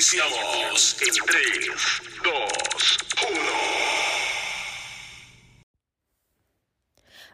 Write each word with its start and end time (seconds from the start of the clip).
Iniciamos 0.00 0.96
en 1.02 1.12
3, 1.26 1.42
2, 2.24 2.32
1. 3.28 3.40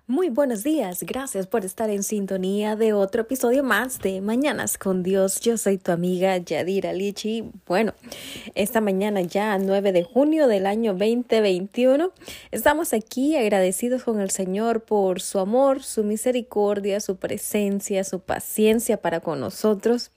Muy 0.08 0.30
buenos 0.30 0.64
días, 0.64 1.04
gracias 1.04 1.46
por 1.46 1.64
estar 1.64 1.90
en 1.90 2.02
sintonía 2.02 2.74
de 2.74 2.92
otro 2.92 3.22
episodio 3.22 3.62
más 3.62 4.00
de 4.00 4.20
Mañanas 4.20 4.78
con 4.78 5.04
Dios. 5.04 5.38
Yo 5.38 5.58
soy 5.58 5.78
tu 5.78 5.92
amiga 5.92 6.38
Yadira 6.38 6.92
Lichi. 6.92 7.44
Bueno, 7.68 7.94
esta 8.56 8.80
mañana 8.80 9.20
ya 9.20 9.56
9 9.58 9.92
de 9.92 10.02
junio 10.02 10.48
del 10.48 10.66
año 10.66 10.90
2021, 10.94 12.10
estamos 12.50 12.92
aquí 12.92 13.36
agradecidos 13.36 14.02
con 14.02 14.20
el 14.20 14.30
Señor 14.30 14.82
por 14.82 15.20
su 15.20 15.38
amor, 15.38 15.84
su 15.84 16.02
misericordia, 16.02 16.98
su 16.98 17.14
presencia, 17.14 18.02
su 18.02 18.18
paciencia 18.18 18.96
para 18.96 19.20
con 19.20 19.38
nosotros. 19.38 20.10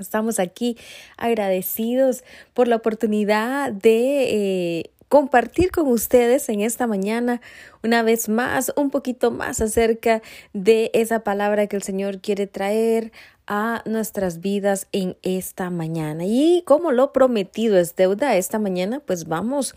Estamos 0.00 0.38
aquí 0.38 0.76
agradecidos 1.16 2.24
por 2.54 2.68
la 2.68 2.76
oportunidad 2.76 3.72
de 3.72 4.78
eh, 4.80 4.90
compartir 5.08 5.70
con 5.70 5.86
ustedes 5.88 6.48
en 6.48 6.60
esta 6.60 6.86
mañana 6.86 7.40
una 7.82 8.02
vez 8.02 8.28
más 8.28 8.72
un 8.76 8.90
poquito 8.90 9.30
más 9.30 9.60
acerca 9.60 10.22
de 10.52 10.90
esa 10.94 11.20
palabra 11.20 11.66
que 11.66 11.76
el 11.76 11.82
Señor 11.82 12.20
quiere 12.20 12.46
traer 12.46 13.12
a 13.46 13.82
nuestras 13.84 14.40
vidas 14.40 14.88
en 14.92 15.16
esta 15.22 15.70
mañana. 15.70 16.24
Y 16.24 16.62
como 16.66 16.92
lo 16.92 17.12
prometido 17.12 17.78
es 17.78 17.96
deuda 17.96 18.36
esta 18.36 18.58
mañana, 18.58 19.00
pues 19.00 19.26
vamos 19.26 19.74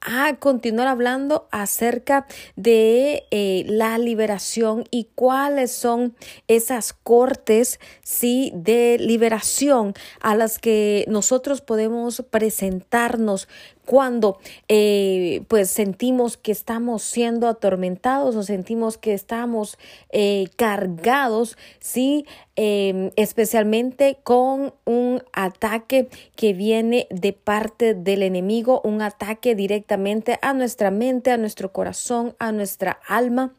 a 0.00 0.34
continuar 0.36 0.88
hablando 0.88 1.48
acerca 1.52 2.26
de 2.56 3.24
eh, 3.30 3.64
la 3.68 3.98
liberación 3.98 4.84
y 4.90 5.08
cuáles 5.14 5.70
son 5.70 6.16
esas 6.48 6.92
cortes, 6.92 7.78
sí, 8.02 8.52
de 8.54 8.98
liberación 8.98 9.94
a 10.20 10.34
las 10.34 10.58
que 10.58 11.04
nosotros 11.08 11.60
podemos 11.60 12.24
presentarnos 12.30 13.48
cuando 13.92 14.38
eh, 14.68 15.44
pues 15.48 15.68
sentimos 15.68 16.38
que 16.38 16.50
estamos 16.50 17.02
siendo 17.02 17.46
atormentados 17.46 18.34
o 18.36 18.42
sentimos 18.42 18.96
que 18.96 19.12
estamos 19.12 19.76
eh, 20.08 20.46
cargados, 20.56 21.58
sí, 21.78 22.24
em, 22.56 23.10
especialmente 23.16 24.16
con 24.22 24.72
un 24.86 25.22
ataque 25.34 26.08
que 26.36 26.54
viene 26.54 27.06
de 27.10 27.34
parte 27.34 27.92
del 27.92 28.22
enemigo, 28.22 28.80
un 28.82 29.02
ataque 29.02 29.54
directamente 29.54 30.38
a 30.40 30.54
nuestra 30.54 30.90
mente, 30.90 31.30
a 31.30 31.36
nuestro 31.36 31.70
corazón, 31.70 32.34
a 32.38 32.50
nuestra 32.50 32.98
alma 33.06 33.52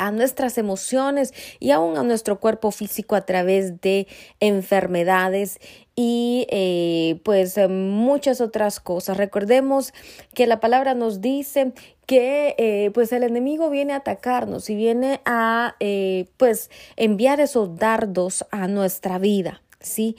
a 0.00 0.10
nuestras 0.10 0.56
emociones 0.58 1.32
y 1.60 1.70
aún 1.70 1.98
a 1.98 2.02
nuestro 2.02 2.40
cuerpo 2.40 2.70
físico 2.70 3.14
a 3.14 3.26
través 3.26 3.80
de 3.82 4.08
enfermedades 4.40 5.60
y 5.94 6.46
eh, 6.48 7.20
pues 7.22 7.58
muchas 7.68 8.40
otras 8.40 8.80
cosas. 8.80 9.18
Recordemos 9.18 9.92
que 10.34 10.46
la 10.46 10.58
palabra 10.58 10.94
nos 10.94 11.20
dice 11.20 11.72
que 12.06 12.54
eh, 12.56 12.90
pues 12.94 13.12
el 13.12 13.22
enemigo 13.22 13.68
viene 13.68 13.92
a 13.92 13.96
atacarnos 13.96 14.70
y 14.70 14.74
viene 14.74 15.20
a 15.26 15.76
eh, 15.80 16.28
pues 16.38 16.70
enviar 16.96 17.38
esos 17.38 17.76
dardos 17.76 18.46
a 18.50 18.66
nuestra 18.66 19.18
vida. 19.18 19.62
¿sí? 19.78 20.16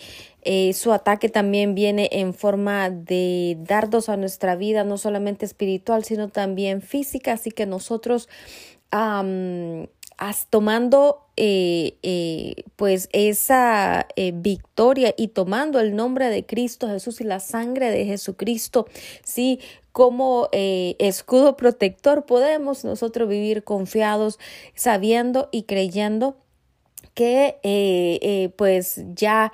su 0.74 0.92
ataque 0.92 1.30
también 1.30 1.76
viene 1.76 2.10
en 2.14 2.34
forma 2.34 2.90
de 2.90 3.58
dardos 3.60 4.10
a 4.10 4.18
nuestra 4.18 4.56
vida, 4.56 4.84
no 4.84 4.98
solamente 4.98 5.46
espiritual, 5.46 6.04
sino 6.04 6.30
también 6.30 6.82
física, 6.82 7.34
así 7.34 7.52
que 7.52 7.68
nosotros 7.68 8.28
tomando 10.50 11.26
eh, 11.38 11.98
eh, 12.04 12.66
pues 12.76 13.10
esa 13.14 14.06
eh, 14.16 14.32
victoria 14.36 15.14
y 15.18 15.30
tomando 15.30 15.80
el 15.80 15.96
nombre 15.96 16.30
de 16.30 16.46
Cristo 16.46 16.88
Jesús 16.88 17.22
y 17.22 17.24
la 17.24 17.40
sangre 17.40 17.90
de 17.90 18.06
Jesucristo, 18.06 18.86
sí, 19.24 19.60
como 19.92 20.50
escudo 20.54 21.58
protector 21.58 22.26
podemos 22.26 22.86
nosotros 22.86 23.28
vivir 23.28 23.64
confiados, 23.64 24.40
sabiendo 24.76 25.50
y 25.52 25.64
creyendo 25.64 26.38
que 27.14 28.54
pues 28.56 29.02
ya 29.14 29.52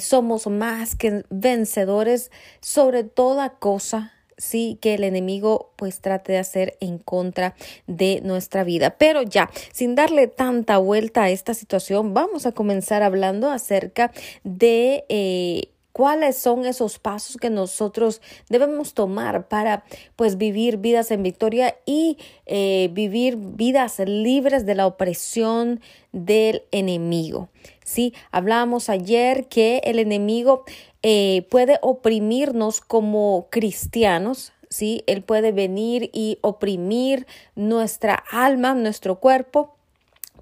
somos 0.00 0.48
más 0.48 0.96
que 0.96 1.24
vencedores 1.30 2.32
sobre 2.60 3.04
toda 3.04 3.50
cosa 3.50 4.17
sí 4.38 4.78
que 4.80 4.94
el 4.94 5.04
enemigo 5.04 5.72
pues 5.76 6.00
trate 6.00 6.32
de 6.32 6.38
hacer 6.38 6.78
en 6.80 6.98
contra 6.98 7.54
de 7.86 8.22
nuestra 8.24 8.64
vida. 8.64 8.96
Pero 8.96 9.22
ya, 9.22 9.50
sin 9.72 9.94
darle 9.94 10.28
tanta 10.28 10.78
vuelta 10.78 11.24
a 11.24 11.30
esta 11.30 11.52
situación, 11.52 12.14
vamos 12.14 12.46
a 12.46 12.52
comenzar 12.52 13.02
hablando 13.02 13.50
acerca 13.50 14.12
de... 14.44 15.04
Eh, 15.08 15.72
cuáles 15.98 16.36
son 16.36 16.64
esos 16.64 17.00
pasos 17.00 17.38
que 17.38 17.50
nosotros 17.50 18.22
debemos 18.48 18.94
tomar 18.94 19.48
para 19.48 19.82
pues 20.14 20.38
vivir 20.38 20.76
vidas 20.76 21.10
en 21.10 21.24
victoria 21.24 21.76
y 21.86 22.18
eh, 22.46 22.88
vivir 22.92 23.36
vidas 23.36 23.98
libres 23.98 24.64
de 24.64 24.76
la 24.76 24.86
opresión 24.86 25.80
del 26.12 26.62
enemigo. 26.70 27.48
Sí, 27.82 28.14
hablábamos 28.30 28.90
ayer 28.90 29.48
que 29.48 29.78
el 29.82 29.98
enemigo 29.98 30.62
eh, 31.02 31.46
puede 31.50 31.78
oprimirnos 31.82 32.80
como 32.80 33.46
cristianos, 33.50 34.52
¿sí? 34.68 35.04
Él 35.06 35.22
puede 35.22 35.52
venir 35.52 36.10
y 36.12 36.38
oprimir 36.40 37.26
nuestra 37.54 38.14
alma, 38.30 38.74
nuestro 38.74 39.20
cuerpo, 39.20 39.76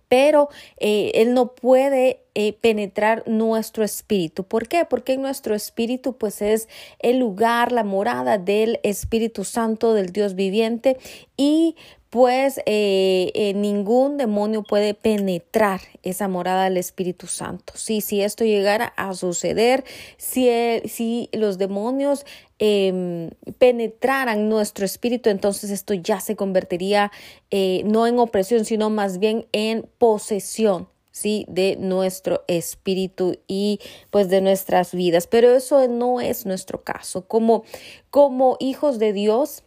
pero 0.09 0.49
eh, 0.79 1.13
Él 1.15 1.35
no 1.35 1.53
puede 1.53 2.21
eh, 2.35 2.53
penetrar 2.53 3.25
nuestro 3.27 3.85
espíritu. 3.85 4.45
¿Por 4.45 4.69
qué? 4.69 4.85
Porque 4.85 5.17
nuestro 5.17 5.55
espíritu 5.55 6.17
pues 6.17 6.43
es 6.43 6.69
el 7.01 7.19
lugar, 7.19 7.73
la 7.73 7.85
morada 7.85 8.39
del 8.39 8.79
Espíritu 8.83 9.45
Santo, 9.45 9.95
del 9.95 10.13
Dios 10.13 10.35
viviente 10.35 10.97
y 11.37 11.77
pues 12.11 12.59
eh, 12.67 13.33
eh, 13.35 13.53
ningún 13.55 14.17
demonio 14.17 14.63
puede 14.63 14.95
penetrar 14.95 15.81
esa 16.03 16.29
morada 16.29 16.65
del 16.65 16.77
Espíritu 16.77 17.27
Santo. 17.27 17.73
Sí, 17.77 18.01
si 18.01 18.23
esto 18.23 18.45
llegara 18.45 18.87
a 18.97 19.13
suceder, 19.15 19.85
si, 20.17 20.49
si 20.87 21.29
los 21.33 21.59
demonios 21.59 22.25
em, 22.59 23.31
penetraran 23.59 24.49
nuestro 24.49 24.85
espíritu, 24.85 25.31
entonces 25.31 25.71
esto 25.71 25.95
ya 25.95 26.21
se 26.21 26.37
convertiría 26.37 27.11
eh, 27.51 27.83
no 27.85 28.07
en 28.07 28.19
opresión, 28.19 28.65
sino 28.65 28.89
más 28.89 29.19
bien 29.19 29.47
en 29.53 29.89
posesión. 29.99 30.89
Sí, 31.11 31.47
de 31.49 31.77
nuestro 31.81 32.45
espíritu 32.47 33.39
y 33.49 33.81
pues 34.11 34.29
de 34.29 34.43
nuestras 34.43 34.95
vidas. 34.95 35.27
Pero 35.27 35.55
eso 35.55 35.89
no 35.89 36.21
es 36.21 36.45
nuestro 36.45 36.85
caso. 36.85 37.27
Como, 37.27 37.65
como 38.11 38.59
hijos 38.61 38.99
de 38.99 39.15
Dios, 39.15 39.65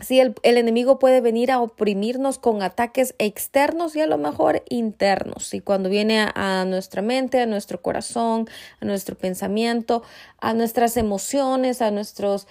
Sí, 0.00 0.20
el, 0.20 0.34
enemigo 0.42 0.98
puede 0.98 1.22
venir 1.22 1.50
a 1.50 1.58
oprimirnos 1.58 2.38
con 2.38 2.62
ataques 2.62 3.14
externos 3.18 3.96
y 3.96 4.02
a 4.02 4.06
lo 4.06 4.18
mejor 4.18 4.62
internos. 4.68 5.54
Y 5.54 5.60
cuando 5.60 5.88
viene 5.88 6.28
a, 6.34 6.66
nuestra 6.66 7.00
mente, 7.00 7.40
a 7.40 7.46
nuestro 7.46 7.80
corazón, 7.80 8.46
a 8.80 8.84
nuestro 8.84 9.16
pensamiento, 9.16 10.02
a 10.38 10.52
nuestras 10.52 10.98
emociones, 10.98 11.80
a 11.80 11.90
nuestros 11.90 12.46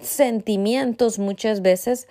sentimientos 0.00 1.20
muchas 1.20 1.62
veces, 1.62 2.08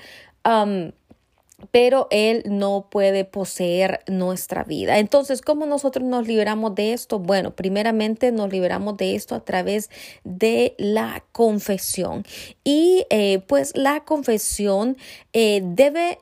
pero 1.72 2.08
Él 2.10 2.44
no 2.46 2.88
puede 2.90 3.26
poseer 3.26 4.02
nuestra 4.08 4.64
vida. 4.64 5.00
Entonces, 5.00 5.42
¿cómo 5.42 5.66
nosotros 5.66 6.06
nos 6.06 6.28
liberamos 6.28 6.76
de 6.76 6.94
esto? 6.94 7.20
Bueno, 7.20 7.56
primeramente 7.56 8.32
nos 8.32 8.52
liberamos 8.52 8.98
de 8.98 9.16
esto 9.16 9.36
a 9.36 9.46
través 9.46 9.90
de 10.24 10.76
la 10.78 11.24
confesión. 11.32 12.26
Y 12.64 13.06
eh, 13.10 13.44
pues 13.48 13.76
la 13.76 14.04
confesión 14.04 14.98
eh, 15.34 15.62
debe 15.64 16.18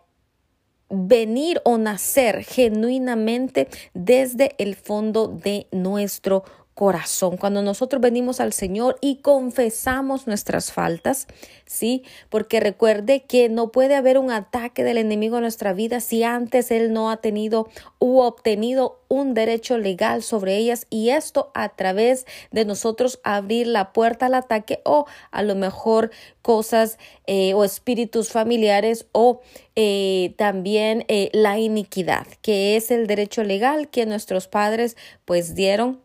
venir 0.90 1.62
o 1.66 1.78
nacer 1.78 2.44
genuinamente 2.44 3.70
desde 3.94 4.56
el 4.58 4.76
fondo 4.76 5.28
de 5.28 5.68
nuestro 5.72 6.44
corazón. 6.80 7.36
Cuando 7.36 7.62
nosotros 7.62 8.02
venimos 8.02 8.40
al 8.40 8.54
Señor 8.54 8.98
y 9.02 9.18
confesamos 9.18 10.28
nuestras 10.28 10.72
faltas, 10.72 11.28
¿sí? 11.66 12.04
Porque 12.30 12.62
recuerde 12.62 13.24
que 13.24 13.50
no 13.50 13.70
puede 13.74 13.96
haber 13.96 14.18
un 14.18 14.32
ataque 14.32 14.86
del 14.86 14.98
enemigo 14.98 15.36
en 15.36 15.42
nuestra 15.42 15.74
vida 15.74 16.00
si 16.00 16.24
antes 16.24 16.72
Él 16.72 16.94
no 16.94 17.12
ha 17.12 17.18
tenido 17.18 17.68
u 18.00 18.20
obtenido 18.20 19.02
un 19.10 19.34
derecho 19.34 19.78
legal 19.78 20.24
sobre 20.24 20.56
ellas 20.56 20.88
y 20.90 21.10
esto 21.10 21.52
a 21.54 21.68
través 21.68 22.26
de 22.52 22.64
nosotros 22.64 23.20
abrir 23.26 23.68
la 23.68 23.92
puerta 23.92 24.28
al 24.28 24.36
ataque 24.36 24.80
o 24.86 25.06
a 25.32 25.44
lo 25.44 25.56
mejor 25.56 26.12
cosas 26.42 26.98
eh, 27.28 27.54
o 27.56 27.66
espíritus 27.66 28.30
familiares 28.30 29.06
o 29.12 29.42
eh, 29.76 30.34
también 30.38 31.04
eh, 31.10 31.30
la 31.34 31.60
iniquidad, 31.60 32.26
que 32.42 32.78
es 32.78 32.90
el 32.90 33.06
derecho 33.06 33.44
legal 33.44 33.90
que 33.90 34.06
nuestros 34.06 34.48
padres 34.48 34.96
pues 35.26 35.56
dieron 35.56 36.00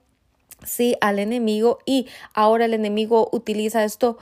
sí 0.64 0.96
al 1.00 1.18
enemigo 1.18 1.78
y 1.84 2.06
ahora 2.32 2.64
el 2.64 2.74
enemigo 2.74 3.28
utiliza 3.32 3.84
esto 3.84 4.18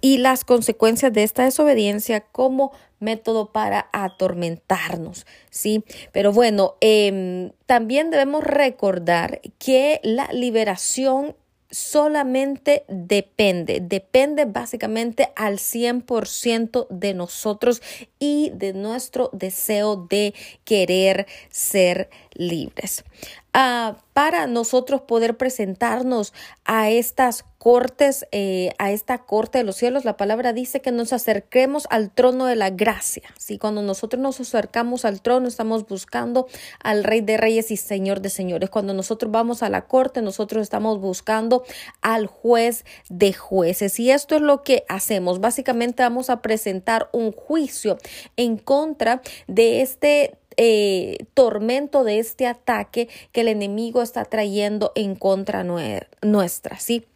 y 0.00 0.18
las 0.18 0.44
consecuencias 0.44 1.12
de 1.12 1.22
esta 1.22 1.44
desobediencia 1.44 2.20
como 2.20 2.72
método 3.00 3.52
para 3.52 3.88
atormentarnos, 3.92 5.26
¿sí? 5.50 5.84
Pero 6.12 6.32
bueno, 6.32 6.76
em, 6.80 7.50
también 7.66 8.10
debemos 8.10 8.44
recordar 8.44 9.40
que 9.58 10.00
la 10.02 10.28
liberación 10.32 11.36
solamente 11.72 12.84
depende, 12.86 13.80
depende 13.80 14.44
básicamente 14.44 15.32
al 15.34 15.58
100% 15.58 16.86
de 16.90 17.14
nosotros 17.14 17.82
y 18.18 18.52
de 18.54 18.74
nuestro 18.74 19.30
deseo 19.32 19.96
de 19.96 20.34
querer 20.64 21.26
ser 21.50 22.10
libres. 22.34 23.04
Ah, 23.54 23.98
para 24.14 24.46
nosotros 24.46 25.02
poder 25.02 25.36
presentarnos 25.36 26.32
a 26.64 26.88
estas 26.88 27.44
cortes, 27.58 28.26
eh, 28.32 28.72
a 28.78 28.92
esta 28.92 29.18
corte 29.18 29.58
de 29.58 29.64
los 29.64 29.76
cielos, 29.76 30.06
la 30.06 30.16
palabra 30.16 30.54
dice 30.54 30.80
que 30.80 30.90
nos 30.90 31.12
acerquemos 31.12 31.86
al 31.90 32.10
trono 32.10 32.46
de 32.46 32.56
la 32.56 32.70
gracia. 32.70 33.22
Si 33.38 33.58
cuando 33.58 33.82
nosotros 33.82 34.22
nos 34.22 34.40
acercamos 34.40 35.04
al 35.04 35.20
trono, 35.20 35.48
estamos 35.48 35.86
buscando 35.86 36.46
al 36.82 37.04
Rey 37.04 37.20
de 37.20 37.36
Reyes 37.36 37.70
y 37.70 37.76
Señor 37.76 38.22
de 38.22 38.30
Señores. 38.30 38.70
Cuando 38.70 38.94
nosotros 38.94 39.30
vamos 39.30 39.62
a 39.62 39.68
la 39.68 39.82
corte, 39.86 40.22
nosotros 40.22 40.62
estamos 40.62 40.98
buscando 40.98 41.62
al 42.00 42.26
juez 42.26 42.86
de 43.10 43.34
jueces. 43.34 44.00
Y 44.00 44.10
esto 44.10 44.34
es 44.34 44.40
lo 44.40 44.62
que 44.62 44.84
hacemos. 44.88 45.40
Básicamente 45.40 46.02
vamos 46.02 46.30
a 46.30 46.40
presentar 46.40 47.10
un 47.12 47.32
juicio 47.32 47.98
en 48.36 48.56
contra 48.56 49.20
de 49.46 49.82
este 49.82 50.38
eh, 50.56 51.18
tormento 51.34 52.04
de 52.04 52.18
este 52.18 52.46
ataque 52.46 53.08
que 53.32 53.42
el 53.42 53.48
enemigo 53.48 54.02
está 54.02 54.24
trayendo 54.24 54.92
en 54.94 55.14
contra 55.14 55.64
nuestra, 55.64 56.78
¿sí? 56.78 57.06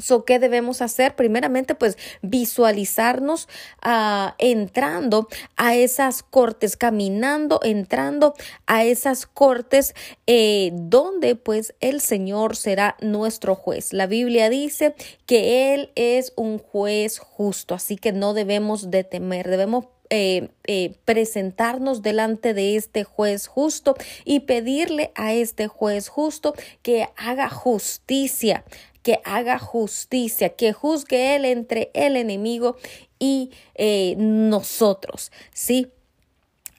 So, 0.00 0.24
¿qué 0.24 0.38
debemos 0.38 0.80
hacer? 0.80 1.14
Primeramente, 1.14 1.74
pues 1.74 1.98
visualizarnos 2.22 3.48
uh, 3.84 4.30
entrando 4.38 5.28
a 5.56 5.76
esas 5.76 6.22
cortes, 6.22 6.76
caminando, 6.76 7.60
entrando 7.62 8.34
a 8.66 8.84
esas 8.84 9.26
cortes 9.26 9.94
eh, 10.26 10.70
donde 10.72 11.36
pues 11.36 11.74
el 11.80 12.00
Señor 12.00 12.56
será 12.56 12.96
nuestro 13.00 13.54
juez. 13.54 13.92
La 13.92 14.06
Biblia 14.06 14.48
dice 14.48 14.94
que 15.26 15.74
Él 15.74 15.90
es 15.96 16.32
un 16.36 16.58
juez 16.58 17.18
justo, 17.18 17.74
así 17.74 17.96
que 17.96 18.12
no 18.12 18.32
debemos 18.32 18.90
de 18.90 19.04
temer, 19.04 19.48
debemos 19.48 19.84
eh, 20.12 20.48
eh, 20.66 20.94
presentarnos 21.04 22.02
delante 22.02 22.52
de 22.52 22.74
este 22.74 23.04
juez 23.04 23.46
justo 23.46 23.94
y 24.24 24.40
pedirle 24.40 25.12
a 25.14 25.34
este 25.34 25.68
juez 25.68 26.08
justo 26.08 26.54
que 26.82 27.08
haga 27.16 27.48
justicia, 27.48 28.64
que 29.04 29.20
haga 29.24 29.60
justicia, 29.60 30.48
que 30.48 30.72
juzgue 30.72 31.36
él 31.36 31.44
entre 31.44 31.92
el 31.94 32.16
enemigo 32.16 32.76
y 33.20 33.52
eh, 33.76 34.16
nosotros, 34.18 35.30
¿sí? 35.52 35.86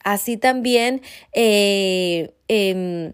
Así 0.04 0.36
también 0.36 1.02
em, 1.32 3.14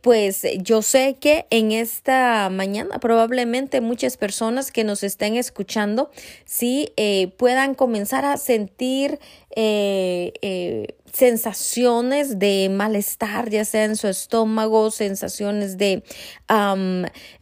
pues 0.00 0.46
yo 0.58 0.80
sé 0.80 1.16
que 1.20 1.46
en 1.50 1.72
esta 1.72 2.48
mañana 2.50 2.98
probablemente 2.98 3.80
muchas 3.80 4.16
personas 4.16 4.72
que 4.72 4.84
nos 4.84 5.02
estén 5.02 5.36
escuchando 5.36 6.10
sí 6.46 6.92
eh, 6.96 7.28
puedan 7.36 7.74
comenzar 7.74 8.24
a 8.24 8.38
sentir 8.38 9.18
eh, 9.54 10.94
sensaciones 11.12 12.38
de 12.38 12.68
malestar, 12.70 13.50
ya 13.50 13.64
sea 13.64 13.84
en 13.84 13.96
su 13.96 14.08
estómago, 14.08 14.90
sensaciones 14.90 15.78
de 15.78 16.02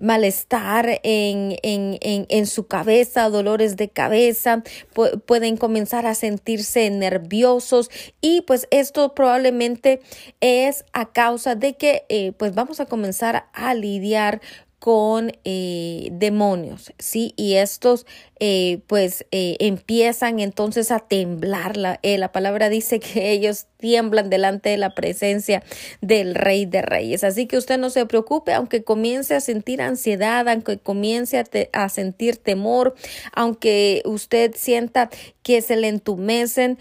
malestar 0.02 1.00
en, 1.02 1.56
en, 1.62 1.98
en, 2.00 2.26
en, 2.28 2.46
su 2.46 2.66
cabeza, 2.66 3.28
dolores 3.30 3.76
de 3.76 3.88
cabeza, 3.88 4.62
pueden 5.26 5.56
comenzar 5.56 6.06
a 6.06 6.14
sentirse 6.14 6.90
nerviosos 6.90 7.90
y 8.20 8.42
pues 8.42 8.66
esto 8.70 9.14
probablemente 9.14 10.00
es 10.40 10.84
a 10.92 11.12
causa 11.12 11.54
de 11.54 11.76
que 11.76 12.04
eh, 12.08 12.32
pues 12.32 12.54
vamos 12.54 12.80
a 12.80 12.86
comenzar 12.86 13.46
a 13.52 13.74
lidiar 13.74 14.40
con 14.78 15.32
eh, 15.44 16.08
demonios, 16.12 16.92
¿sí? 16.98 17.34
Y 17.36 17.54
estos 17.54 18.06
eh, 18.38 18.80
pues 18.86 19.26
eh, 19.32 19.56
empiezan 19.58 20.38
entonces 20.38 20.92
a 20.92 21.00
temblar. 21.00 21.76
La, 21.76 21.98
la 22.02 22.32
palabra 22.32 22.68
dice 22.68 23.00
que 23.00 23.32
ellos 23.32 23.66
tiemblan 23.78 24.30
delante 24.30 24.70
de 24.70 24.76
la 24.76 24.94
presencia 24.94 25.62
del 26.00 26.34
Rey 26.34 26.64
de 26.64 26.82
Reyes. 26.82 27.24
Así 27.24 27.46
que 27.46 27.56
usted 27.56 27.78
no 27.78 27.90
se 27.90 28.06
preocupe, 28.06 28.52
aunque 28.52 28.84
comience 28.84 29.34
a 29.34 29.40
sentir 29.40 29.82
ansiedad, 29.82 30.48
aunque 30.48 30.78
comience 30.78 31.38
a, 31.38 31.44
a 31.72 31.88
sentir 31.88 32.36
temor, 32.36 32.94
aunque 33.32 34.02
usted 34.04 34.54
sienta 34.56 35.10
que 35.42 35.60
se 35.60 35.76
le 35.76 35.88
entumecen 35.88 36.78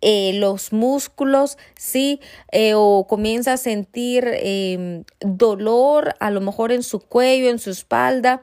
eh, 0.00 0.32
los 0.34 0.72
músculos, 0.72 1.58
sí, 1.76 2.20
eh, 2.52 2.74
o 2.74 3.06
comienza 3.08 3.54
a 3.54 3.56
sentir 3.56 4.28
em, 4.32 5.04
dolor, 5.20 6.14
a 6.20 6.30
lo 6.30 6.40
mejor 6.40 6.72
en 6.72 6.82
su 6.82 7.00
cuello, 7.00 7.50
en 7.50 7.58
su 7.58 7.70
espalda, 7.70 8.42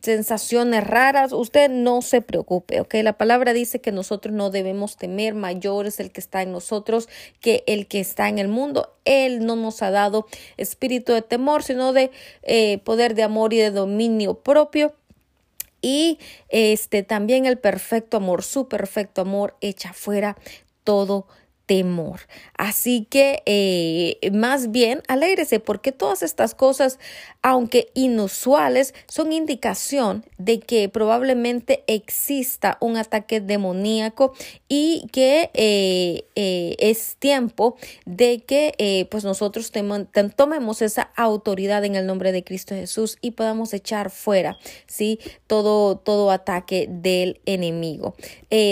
sensaciones 0.00 0.84
raras, 0.84 1.32
usted 1.32 1.70
no 1.70 2.02
se 2.02 2.20
preocupe, 2.20 2.80
ok. 2.80 2.94
La 3.02 3.16
palabra 3.16 3.52
dice 3.52 3.80
que 3.80 3.92
nosotros 3.92 4.34
no 4.34 4.50
debemos 4.50 4.96
temer, 4.96 5.34
mayor 5.34 5.86
es 5.86 6.00
el 6.00 6.10
que 6.10 6.20
está 6.20 6.42
en 6.42 6.52
nosotros 6.52 7.08
que 7.40 7.64
el 7.66 7.86
que 7.86 8.00
está 8.00 8.28
en 8.28 8.38
el 8.38 8.48
mundo. 8.48 8.94
Él 9.04 9.44
no 9.46 9.56
nos 9.56 9.82
ha 9.82 9.90
dado 9.90 10.26
espíritu 10.56 11.12
de 11.12 11.22
temor, 11.22 11.62
sino 11.62 11.92
de 11.92 12.10
eh, 12.42 12.78
poder 12.78 13.14
de 13.14 13.22
amor 13.22 13.52
y 13.52 13.58
de 13.58 13.70
dominio 13.70 14.34
propio 14.34 14.94
y 15.82 16.18
este 16.48 17.02
también 17.02 17.44
el 17.44 17.58
perfecto 17.58 18.16
amor, 18.16 18.42
su 18.42 18.68
perfecto 18.68 19.20
amor 19.20 19.56
echa 19.60 19.92
fuera 19.92 20.36
todo 20.84 21.26
temor. 21.72 22.20
Así 22.58 23.06
que 23.08 23.42
eh, 23.46 24.30
más 24.30 24.72
bien 24.72 25.02
alégrese 25.08 25.58
porque 25.58 25.90
todas 25.90 26.22
estas 26.22 26.54
cosas, 26.54 26.98
aunque 27.40 27.88
inusuales, 27.94 28.92
son 29.06 29.32
indicación 29.32 30.22
de 30.36 30.60
que 30.60 30.90
probablemente 30.90 31.82
exista 31.86 32.76
un 32.80 32.98
ataque 32.98 33.40
demoníaco 33.40 34.34
y 34.68 35.06
que 35.12 35.50
eh, 35.54 36.26
eh, 36.36 36.76
es 36.78 37.16
tiempo 37.18 37.76
de 38.04 38.40
que 38.40 39.06
pues 39.10 39.24
nosotros 39.24 39.72
tomemos 40.36 40.82
esa 40.82 41.02
autoridad 41.16 41.86
en 41.86 41.96
el 41.96 42.06
nombre 42.06 42.32
de 42.32 42.44
Cristo 42.44 42.74
Jesús 42.74 43.16
y 43.22 43.30
podamos 43.30 43.72
echar 43.72 44.10
fuera 44.10 44.58
¿sí? 44.86 45.18
todo, 45.46 45.96
todo 45.96 46.30
ataque 46.30 46.86
del 46.90 47.40
enemigo. 47.46 48.14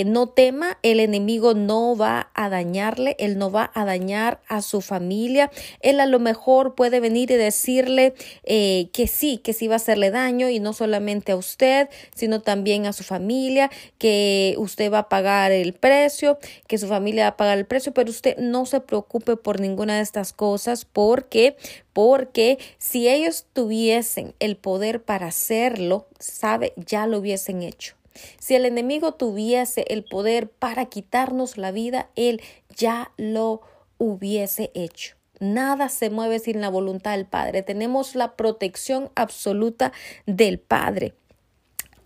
no 0.05 0.29
tema, 0.29 0.79
el 0.83 1.01
enemigo 1.01 1.55
no 1.55 1.97
va 1.97 2.31
a 2.35 2.51
dañar 2.51 2.90
él 3.19 3.39
no 3.39 3.51
va 3.51 3.71
a 3.75 3.85
dañar 3.85 4.41
a 4.49 4.63
su 4.63 4.81
familia, 4.81 5.51
él 5.81 6.01
a 6.01 6.07
lo 6.07 6.19
mejor 6.19 6.75
puede 6.75 7.01
venir 7.01 7.31
y 7.31 7.37
decirle 7.37 8.15
eh, 8.45 8.89
que 8.93 9.07
sí, 9.07 9.39
que 9.39 9.53
sí 9.53 9.69
va 9.69 9.75
a 9.75 9.77
hacerle 9.77 10.11
daño 10.11 10.49
y 10.49 10.61
no 10.61 10.73
solamente 10.73 11.33
a 11.33 11.37
usted, 11.37 11.89
sino 12.15 12.41
también 12.41 12.87
a 12.87 12.93
su 12.93 13.05
familia, 13.05 13.71
que 13.99 14.55
usted 14.59 14.93
va 14.93 15.01
a 15.01 15.09
pagar 15.09 15.53
el 15.53 15.73
precio, 15.73 16.39
que 16.67 16.79
su 16.79 16.89
familia 16.89 17.25
va 17.25 17.29
a 17.29 17.37
pagar 17.37 17.59
el 17.59 17.67
precio, 17.67 17.93
pero 17.93 18.11
usted 18.11 18.37
no 18.39 18.67
se 18.67 18.81
preocupe 18.81 19.37
por 19.37 19.61
ninguna 19.61 19.97
de 19.97 20.03
estas 20.03 20.33
cosas 20.33 20.85
porque 20.85 21.57
porque 21.93 22.59
si 22.79 23.09
ellos 23.09 23.47
tuviesen 23.53 24.35
el 24.39 24.57
poder 24.57 25.03
para 25.03 25.27
hacerlo, 25.27 26.07
sabe, 26.19 26.73
ya 26.77 27.07
lo 27.07 27.19
hubiesen 27.19 27.63
hecho. 27.63 27.95
Si 28.39 28.55
el 28.55 28.65
enemigo 28.65 29.13
tuviese 29.13 29.85
el 29.89 30.05
poder 30.05 30.49
para 30.49 30.87
quitarnos 30.87 31.57
la 31.57 31.71
vida, 31.73 32.11
él 32.17 32.43
ya 32.81 33.13
lo 33.17 33.61
hubiese 33.99 34.71
hecho. 34.75 35.15
Nada 35.39 35.89
se 35.89 36.11
mueve 36.11 36.39
sin 36.39 36.61
la 36.61 36.69
voluntad 36.69 37.13
del 37.13 37.27
Padre. 37.27 37.63
Tenemos 37.63 38.15
la 38.15 38.37
protección 38.37 39.11
absoluta 39.15 39.93
del 40.27 40.59
Padre. 40.59 41.15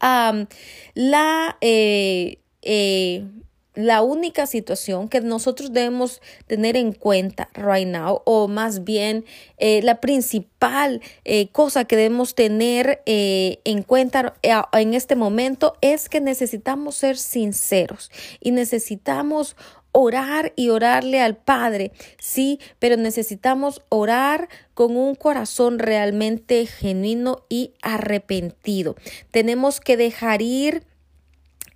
la 0.00 1.56
eh, 1.60 2.38
eh, 2.62 3.24
la 3.74 4.02
única 4.02 4.46
situación 4.46 5.08
que 5.08 5.20
nosotros 5.20 5.72
debemos 5.72 6.22
tener 6.46 6.76
en 6.76 6.92
cuenta 6.92 7.48
right 7.54 7.88
now, 7.88 8.22
o 8.24 8.46
más 8.46 8.84
bien 8.84 9.24
eh, 9.58 9.82
la 9.82 10.00
principal 10.00 11.00
cosa 11.50 11.84
que 11.84 11.96
debemos 11.96 12.36
tener 12.36 13.02
en 13.04 13.82
cuenta 13.82 14.36
en 14.42 14.94
este 14.94 15.16
momento 15.16 15.74
es 15.80 16.08
que 16.08 16.20
necesitamos 16.20 16.94
ser 16.94 17.18
sinceros 17.18 18.12
y 18.38 18.52
necesitamos 18.52 19.56
orar 19.96 20.52
y 20.56 20.70
orarle 20.70 21.20
al 21.20 21.36
Padre, 21.36 21.92
sí, 22.18 22.58
pero 22.80 22.96
necesitamos 22.96 23.80
orar 23.90 24.48
con 24.74 24.96
un 24.96 25.14
corazón 25.14 25.78
realmente 25.78 26.66
genuino 26.66 27.44
y 27.48 27.74
arrepentido. 27.80 28.96
Tenemos 29.30 29.80
que 29.80 29.96
dejar 29.96 30.42
ir 30.42 30.82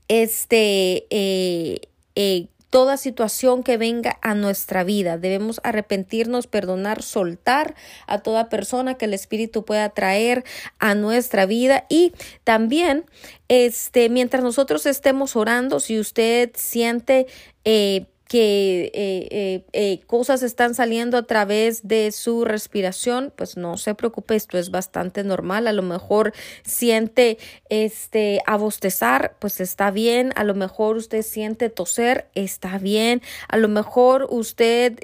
este, 0.09 1.07
eh, 1.11 1.81
eh, 2.17 2.49
toda 2.71 2.97
situación 2.97 3.63
que 3.63 3.77
venga 3.77 4.19
a 4.23 4.35
nuestra 4.35 4.85
vida. 4.85 5.19
Debemos 5.19 5.61
arrepentirnos, 5.65 6.47
perdonar, 6.47 7.03
soltar 7.03 7.75
a 8.07 8.19
toda 8.19 8.49
persona 8.49 8.95
que 8.95 9.07
el 9.07 9.15
Espíritu 9.15 9.65
pueda 9.65 9.89
traer 9.91 10.45
a 10.79 10.95
nuestra 10.95 11.47
vida 11.47 11.87
y 11.89 12.13
también 12.45 13.05
este 13.49 14.09
mientras 14.09 14.43
nosotros 14.43 14.87
estemos 14.87 15.37
orando, 15.37 15.81
si 15.81 15.99
usted 15.99 16.51
siente 16.55 17.27
eh, 17.65 18.07
que 18.29 18.93
eh, 18.95 19.65
eh, 19.73 20.01
cosas 20.07 20.43
están 20.43 20.75
saliendo 20.75 21.17
a 21.17 21.23
través 21.23 21.89
de 21.89 22.13
su 22.13 22.45
respiración, 22.45 23.33
pues 23.35 23.57
no 23.57 23.79
se 23.79 23.95
preocupe, 23.95 24.37
esto 24.37 24.59
es 24.59 24.71
bastante 24.71 25.25
normal. 25.25 25.67
A 25.67 25.73
lo 25.73 25.83
mejor 25.83 26.35
siente 26.63 27.39
este 27.71 28.41
a 28.47 28.57
bostezar, 28.57 29.37
pues 29.39 29.61
está 29.61 29.91
bien. 29.91 30.33
A 30.37 30.45
lo 30.45 30.55
mejor 30.55 30.97
usted 30.97 31.23
siente 31.23 31.71
toser, 31.71 32.29
está 32.35 32.77
bien. 32.77 33.23
A 33.49 33.57
lo 33.57 33.69
mejor 33.69 34.27
usted 34.29 34.99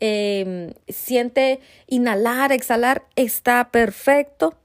em, 0.00 0.72
siente 0.88 1.60
inhalar, 1.88 2.52
exhalar, 2.52 3.02
está 3.16 3.70
perfecto. 3.72 4.59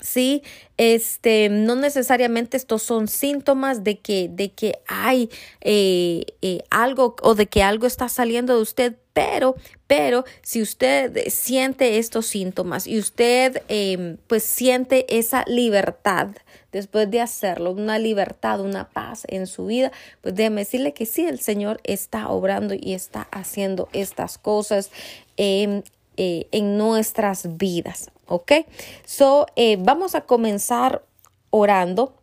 Sí, 0.00 0.42
este, 0.76 1.48
no 1.48 1.74
necesariamente 1.74 2.56
estos 2.56 2.82
son 2.82 3.08
síntomas 3.08 3.82
de 3.82 3.98
que, 3.98 4.28
de 4.28 4.50
que 4.50 4.78
hay 4.86 5.30
eh, 5.62 6.26
eh, 6.42 6.60
algo 6.70 7.16
o 7.22 7.34
de 7.34 7.46
que 7.46 7.62
algo 7.62 7.86
está 7.86 8.08
saliendo 8.08 8.54
de 8.54 8.60
usted, 8.60 8.96
pero, 9.14 9.56
pero 9.86 10.24
si 10.42 10.60
usted 10.60 11.28
siente 11.28 11.96
estos 11.96 12.26
síntomas 12.26 12.86
y 12.86 12.98
usted 12.98 13.62
em, 13.68 14.18
pues 14.26 14.42
siente 14.42 15.06
esa 15.18 15.44
libertad 15.46 16.28
después 16.72 17.10
de 17.10 17.22
hacerlo, 17.22 17.72
una 17.72 17.98
libertad, 17.98 18.60
una 18.60 18.90
paz 18.90 19.22
en 19.28 19.46
su 19.46 19.64
vida, 19.64 19.92
pues 20.20 20.34
déjeme 20.34 20.60
decirle 20.60 20.92
que 20.92 21.06
sí, 21.06 21.24
el 21.24 21.40
Señor 21.40 21.80
está 21.84 22.28
obrando 22.28 22.74
y 22.78 22.92
está 22.92 23.26
haciendo 23.30 23.88
estas 23.94 24.36
cosas 24.36 24.90
em, 25.38 25.82
eh, 26.18 26.48
en 26.52 26.76
nuestras 26.76 27.56
vidas. 27.56 28.10
¿Ok? 28.28 28.52
So, 29.04 29.46
eh, 29.56 29.76
vamos 29.78 30.14
a 30.14 30.22
comenzar 30.22 31.02
orando. 31.50 32.14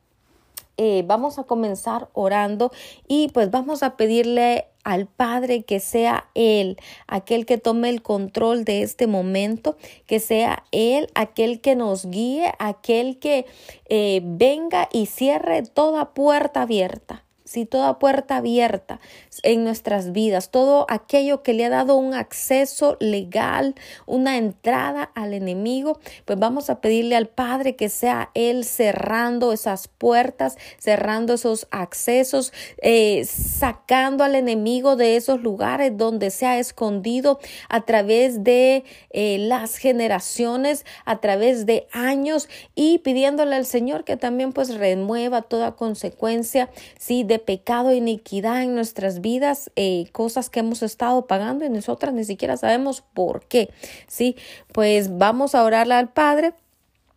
Eh, 0.77 1.03
vamos 1.05 1.37
a 1.37 1.43
comenzar 1.43 2.09
orando 2.13 2.71
y 3.07 3.27
pues 3.27 3.51
vamos 3.51 3.83
a 3.83 3.95
pedirle 3.95 4.65
al 4.83 5.05
Padre 5.05 5.61
que 5.61 5.79
sea 5.79 6.29
Él 6.33 6.77
aquel 7.05 7.45
que 7.45 7.59
tome 7.59 7.89
el 7.89 8.01
control 8.01 8.65
de 8.65 8.81
este 8.81 9.05
momento, 9.05 9.77
que 10.07 10.19
sea 10.19 10.63
Él 10.71 11.09
aquel 11.13 11.61
que 11.61 11.75
nos 11.75 12.07
guíe, 12.07 12.51
aquel 12.57 13.19
que 13.19 13.45
venga 14.23 14.89
y 14.91 15.05
cierre 15.05 15.61
toda 15.61 16.15
puerta 16.15 16.63
abierta 16.63 17.23
si 17.53 17.67
toda 17.67 17.99
puerta 17.99 18.37
abierta 18.37 18.99
en 19.43 19.63
nuestras 19.63 20.11
vidas, 20.11 20.49
todo 20.49 20.87
aquello 20.89 21.43
que 21.43 21.53
le 21.53 21.65
ha 21.65 21.69
dado 21.69 21.97
un 21.97 22.15
acceso 22.15 22.97
legal, 22.99 23.75
una 24.07 24.37
entrada 24.37 25.03
al 25.13 25.35
enemigo, 25.35 25.99
pues 26.25 26.39
vamos 26.39 26.71
a 26.71 26.81
pedirle 26.81 27.15
al 27.15 27.27
Padre 27.27 27.75
que 27.75 27.89
sea 27.89 28.31
Él 28.33 28.65
cerrando 28.65 29.53
esas 29.53 29.87
puertas, 29.87 30.57
cerrando 30.79 31.35
esos 31.35 31.67
accesos, 31.69 32.53
eh, 32.81 33.23
sacando 33.25 34.23
al 34.23 34.33
enemigo 34.33 34.95
de 34.95 35.15
esos 35.15 35.43
lugares 35.43 35.95
donde 35.95 36.31
se 36.31 36.47
ha 36.47 36.57
escondido 36.57 37.39
a 37.69 37.81
través 37.81 38.43
de 38.43 38.83
eh, 39.11 39.37
las 39.37 39.77
generaciones, 39.77 40.87
a 41.05 41.21
través 41.21 41.67
de 41.67 41.85
años 41.91 42.49
y 42.73 42.97
pidiéndole 42.97 43.55
al 43.55 43.67
Señor 43.67 44.05
que 44.05 44.17
también 44.17 44.53
pues 44.53 44.73
remueva 44.73 45.43
toda 45.43 45.75
consecuencia, 45.75 46.71
sí, 46.97 47.23
de 47.23 47.42
pecado 47.43 47.93
iniquidad 47.93 48.63
en 48.63 48.75
nuestras 48.75 49.21
vidas, 49.21 49.71
eh, 49.75 50.07
cosas 50.11 50.49
que 50.49 50.59
hemos 50.59 50.83
estado 50.83 51.25
pagando 51.27 51.65
y 51.65 51.69
nosotras 51.69 52.13
ni 52.13 52.23
siquiera 52.23 52.57
sabemos 52.57 53.03
por 53.13 53.45
qué. 53.45 53.69
Sí, 54.07 54.35
pues 54.71 55.17
vamos 55.17 55.55
a 55.55 55.63
orarle 55.63 55.93
al 55.93 56.09
Padre. 56.09 56.53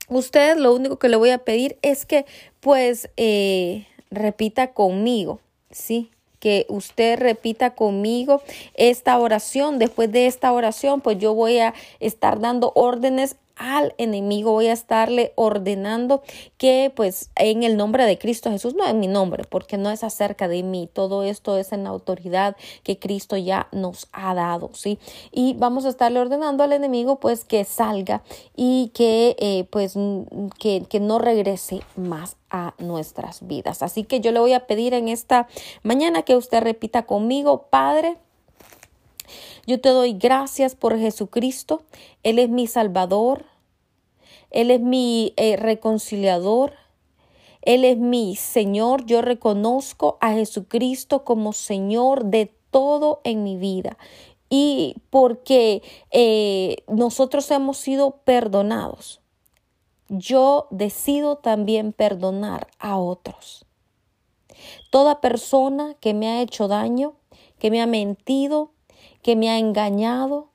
Usted 0.09 0.56
lo 0.56 0.75
único 0.75 0.99
que 0.99 1.09
le 1.09 1.16
voy 1.16 1.30
a 1.30 1.38
pedir 1.38 1.78
es 1.83 2.06
que 2.06 2.26
pues 2.61 3.11
eh, 3.16 3.87
repita 4.11 4.73
conmigo, 4.73 5.40
sí, 5.71 6.11
que 6.38 6.66
usted 6.68 7.18
repita 7.18 7.75
conmigo 7.75 8.42
esta 8.75 9.18
oración. 9.18 9.78
Después 9.78 10.12
de 10.12 10.26
esta 10.26 10.52
oración, 10.52 11.00
pues 11.00 11.18
yo 11.18 11.35
voy 11.35 11.59
a 11.59 11.75
estar 11.99 12.40
dando 12.40 12.73
órdenes 12.75 13.37
al 13.56 13.94
enemigo, 13.98 14.52
voy 14.52 14.66
a 14.68 14.72
estarle 14.72 15.32
ordenando 15.34 16.22
que 16.58 16.92
pues 16.94 17.30
en 17.36 17.62
el 17.62 17.76
nombre 17.76 18.04
de 18.04 18.18
Cristo 18.18 18.50
Jesús, 18.50 18.75
no 18.75 18.86
en 18.86 19.00
mi 19.00 19.08
nombre, 19.08 19.44
porque 19.48 19.78
no 19.78 19.90
es 19.90 20.04
acerca 20.04 20.46
de 20.46 20.62
mí, 20.62 20.88
todo 20.92 21.22
esto 21.22 21.56
es 21.56 21.72
en 21.72 21.84
la 21.84 21.90
autoridad 21.90 22.56
que 22.82 22.98
Cristo 22.98 23.36
ya 23.36 23.68
nos 23.72 24.08
ha 24.12 24.34
dado, 24.34 24.70
¿sí? 24.75 24.98
Y 25.32 25.54
vamos 25.54 25.86
a 25.86 25.88
estarle 25.88 26.20
ordenando 26.20 26.62
al 26.62 26.72
enemigo 26.72 27.18
pues 27.18 27.44
que 27.44 27.64
salga 27.64 28.22
y 28.54 28.90
que 28.94 29.36
eh, 29.38 29.64
pues 29.70 29.94
que, 30.58 30.84
que 30.88 31.00
no 31.00 31.18
regrese 31.18 31.80
más 31.96 32.36
a 32.50 32.75
nuestras 32.78 33.46
vidas. 33.46 33.82
Así 33.82 34.04
que 34.04 34.20
yo 34.20 34.32
le 34.32 34.40
voy 34.40 34.52
a 34.52 34.66
pedir 34.66 34.94
en 34.94 35.08
esta 35.08 35.48
mañana 35.82 36.22
que 36.22 36.36
usted 36.36 36.62
repita 36.62 37.04
conmigo, 37.06 37.66
Padre, 37.70 38.18
yo 39.66 39.80
te 39.80 39.88
doy 39.88 40.14
gracias 40.14 40.75
por 40.75 40.99
Jesucristo. 40.99 41.82
Él 42.23 42.38
es 42.38 42.49
mi 42.49 42.66
Salvador. 42.66 43.44
Él 44.50 44.70
es 44.70 44.80
mi 44.80 45.35
eh, 45.37 45.56
reconciliador. 45.56 46.73
Él 47.62 47.85
es 47.85 47.99
mi 47.99 48.37
Señor. 48.37 49.04
Yo 49.06 49.23
reconozco 49.23 50.18
a 50.20 50.32
Jesucristo 50.32 51.25
como 51.25 51.52
Señor 51.52 52.26
de 52.26 52.54
todo 52.70 53.20
en 53.25 53.42
mi 53.42 53.56
vida. 53.56 53.99
Y 54.49 54.96
porque 55.11 55.82
eh, 56.12 56.85
nosotros 56.87 57.50
hemos 57.50 57.78
sido 57.78 58.18
perdonados, 58.18 59.20
yo 60.08 60.68
decido 60.70 61.37
también 61.37 61.92
perdonar 61.92 62.68
a 62.78 62.96
otros. 62.96 63.66
Toda 64.90 65.20
persona 65.20 65.96
que 66.00 66.14
me 66.14 66.28
ha 66.28 66.42
hecho 66.42 66.68
daño, 66.68 67.14
que 67.58 67.73
me 67.73 67.82
ha 67.82 67.87
mentido, 67.87 68.70
que 69.26 69.35
me 69.35 69.50
ha 69.50 69.59
engañado, 69.59 70.50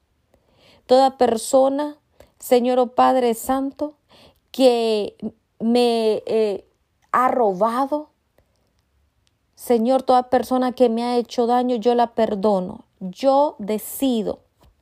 toda 0.86 1.18
persona, 1.18 1.98
Señor 2.40 2.80
o 2.80 2.84
oh 2.84 2.88
Padre 2.96 3.34
Santo, 3.34 3.96
que 4.50 5.18
me 5.60 6.24
eh, 6.26 6.66
ha 7.12 7.28
robado, 7.28 8.12
Señor, 9.56 10.04
toda 10.04 10.30
persona 10.30 10.72
que 10.72 10.88
me 10.88 11.04
ha 11.04 11.18
hecho 11.18 11.48
daño, 11.48 11.76
yo 11.76 11.96
la 11.96 12.16
perdono. 12.16 12.86
Yo 13.02 13.58
decido 13.60 14.40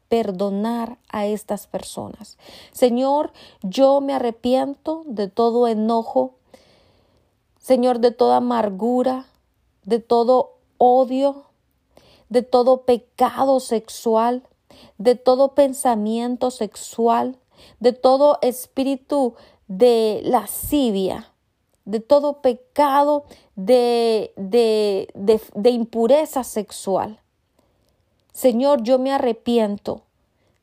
perdonar 0.08 1.00
a 1.10 1.26
estas 1.26 1.66
personas. 1.66 2.38
Señor, 2.72 3.34
yo 3.64 4.02
me 4.02 4.14
arrepiento 4.14 5.02
de 5.08 5.30
todo 5.30 5.68
enojo, 5.68 6.36
Señor, 7.58 7.98
de 8.02 8.12
toda 8.12 8.38
amargura, 8.38 9.26
de 9.84 9.98
todo 9.98 10.58
odio, 10.78 11.49
de 12.30 12.44
todo 12.44 12.84
pecado 12.84 13.60
sexual, 13.60 14.44
de 14.98 15.16
todo 15.16 15.56
pensamiento 15.56 16.52
sexual, 16.52 17.38
de 17.80 17.94
todo 17.94 18.38
espíritu 18.42 19.36
de 19.68 20.22
lascivia, 20.24 21.32
de 21.86 22.00
todo 22.00 22.42
pecado 22.42 23.26
de, 23.56 24.32
de, 24.38 25.10
de, 25.16 25.42
de 25.56 25.70
impureza 25.72 26.44
sexual. 26.44 27.20
Señor, 28.32 28.84
yo 28.84 29.00
me 29.00 29.12
arrepiento 29.12 30.04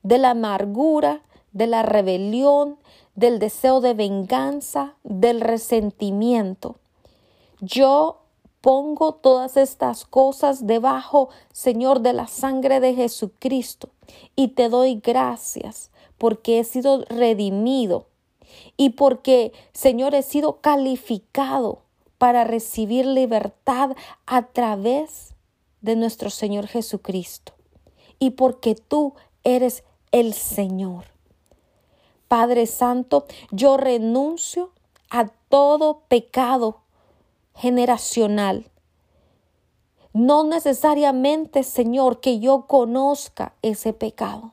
de 0.02 0.18
la 0.18 0.30
amargura, 0.30 1.23
de 1.52 1.66
la 1.66 1.82
rebelión, 1.82 2.78
del 3.16 3.38
deseo 3.38 3.80
de 3.80 3.94
venganza, 3.94 4.94
del 5.02 5.40
resentimiento. 5.40 6.76
Yo 7.61 8.18
Pongo 8.60 9.14
todas 9.14 9.56
estas 9.56 10.04
cosas 10.04 10.66
debajo, 10.66 11.28
Señor, 11.52 12.00
de 12.00 12.12
la 12.12 12.26
sangre 12.26 12.80
de 12.80 12.94
Jesucristo 12.94 13.90
y 14.34 14.48
te 14.48 14.68
doy 14.68 15.00
gracias 15.02 15.90
porque 16.18 16.58
he 16.58 16.64
sido 16.64 17.04
redimido 17.08 18.06
y 18.76 18.90
porque, 18.90 19.52
Señor, 19.72 20.14
he 20.14 20.22
sido 20.22 20.60
calificado 20.60 21.82
para 22.18 22.44
recibir 22.44 23.06
libertad 23.06 23.90
a 24.25 24.42
través 24.46 25.34
de 25.80 25.96
nuestro 25.96 26.30
Señor 26.30 26.66
Jesucristo 26.66 27.52
y 28.18 28.30
porque 28.30 28.75
tú 28.75 29.14
eres 29.44 29.84
el 30.12 30.32
Señor. 30.32 31.04
Padre 32.28 32.66
Santo, 32.66 33.26
yo 33.50 33.76
renuncio 33.76 34.70
a 35.10 35.28
todo 35.48 36.00
pecado 36.08 36.80
generacional. 37.56 38.70
No 40.12 40.44
necesariamente, 40.44 41.62
Señor, 41.62 42.20
que 42.20 42.38
yo 42.38 42.66
conozca 42.66 43.54
ese 43.62 43.92
pecado. 43.92 44.52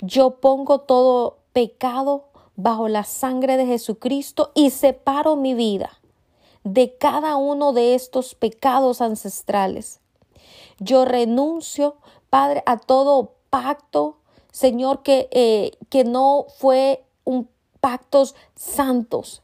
Yo 0.00 0.40
pongo 0.40 0.80
todo 0.80 1.38
pecado 1.52 2.24
bajo 2.56 2.88
la 2.88 3.04
sangre 3.04 3.56
de 3.56 3.66
Jesucristo 3.66 4.50
y 4.54 4.70
separo 4.70 5.36
mi 5.36 5.54
vida 5.54 6.00
de 6.64 6.96
cada 6.96 7.36
uno 7.36 7.72
de 7.72 7.94
estos 7.94 8.34
pecados 8.34 9.00
ancestrales. 9.00 10.00
Yo 10.78 11.04
renuncio, 11.04 11.96
Padre, 12.30 12.62
a 12.66 12.78
todo 12.78 13.32
pacto, 13.50 14.16
Señor, 14.52 15.02
que, 15.02 15.28
eh, 15.30 15.72
que 15.88 16.04
no 16.04 16.46
fue 16.58 17.04
un 17.24 17.48
pactos 17.80 18.34
santos, 18.54 19.42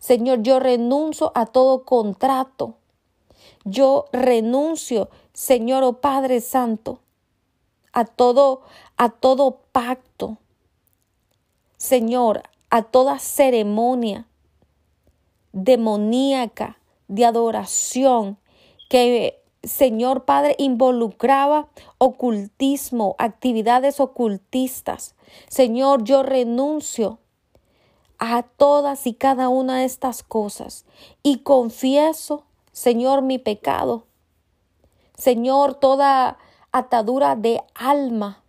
Señor, 0.00 0.42
yo 0.42 0.58
renuncio 0.58 1.30
a 1.36 1.46
todo 1.46 1.84
contrato 1.84 2.74
Yo 3.64 4.06
renuncio, 4.12 5.10
Señor 5.32 5.84
o 5.84 5.88
oh 5.88 6.00
Padre 6.00 6.40
Santo, 6.40 7.00
a 7.92 8.04
todo, 8.04 8.62
a 8.96 9.10
todo 9.10 9.60
pacto, 9.72 10.38
Señor, 11.76 12.42
a 12.70 12.82
toda 12.82 13.18
ceremonia 13.18 14.26
demoníaca 15.52 16.78
de 17.08 17.24
adoración 17.24 18.38
que 18.88 19.40
Señor 19.62 20.24
Padre 20.24 20.56
involucraba 20.58 21.68
ocultismo, 21.98 23.14
actividades 23.18 24.00
ocultistas. 24.00 25.14
Señor, 25.48 26.04
yo 26.04 26.22
renuncio 26.22 27.19
a 28.20 28.42
todas 28.42 29.06
y 29.06 29.14
cada 29.14 29.48
una 29.48 29.78
de 29.78 29.86
estas 29.86 30.22
cosas 30.22 30.84
y 31.22 31.38
confieso, 31.38 32.44
Señor, 32.70 33.22
mi 33.22 33.38
pecado. 33.38 34.04
Señor, 35.16 35.74
toda 35.74 36.38
atadura 36.70 37.34
de 37.34 37.62
alma. 37.74 38.42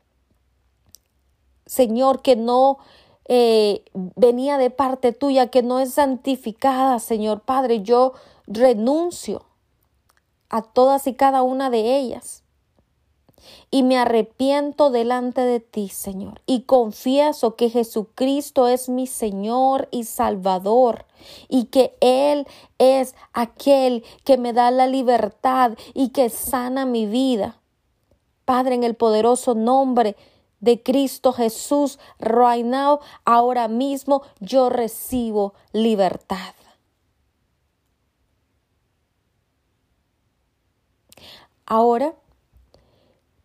Señor, 1.66 2.22
que 2.22 2.36
no 2.36 2.80
eh, 3.26 3.86
venía 3.94 4.58
de 4.58 4.70
parte 4.70 5.14
tuya, 5.14 5.48
que 5.48 5.64
no 5.64 5.80
es 5.80 5.94
santificada, 5.94 7.00
Señor 7.00 7.42
Padre, 7.42 7.82
yo 7.82 8.14
renuncio 8.48 9.46
a 10.50 10.62
todas 10.64 11.08
y 11.08 11.14
cada 11.14 11.44
una 11.44 11.70
de 11.70 11.98
ellas. 11.98 12.44
Y 13.70 13.84
me 13.84 13.98
arrepiento 13.98 14.90
delante 14.90 15.42
de 15.42 15.60
ti, 15.60 15.90
Señor, 15.90 16.42
y 16.46 16.64
confieso 16.64 17.56
que 17.56 17.70
Jesucristo 17.70 18.68
es 18.68 18.90
mi 18.90 19.08
Señor 19.08 19.88
y 19.92 20.04
Salvador, 20.04 21.06
y 21.48 21.66
que 21.66 21.96
Él 22.02 22.48
es 22.78 23.16
aquel 23.34 24.04
que 24.24 24.38
me 24.38 24.54
da 24.54 24.72
la 24.72 24.88
libertad 24.88 25.78
y 25.94 26.10
que 26.10 26.30
sana 26.30 26.86
mi 26.86 27.06
vida. 27.06 27.60
Padre, 28.46 28.76
en 28.76 28.84
el 28.84 28.96
poderoso 28.96 29.56
nombre 29.56 30.16
de 30.60 30.82
Cristo 30.82 31.34
Jesús, 31.34 32.00
right 32.20 32.66
now, 32.66 33.00
ahora 33.26 33.68
mismo 33.68 34.24
yo 34.40 34.70
recibo 34.70 35.54
libertad. 35.74 36.54
Ahora 41.66 42.16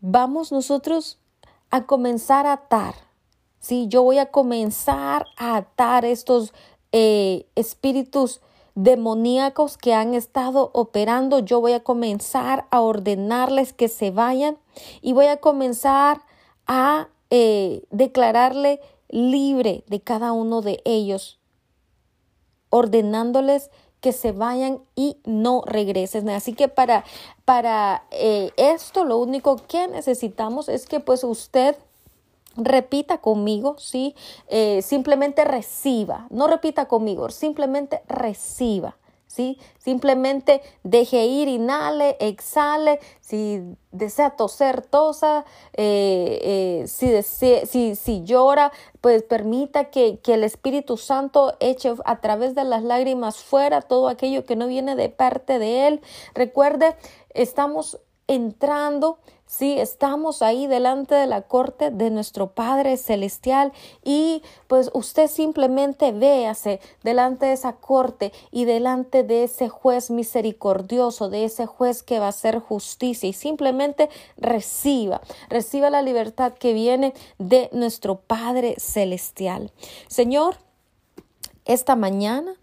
vamos 0.00 0.53
nosotros 0.53 1.19
a 1.71 1.87
comenzar 1.87 2.47
a 2.47 2.53
atar. 2.53 2.95
Sí, 3.59 3.87
yo 3.88 4.03
voy 4.03 4.19
a 4.19 4.31
comenzar 4.31 5.26
a 5.37 5.57
atar 5.57 6.05
estos 6.05 6.53
eh, 6.93 7.47
espíritus 7.55 8.41
demoníacos 8.75 9.76
que 9.76 9.95
han 9.95 10.15
estado 10.15 10.71
operando. 10.73 11.41
Yo 11.41 11.61
voy 11.61 11.73
a 11.73 11.83
comenzar 11.83 12.67
a 12.71 12.81
ordenarles 12.81 13.73
que 13.73 13.88
se 13.88 14.11
vayan 14.11 14.59
y 15.00 15.12
voy 15.12 15.26
a 15.26 15.38
comenzar 15.38 16.23
a 16.67 17.09
eh, 17.31 17.83
declararle 17.91 18.81
libre 19.09 19.83
de 19.88 20.00
cada 20.00 20.33
uno 20.33 20.62
de 20.62 20.81
ellos, 20.85 21.41
ordenándoles 22.71 23.71
que 24.00 24.12
se 24.12 24.33
vayan 24.33 24.81
y 24.95 25.19
no 25.25 25.62
regresen. 25.67 26.29
Así 26.31 26.53
que 26.53 26.69
para, 26.69 27.05
para 27.45 28.05
eh, 28.11 28.50
esto 28.57 29.05
lo 29.05 29.19
único 29.19 29.57
que 29.57 29.88
necesitamos 29.88 30.69
es 30.69 30.87
que 30.87 31.00
pues 31.00 31.25
usted 31.25 31.76
repita 32.57 33.19
conmigo, 33.19 33.76
¿sí? 33.79 34.15
Eh, 34.49 34.83
simplemente 34.83 35.45
reciba, 35.45 36.26
no 36.31 36.47
repita 36.47 36.87
conmigo, 36.87 37.29
simplemente 37.31 38.03
reciba. 38.09 38.97
Simplemente 39.78 40.62
deje 40.83 41.26
ir, 41.26 41.49
inhale, 41.49 42.16
exhale, 42.21 43.00
si 43.21 43.62
desea 43.93 44.31
toser, 44.31 44.83
tosa, 44.83 45.45
eh, 45.75 46.83
eh, 46.83 46.88
si, 46.88 47.23
si, 47.66 47.97
si, 47.97 48.25
llora, 48.25 48.73
pues 49.00 49.23
permita 49.23 49.90
que, 49.90 50.19
que 50.19 50.35
el 50.35 50.45
Espíritu 50.45 50.97
Santo 50.97 51.55
eche 51.61 51.95
a 52.05 52.21
través 52.21 52.55
de 52.55 52.64
las 52.64 52.83
lágrimas 52.83 53.37
fuera 53.37 53.80
todo 53.82 54.08
aquello 54.08 54.45
que 54.45 54.56
no 54.56 54.67
viene 54.67 54.97
de 54.97 55.08
parte 55.08 55.58
de 55.58 55.87
Él. 55.89 56.00
Recuerde, 56.34 56.97
estamos 57.34 57.99
entrando 58.28 59.19
Sí, 59.49 59.78
estamos 59.78 60.43
ahí 60.43 60.67
delante 60.67 61.15
de 61.15 61.28
la 61.28 61.43
corte 61.43 61.93
de 61.93 62.11
nuestro 62.11 62.49
Padre 62.49 62.97
Celestial 62.97 63.73
y 64.02 64.43
pues 64.67 64.91
usted 64.93 65.28
simplemente 65.28 66.11
véase 66.11 66.80
delante 67.04 67.47
de 67.47 67.52
esa 67.52 67.75
corte 67.76 68.32
y 68.50 68.65
delante 68.65 69.23
de 69.23 69.45
ese 69.45 69.69
juez 69.69 70.11
misericordioso, 70.11 71.28
de 71.28 71.45
ese 71.45 71.65
juez 71.67 72.02
que 72.02 72.19
va 72.19 72.26
a 72.26 72.30
hacer 72.30 72.59
justicia 72.59 73.28
y 73.28 73.32
simplemente 73.32 74.11
reciba, 74.37 75.21
reciba 75.49 75.91
la 75.91 76.02
libertad 76.02 76.52
que 76.54 76.73
viene 76.73 77.15
de 77.39 77.71
nuestro 77.73 78.17
Padre 78.17 78.75
Celestial. 78.78 79.71
Señor, 80.09 80.56
esta 81.67 81.95
mañana 81.95 82.56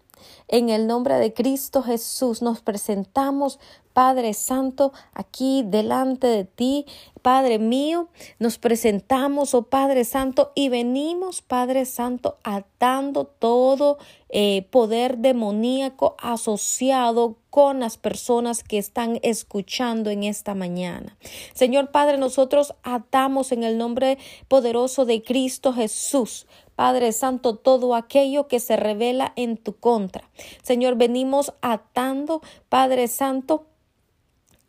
en 0.48 0.70
el 0.70 0.86
nombre 0.86 1.14
de 1.16 1.32
Cristo 1.32 1.82
Jesús 1.82 2.42
nos 2.42 2.60
presentamos 2.60 3.58
Padre 3.94 4.34
Santo, 4.34 4.92
aquí 5.14 5.62
delante 5.64 6.26
de 6.26 6.44
ti, 6.44 6.84
Padre 7.22 7.60
mío, 7.60 8.08
nos 8.40 8.58
presentamos, 8.58 9.54
oh 9.54 9.62
Padre 9.62 10.04
Santo, 10.04 10.50
y 10.56 10.68
venimos, 10.68 11.42
Padre 11.42 11.86
Santo, 11.86 12.36
atando 12.42 13.24
todo 13.24 13.98
eh, 14.30 14.66
poder 14.70 15.18
demoníaco 15.18 16.16
asociado 16.18 17.36
con 17.50 17.78
las 17.78 17.96
personas 17.96 18.64
que 18.64 18.78
están 18.78 19.20
escuchando 19.22 20.10
en 20.10 20.24
esta 20.24 20.56
mañana. 20.56 21.16
Señor 21.54 21.92
Padre, 21.92 22.18
nosotros 22.18 22.74
atamos 22.82 23.52
en 23.52 23.62
el 23.62 23.78
nombre 23.78 24.18
poderoso 24.48 25.04
de 25.04 25.22
Cristo 25.22 25.72
Jesús. 25.72 26.48
Padre 26.74 27.12
Santo, 27.12 27.54
todo 27.54 27.94
aquello 27.94 28.48
que 28.48 28.58
se 28.58 28.74
revela 28.74 29.32
en 29.36 29.56
tu 29.56 29.76
contra. 29.76 30.28
Señor, 30.62 30.96
venimos 30.96 31.52
atando, 31.60 32.40
Padre 32.68 33.08
Santo, 33.08 33.66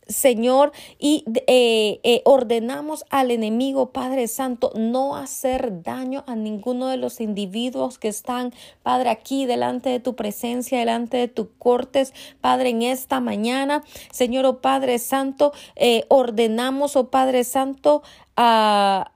Señor, 0.08 0.70
y 1.00 1.24
eh, 1.48 2.00
eh, 2.04 2.22
ordenamos 2.24 3.04
al 3.10 3.32
enemigo, 3.32 3.90
Padre 3.90 4.28
Santo, 4.28 4.70
no 4.76 5.16
hacer 5.16 5.82
daño 5.82 6.22
a 6.28 6.36
ninguno 6.36 6.86
de 6.86 6.96
los 6.96 7.20
individuos 7.20 7.98
que 7.98 8.06
están, 8.06 8.54
Padre, 8.84 9.10
aquí 9.10 9.46
delante 9.46 9.90
de 9.90 9.98
tu 9.98 10.14
presencia, 10.14 10.78
delante 10.78 11.16
de 11.16 11.26
tu 11.28 11.50
cortes, 11.58 12.14
Padre, 12.40 12.68
en 12.68 12.82
esta 12.82 13.18
mañana. 13.18 13.82
Señor, 14.12 14.46
oh 14.46 14.60
Padre 14.60 15.00
Santo, 15.00 15.52
eh, 15.74 16.04
ordenamos, 16.08 16.94
oh 16.94 17.10
Padre 17.10 17.42
Santo, 17.42 18.02
a, 18.36 19.10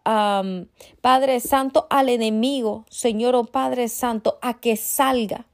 Padre 1.01 1.41
Santo, 1.41 1.87
al 1.89 2.09
enemigo, 2.09 2.85
Señor, 2.89 3.37
oh 3.37 3.45
Padre 3.45 3.89
Santo, 3.89 4.39
a 4.43 4.59
que 4.59 4.77
salga 4.77 5.47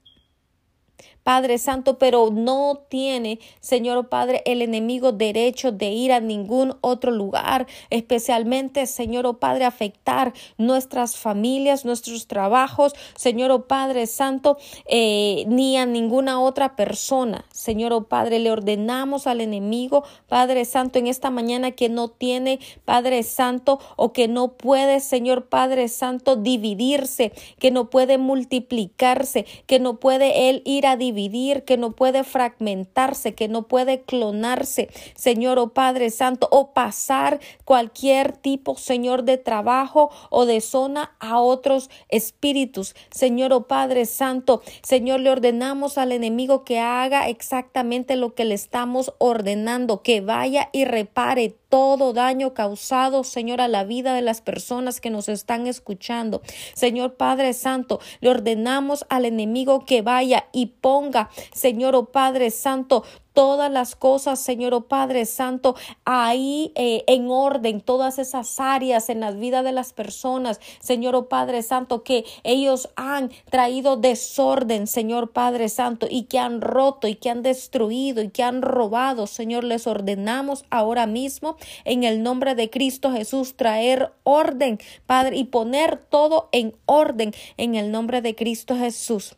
Padre 1.27 1.59
Santo, 1.59 1.99
pero 1.99 2.31
no 2.31 2.85
tiene, 2.89 3.41
Señor 3.59 4.09
Padre, 4.09 4.43
el 4.47 4.63
enemigo 4.63 5.11
derecho 5.11 5.73
de 5.73 5.91
ir 5.91 6.13
a 6.13 6.21
ningún 6.21 6.77
otro 6.83 7.11
lugar, 7.11 7.67
especialmente, 7.91 8.87
Señor 8.87 9.27
oh 9.27 9.41
Padre, 9.41 9.65
afectar 9.65 10.33
nuestras 10.57 11.17
familias, 11.17 11.85
nuestros 11.85 12.29
trabajos, 12.29 12.93
Señor 13.17 13.51
oh 13.51 13.67
Padre 13.67 14.07
Santo, 14.07 14.57
eh, 14.89 15.43
ni 15.49 15.77
a 15.77 15.85
ninguna 15.85 16.41
otra 16.41 16.77
persona. 16.77 17.45
Señor 17.51 17.93
oh 17.93 18.05
Padre, 18.05 18.39
le 18.39 18.53
ordenamos 18.53 19.27
al 19.27 19.41
enemigo, 19.41 20.05
Padre 20.29 20.65
Santo, 20.65 21.01
en 21.01 21.09
esta 21.09 21.31
mañana 21.31 21.73
que 21.73 21.89
no 21.89 22.07
tiene, 22.07 22.61
Padre 22.85 23.25
Santo, 23.25 23.81
o 23.97 24.13
que 24.13 24.29
no 24.29 24.53
puede, 24.53 25.01
Señor 25.01 25.47
Padre 25.47 25.89
Santo, 25.89 26.37
dividirse, 26.37 27.33
que 27.59 27.73
no 27.73 27.91
puede 27.91 28.17
multiplicarse, 28.17 29.45
que 29.67 29.81
no 29.81 29.97
puede 29.99 30.51
él 30.51 30.63
ir 30.65 30.87
a 30.87 30.95
dividirse 30.95 31.16
que 31.65 31.77
no 31.79 31.93
puede 31.93 32.25
fragmentarse, 32.25 33.35
que 33.35 33.49
no 33.49 33.63
puede 33.67 34.03
clonarse, 34.03 34.89
Señor 35.15 35.59
o 35.59 35.65
oh 35.65 35.69
Padre 35.71 36.11
Santo, 36.11 36.47
o 36.51 36.73
pasar 36.73 37.41
cualquier 37.65 38.33
tipo, 38.37 38.77
Señor, 38.77 39.25
de 39.25 39.39
trabajo 39.39 40.11
o 40.31 40.45
de 40.45 40.61
zona 40.61 41.17
a 41.19 41.41
otros 41.41 41.91
espíritus. 42.09 42.95
Señor 43.11 43.53
o 43.53 43.57
oh 43.57 43.67
Padre 43.67 44.05
Santo, 44.05 44.63
Señor, 44.83 45.21
le 45.21 45.31
ordenamos 45.31 45.99
al 45.99 46.13
enemigo 46.13 46.65
que 46.65 46.81
haga 46.81 47.29
exactamente 47.29 48.17
lo 48.17 48.35
que 48.35 48.45
le 48.45 48.55
estamos 48.55 49.15
ordenando, 49.19 50.03
que 50.03 50.21
vaya 50.21 50.69
y 50.73 50.85
repare 50.85 51.57
todo 51.69 52.13
daño 52.13 52.55
causado, 52.55 53.25
Señor, 53.25 53.61
a 53.61 53.69
la 53.69 53.85
vida 53.85 54.15
de 54.15 54.23
las 54.23 54.41
personas 54.41 55.01
que 55.01 55.11
nos 55.11 55.29
están 55.29 55.67
escuchando. 55.67 56.43
Señor 56.75 57.17
Padre 57.17 57.53
Santo, 57.53 58.01
le 58.21 58.31
ordenamos 58.31 59.05
al 59.09 59.25
enemigo 59.25 59.85
que 59.85 60.03
vaya 60.03 60.47
y 60.53 60.67
ponga, 60.67 61.06
Señor 61.53 61.95
o 61.95 62.01
oh 62.01 62.05
Padre 62.07 62.51
Santo, 62.51 63.05
todas 63.37 63.71
las 63.71 63.97
cosas, 63.97 64.41
Señor 64.41 64.73
oh 64.73 64.89
Padre 64.89 65.27
Santo, 65.27 65.77
ahí 66.07 66.73
eh, 66.75 67.05
en 67.07 67.31
orden, 67.31 67.83
todas 67.83 68.19
esas 68.19 68.59
áreas 68.59 69.11
en 69.11 69.21
las 69.21 69.39
vidas 69.39 69.63
de 69.63 69.73
las 69.73 69.93
personas, 69.93 70.59
Señor 70.81 71.15
oh 71.15 71.29
Padre 71.29 71.63
Santo, 71.63 72.03
que 72.03 72.25
ellos 72.45 72.89
han 72.97 73.31
traído 73.51 73.99
desorden, 73.99 74.87
Señor 74.87 75.33
Padre 75.33 75.69
Santo, 75.69 76.07
y 76.11 76.23
que 76.25 76.39
han 76.39 76.63
roto 76.63 77.09
y 77.09 77.17
que 77.17 77.29
han 77.29 77.43
destruido 77.43 78.23
y 78.23 78.31
que 78.31 78.43
han 78.43 78.63
robado, 78.63 79.27
Señor, 79.27 79.65
les 79.65 79.87
ordenamos 79.87 80.65
ahora 80.71 81.07
mismo 81.07 81.57
en 81.85 82.05
el 82.05 82.23
nombre 82.23 82.55
de 82.55 82.71
Cristo 82.71 83.13
Jesús 83.13 83.55
traer 83.55 84.13
orden, 84.25 84.79
Padre, 85.05 85.37
y 85.37 85.45
poner 85.45 85.99
todo 85.99 86.49
en 86.53 86.75
orden 86.87 87.35
en 87.59 87.75
el 87.75 87.91
nombre 87.91 88.23
de 88.23 88.35
Cristo 88.35 88.77
Jesús. 88.77 89.37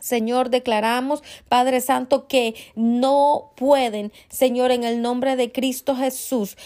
Señor, 0.00 0.50
declaramos, 0.50 1.22
Padre 1.48 1.80
Santo, 1.80 2.26
que 2.26 2.54
no 2.74 3.52
pueden, 3.56 4.12
Señor, 4.28 4.70
en 4.70 4.84
el 4.84 5.02
nombre 5.02 5.36
de 5.36 5.52
Cristo 5.52 5.96
Jesús, 5.96 6.56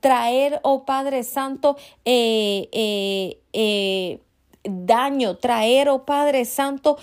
traer, 0.00 0.60
oh 0.62 0.84
Padre 0.84 1.22
Santo, 1.24 1.76
eh, 2.04 2.68
eh, 2.72 3.38
eh, 3.52 4.20
daño, 4.64 5.36
traer, 5.36 5.88
oh 5.88 6.04
Padre 6.04 6.44
Santo, 6.44 6.98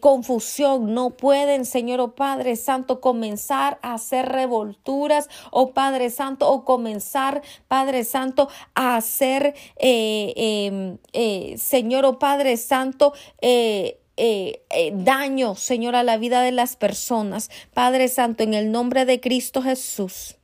confusión. 0.00 0.94
No 0.94 1.10
pueden, 1.10 1.66
Señor, 1.66 2.00
oh 2.00 2.14
Padre 2.14 2.56
Santo, 2.56 3.00
comenzar 3.00 3.78
a 3.82 3.94
hacer 3.94 4.26
revolturas, 4.26 5.28
oh 5.50 5.72
Padre 5.72 6.10
Santo, 6.10 6.50
o 6.50 6.64
comenzar, 6.64 7.42
Padre 7.68 8.04
Santo, 8.04 8.48
a 8.74 8.96
hacer, 8.96 9.54
em, 9.76 10.98
Señor, 11.56 12.04
oh 12.06 12.18
Padre 12.18 12.56
Santo, 12.56 13.12
eh, 13.42 13.99
eh, 14.22 14.92
daño, 14.94 15.54
Señor, 15.54 15.96
a 15.96 16.02
la 16.02 16.18
vida 16.18 16.42
de 16.42 16.52
las 16.52 16.76
personas. 16.76 17.50
Padre 17.72 18.08
Santo, 18.08 18.42
en 18.42 18.52
el 18.52 18.70
nombre 18.70 19.06
de 19.06 19.18
Cristo 19.18 19.62
Jesús. 19.62 20.36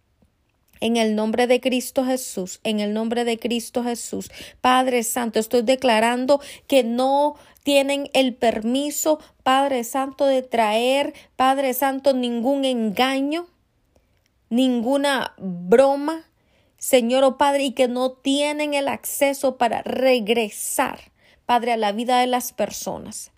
En 0.81 0.97
el 0.97 1.15
nombre 1.15 1.47
de 1.47 1.61
Cristo 1.61 2.05
Jesús, 2.05 2.61
en 2.65 2.81
el 2.81 2.95
nombre 2.95 3.25
de 3.25 3.39
Cristo 3.39 3.83
Jesús. 3.83 4.31
Padre 4.63 5.03
Santo, 5.03 5.39
estoy 5.39 5.61
declarando 5.61 6.41
que 6.67 6.85
no 6.85 7.37
tienen 7.65 8.09
el 8.15 8.35
permiso, 8.35 9.19
Padre 9.43 9.85
Santo, 9.85 10.25
de 10.25 10.43
traer, 10.43 11.13
Padre 11.35 11.75
Santo, 11.75 12.15
ningún 12.15 12.65
engaño, 12.65 13.47
ninguna 14.49 15.35
broma, 15.39 16.25
Señor 16.79 17.25
o 17.25 17.29
oh 17.29 17.37
Padre, 17.39 17.65
y 17.65 17.73
que 17.73 17.89
no 17.89 18.13
tienen 18.13 18.73
el 18.73 18.89
acceso 18.89 19.59
para 19.59 19.83
regresar, 19.83 21.13
Padre, 21.45 21.73
a 21.73 21.77
la 21.77 21.93
vida 21.93 22.21
de 22.21 22.27
las 22.27 22.53
personas. 22.53 23.33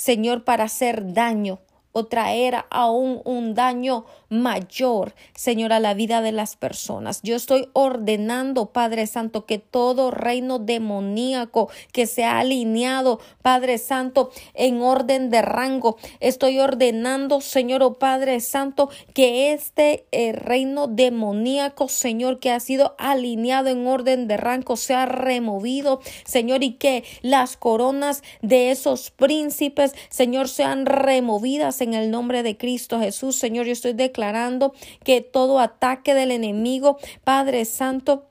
Señor, 0.00 0.44
para 0.44 0.64
hacer 0.64 1.12
daño 1.12 1.58
o 1.92 2.06
traer 2.06 2.64
aún 2.70 3.20
un 3.24 3.54
daño 3.54 4.04
mayor, 4.28 5.14
Señor, 5.34 5.72
a 5.72 5.80
la 5.80 5.92
vida 5.92 6.22
de 6.22 6.30
las 6.30 6.56
personas. 6.56 7.20
Yo 7.22 7.34
estoy 7.34 7.68
ordenando, 7.72 8.66
Padre 8.66 9.06
Santo, 9.08 9.44
que 9.44 9.58
todo 9.58 10.12
reino 10.12 10.60
demoníaco 10.60 11.68
que 11.92 12.06
se 12.06 12.24
ha 12.24 12.38
alineado, 12.38 13.20
Padre 13.42 13.78
Santo, 13.78 14.30
en 14.54 14.82
orden 14.82 15.30
de 15.30 15.42
rango, 15.42 15.96
estoy 16.20 16.60
ordenando, 16.60 17.40
Señor, 17.40 17.82
oh 17.82 17.94
Padre 17.94 18.40
Santo, 18.40 18.88
que 19.14 19.52
este 19.52 20.06
eh, 20.12 20.32
reino 20.32 20.86
demoníaco, 20.86 21.88
Señor, 21.88 22.38
que 22.38 22.52
ha 22.52 22.60
sido 22.60 22.94
alineado 22.98 23.68
en 23.68 23.86
orden 23.86 24.28
de 24.28 24.36
rango, 24.36 24.76
sea 24.76 25.06
removido, 25.06 26.00
Señor, 26.24 26.62
y 26.62 26.74
que 26.74 27.02
las 27.22 27.56
coronas 27.56 28.22
de 28.42 28.70
esos 28.70 29.10
príncipes, 29.10 29.94
Señor, 30.08 30.48
sean 30.48 30.86
removidas 30.86 31.79
en 31.80 31.94
el 31.94 32.10
nombre 32.10 32.42
de 32.42 32.56
Cristo 32.56 33.00
Jesús. 33.00 33.36
Señor, 33.36 33.66
yo 33.66 33.72
estoy 33.72 33.92
declarando 33.92 34.74
que 35.04 35.20
todo 35.20 35.58
ataque 35.58 36.14
del 36.14 36.30
enemigo, 36.30 36.98
Padre 37.24 37.64
Santo, 37.64 38.26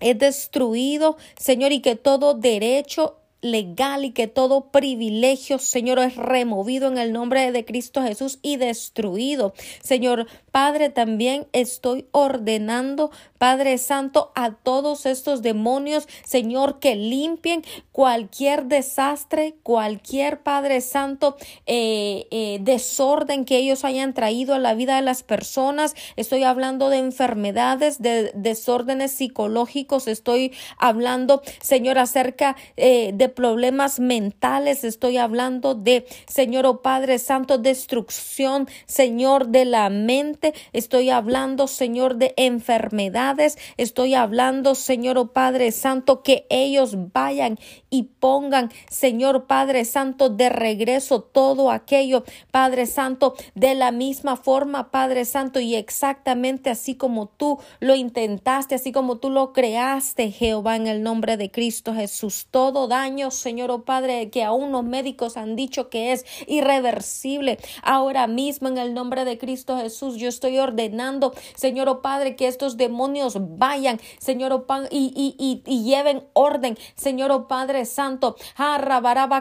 es 0.00 0.18
destruido, 0.18 1.16
Señor, 1.36 1.72
y 1.72 1.80
que 1.80 1.94
todo 1.94 2.34
derecho 2.34 3.16
legal 3.42 4.04
y 4.04 4.10
que 4.10 4.26
todo 4.26 4.70
privilegio, 4.70 5.58
Señor, 5.58 5.98
es 5.98 6.16
removido 6.16 6.88
en 6.88 6.98
el 6.98 7.12
nombre 7.12 7.52
de 7.52 7.64
Cristo 7.64 8.02
Jesús 8.02 8.38
y 8.42 8.56
destruido. 8.56 9.54
Señor, 9.82 10.26
Padre, 10.50 10.90
también 10.90 11.46
estoy 11.52 12.06
ordenando, 12.12 13.10
Padre 13.38 13.78
Santo, 13.78 14.32
a 14.34 14.52
todos 14.52 15.06
estos 15.06 15.42
demonios, 15.42 16.08
Señor, 16.24 16.78
que 16.78 16.96
limpien 16.96 17.62
cualquier 17.92 18.66
desastre, 18.66 19.54
cualquier, 19.62 20.40
Padre 20.42 20.80
Santo, 20.80 21.36
eh, 21.66 22.26
eh, 22.30 22.58
desorden 22.62 23.44
que 23.44 23.58
ellos 23.58 23.84
hayan 23.84 24.14
traído 24.14 24.54
a 24.54 24.58
la 24.58 24.74
vida 24.74 24.96
de 24.96 25.02
las 25.02 25.22
personas. 25.22 25.94
Estoy 26.16 26.44
hablando 26.44 26.90
de 26.90 26.98
enfermedades, 26.98 28.00
de 28.00 28.32
desórdenes 28.34 29.12
psicológicos. 29.12 30.08
Estoy 30.08 30.52
hablando, 30.78 31.42
Señor, 31.60 31.98
acerca 31.98 32.56
eh, 32.76 33.12
de 33.14 33.28
problemas 33.28 34.00
mentales. 34.00 34.84
Estoy 34.84 35.16
hablando 35.16 35.74
de, 35.74 36.06
Señor, 36.26 36.66
oh 36.66 36.82
Padre 36.82 37.18
Santo, 37.18 37.58
destrucción, 37.58 38.68
Señor, 38.86 39.48
de 39.48 39.64
la 39.64 39.90
mente. 39.90 40.39
Estoy 40.72 41.10
hablando, 41.10 41.66
Señor, 41.66 42.16
de 42.16 42.34
enfermedad 42.36 43.36
Estoy 43.76 44.14
hablando, 44.14 44.74
Señor 44.74 45.18
oh 45.18 45.32
Padre 45.32 45.72
Santo, 45.72 46.22
que 46.22 46.46
ellos 46.50 47.12
vayan 47.12 47.58
y 47.90 48.04
pongan, 48.04 48.70
Señor 48.88 49.46
Padre 49.46 49.84
Santo, 49.84 50.30
de 50.30 50.48
regreso 50.48 51.20
todo 51.22 51.70
aquello, 51.70 52.24
Padre 52.50 52.86
Santo, 52.86 53.34
de 53.54 53.74
la 53.74 53.90
misma 53.90 54.36
forma, 54.36 54.90
Padre 54.90 55.24
Santo, 55.24 55.60
y 55.60 55.74
exactamente 55.74 56.70
así 56.70 56.94
como 56.94 57.26
tú 57.26 57.58
lo 57.80 57.94
intentaste, 57.96 58.76
así 58.76 58.92
como 58.92 59.18
tú 59.18 59.30
lo 59.30 59.52
creaste, 59.52 60.30
Jehová, 60.30 60.76
en 60.76 60.86
el 60.86 61.02
nombre 61.02 61.36
de 61.36 61.50
Cristo 61.50 61.94
Jesús. 61.94 62.46
Todo 62.50 62.86
daño, 62.86 63.30
Señor 63.30 63.70
oh 63.70 63.84
Padre, 63.84 64.30
que 64.30 64.44
aún 64.44 64.70
los 64.72 64.84
médicos 64.84 65.36
han 65.36 65.56
dicho 65.56 65.90
que 65.90 66.12
es 66.12 66.24
irreversible, 66.46 67.58
ahora 67.82 68.26
mismo 68.26 68.68
en 68.68 68.78
el 68.78 68.94
nombre 68.94 69.24
de 69.24 69.38
Cristo 69.38 69.76
Jesús, 69.76 70.16
yo 70.16 70.28
estoy 70.28 70.58
ordenando, 70.58 71.34
Señor 71.56 71.88
oh 71.88 72.02
Padre, 72.02 72.36
que 72.36 72.46
estos 72.46 72.76
demonios 72.76 73.36
vayan, 73.58 74.00
Señor, 74.18 74.52
oh 74.52 74.66
y, 74.90 75.12
y, 75.16 75.62
y, 75.66 75.84
lleven 75.84 76.24
orden, 76.32 76.78
Señor, 76.94 77.32
oh 77.32 77.48
Padre 77.48 77.79
Santo. 77.84 78.36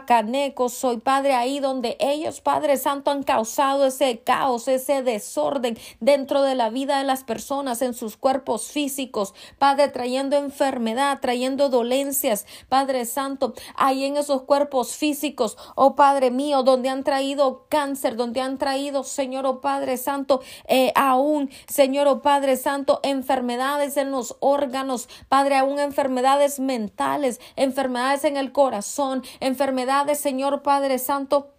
Caneco, 0.05 0.69
soy 0.69 0.97
Padre 0.97 1.33
ahí 1.33 1.59
donde 1.59 1.97
ellos, 1.99 2.41
Padre 2.41 2.77
Santo, 2.77 3.11
han 3.11 3.23
causado 3.23 3.85
ese 3.85 4.19
caos, 4.19 4.67
ese 4.67 5.03
desorden 5.03 5.77
dentro 5.99 6.43
de 6.43 6.55
la 6.55 6.69
vida 6.69 6.99
de 6.99 7.03
las 7.03 7.23
personas, 7.23 7.81
en 7.81 7.93
sus 7.93 8.17
cuerpos 8.17 8.67
físicos, 8.67 9.33
Padre, 9.57 9.89
trayendo 9.89 10.35
enfermedad, 10.35 11.19
trayendo 11.21 11.69
dolencias, 11.69 12.45
Padre 12.69 13.05
Santo, 13.05 13.53
ahí 13.75 14.05
en 14.05 14.17
esos 14.17 14.43
cuerpos 14.43 14.95
físicos, 14.95 15.57
oh 15.75 15.95
Padre 15.95 16.31
mío, 16.31 16.63
donde 16.63 16.89
han 16.89 17.03
traído 17.03 17.65
cáncer, 17.69 18.15
donde 18.15 18.41
han 18.41 18.57
traído, 18.57 19.03
Señor, 19.03 19.45
oh 19.45 19.61
Padre 19.61 19.97
Santo, 19.97 20.41
eh, 20.67 20.91
aún, 20.95 21.49
Señor, 21.67 22.07
oh 22.07 22.21
Padre 22.21 22.57
Santo, 22.57 22.99
enfermedad 23.03 23.79
en 23.97 24.11
los 24.11 24.35
órganos, 24.39 25.07
Padre, 25.27 25.57
aún 25.57 25.79
enfermedades 25.79 26.59
mentales, 26.59 27.39
enfermedades 27.55 28.23
en 28.29 28.37
el 28.37 28.53
corazón, 28.53 29.23
enfermedades, 29.41 30.19
Señor 30.19 30.61
Padre 30.63 30.97
Santo. 30.99 31.53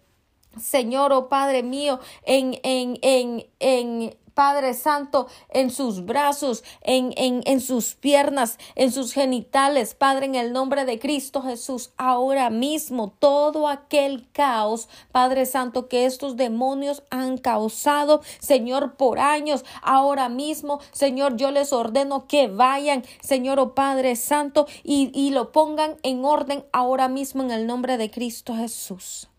Señor, 0.59 1.13
oh 1.13 1.29
Padre 1.29 1.63
mío, 1.63 1.99
en, 2.25 2.59
en, 2.63 2.97
en, 3.01 3.45
en 3.59 4.17
Padre 4.33 4.73
Santo, 4.73 5.27
en 5.49 5.69
sus 5.69 6.05
brazos, 6.05 6.63
en, 6.81 7.13
en, 7.17 7.41
en, 7.45 7.61
sus 7.61 7.95
piernas, 7.95 8.57
en 8.75 8.91
sus 8.91 9.13
genitales, 9.13 9.95
Padre, 9.95 10.25
en 10.25 10.35
el 10.35 10.53
nombre 10.53 10.85
de 10.85 10.99
Cristo 10.99 11.41
Jesús, 11.41 11.91
ahora 11.97 12.49
mismo 12.49 13.13
todo 13.19 13.67
aquel 13.67 14.27
caos, 14.31 14.89
Padre 15.11 15.45
Santo, 15.45 15.87
que 15.87 16.05
estos 16.05 16.37
demonios 16.37 17.03
han 17.09 17.37
causado, 17.37 18.21
Señor, 18.39 18.95
por 18.95 19.19
años, 19.19 19.65
ahora 19.81 20.29
mismo, 20.29 20.79
Señor, 20.91 21.37
yo 21.37 21.51
les 21.51 21.73
ordeno 21.73 22.27
que 22.27 22.47
vayan, 22.47 23.03
Señor, 23.21 23.59
oh 23.59 23.75
Padre 23.75 24.15
Santo, 24.15 24.67
y, 24.83 25.11
y 25.13 25.31
lo 25.31 25.51
pongan 25.51 25.97
en 26.03 26.25
orden 26.25 26.65
ahora 26.71 27.07
mismo 27.07 27.43
en 27.43 27.51
el 27.51 27.67
nombre 27.67 27.97
de 27.97 28.11
Cristo 28.11 28.55
Jesús. 28.55 29.29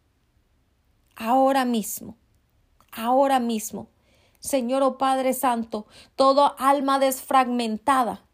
Ahora 1.17 1.65
mismo, 1.65 2.17
ahora 2.91 3.39
mismo. 3.39 3.89
Señor 4.43 4.83
oh 4.83 4.99
Padre 4.99 5.35
Santo, 5.35 5.87
toda 6.17 6.49
alma 6.49 6.99
desfragmentada. 6.99 8.25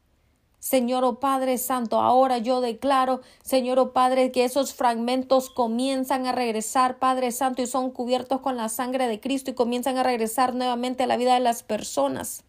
Señor 0.58 1.04
oh 1.04 1.20
Padre 1.20 1.58
Santo, 1.58 2.00
ahora 2.00 2.38
yo 2.38 2.62
declaro, 2.62 3.20
Señor 3.42 3.78
oh 3.78 3.92
Padre, 3.92 4.32
que 4.32 4.44
esos 4.44 4.72
fragmentos 4.72 5.50
comienzan 5.50 6.26
a 6.26 6.32
regresar, 6.32 6.98
Padre 6.98 7.30
Santo, 7.30 7.60
y 7.60 7.66
son 7.66 7.90
cubiertos 7.90 8.40
con 8.40 8.56
la 8.56 8.70
sangre 8.70 9.06
de 9.06 9.20
Cristo 9.20 9.50
y 9.50 9.54
comienzan 9.54 9.98
a 9.98 10.02
regresar 10.02 10.54
nuevamente 10.54 11.02
a 11.02 11.06
la 11.06 11.18
vida 11.18 11.34
de 11.34 11.40
las 11.40 11.62
personas. 11.62 12.42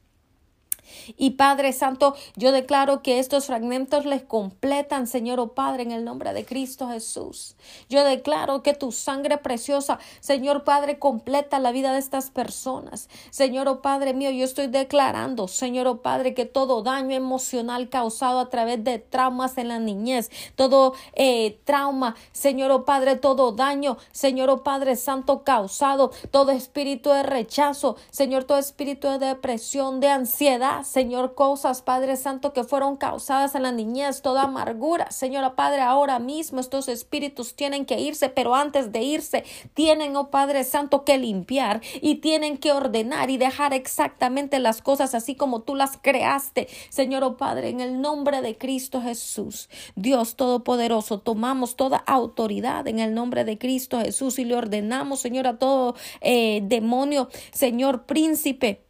Y 1.17 1.31
Padre 1.31 1.73
Santo, 1.73 2.15
yo 2.35 2.51
declaro 2.51 3.01
que 3.01 3.19
estos 3.19 3.45
fragmentos 3.45 4.05
les 4.05 4.23
completan, 4.23 5.07
Señor 5.07 5.39
oh 5.39 5.53
Padre, 5.53 5.83
en 5.83 5.91
el 5.91 6.05
nombre 6.05 6.33
de 6.33 6.45
Cristo 6.45 6.89
Jesús. 6.89 7.55
Yo 7.89 8.03
declaro 8.03 8.63
que 8.63 8.73
tu 8.73 8.91
sangre 8.91 9.37
preciosa, 9.37 9.99
Señor 10.19 10.63
Padre, 10.63 10.99
completa 10.99 11.59
la 11.59 11.71
vida 11.71 11.93
de 11.93 11.99
estas 11.99 12.29
personas. 12.31 13.09
Señor 13.29 13.67
oh 13.67 13.81
Padre 13.81 14.13
mío, 14.13 14.31
yo 14.31 14.45
estoy 14.45 14.67
declarando, 14.67 15.47
Señor 15.47 15.87
oh 15.87 16.01
Padre, 16.01 16.33
que 16.33 16.45
todo 16.45 16.81
daño 16.81 17.15
emocional 17.15 17.89
causado 17.89 18.39
a 18.39 18.49
través 18.49 18.83
de 18.83 18.99
traumas 18.99 19.57
en 19.57 19.67
la 19.67 19.79
niñez, 19.79 20.29
todo 20.55 20.93
eh, 21.13 21.59
trauma, 21.65 22.15
Señor 22.31 22.71
oh 22.71 22.85
Padre, 22.85 23.15
todo 23.15 23.51
daño, 23.51 23.97
Señor 24.11 24.49
oh 24.49 24.63
Padre 24.63 24.95
Santo 24.95 25.43
causado, 25.43 26.11
todo 26.31 26.51
espíritu 26.51 27.09
de 27.09 27.23
rechazo, 27.23 27.95
Señor, 28.11 28.43
todo 28.43 28.57
espíritu 28.57 29.07
de 29.07 29.19
depresión, 29.19 29.99
de 29.99 30.09
ansiedad, 30.09 30.78
Señor, 30.83 31.35
cosas, 31.35 31.81
Padre 31.81 32.15
Santo, 32.15 32.53
que 32.53 32.63
fueron 32.63 32.97
causadas 32.97 33.55
en 33.55 33.63
la 33.63 33.71
niñez, 33.71 34.21
toda 34.21 34.43
amargura, 34.43 35.11
Señor 35.11 35.55
Padre, 35.55 35.81
ahora 35.81 36.19
mismo 36.19 36.59
estos 36.59 36.87
espíritus 36.87 37.55
tienen 37.55 37.85
que 37.85 37.99
irse, 37.99 38.29
pero 38.29 38.55
antes 38.55 38.91
de 38.91 39.01
irse, 39.01 39.43
tienen, 39.73 40.15
oh 40.15 40.29
Padre 40.29 40.63
Santo, 40.63 41.05
que 41.05 41.17
limpiar 41.17 41.81
y 42.01 42.15
tienen 42.15 42.57
que 42.57 42.71
ordenar 42.71 43.29
y 43.29 43.37
dejar 43.37 43.73
exactamente 43.73 44.59
las 44.59 44.81
cosas 44.81 45.15
así 45.15 45.35
como 45.35 45.61
tú 45.61 45.75
las 45.75 45.97
creaste, 46.01 46.67
Señor, 46.89 47.23
oh 47.23 47.37
Padre, 47.37 47.69
en 47.69 47.81
el 47.81 48.01
nombre 48.01 48.41
de 48.41 48.57
Cristo 48.57 49.01
Jesús, 49.01 49.69
Dios 49.95 50.35
Todopoderoso, 50.35 51.19
tomamos 51.19 51.75
toda 51.75 51.97
autoridad 51.97 52.87
en 52.87 52.99
el 52.99 53.13
nombre 53.13 53.43
de 53.43 53.57
Cristo 53.57 53.99
Jesús 53.99 54.39
y 54.39 54.45
le 54.45 54.55
ordenamos, 54.55 55.19
Señor, 55.19 55.47
a 55.47 55.57
todo 55.57 55.95
eh, 56.21 56.61
demonio, 56.63 57.29
Señor 57.51 58.05
príncipe, 58.05 58.88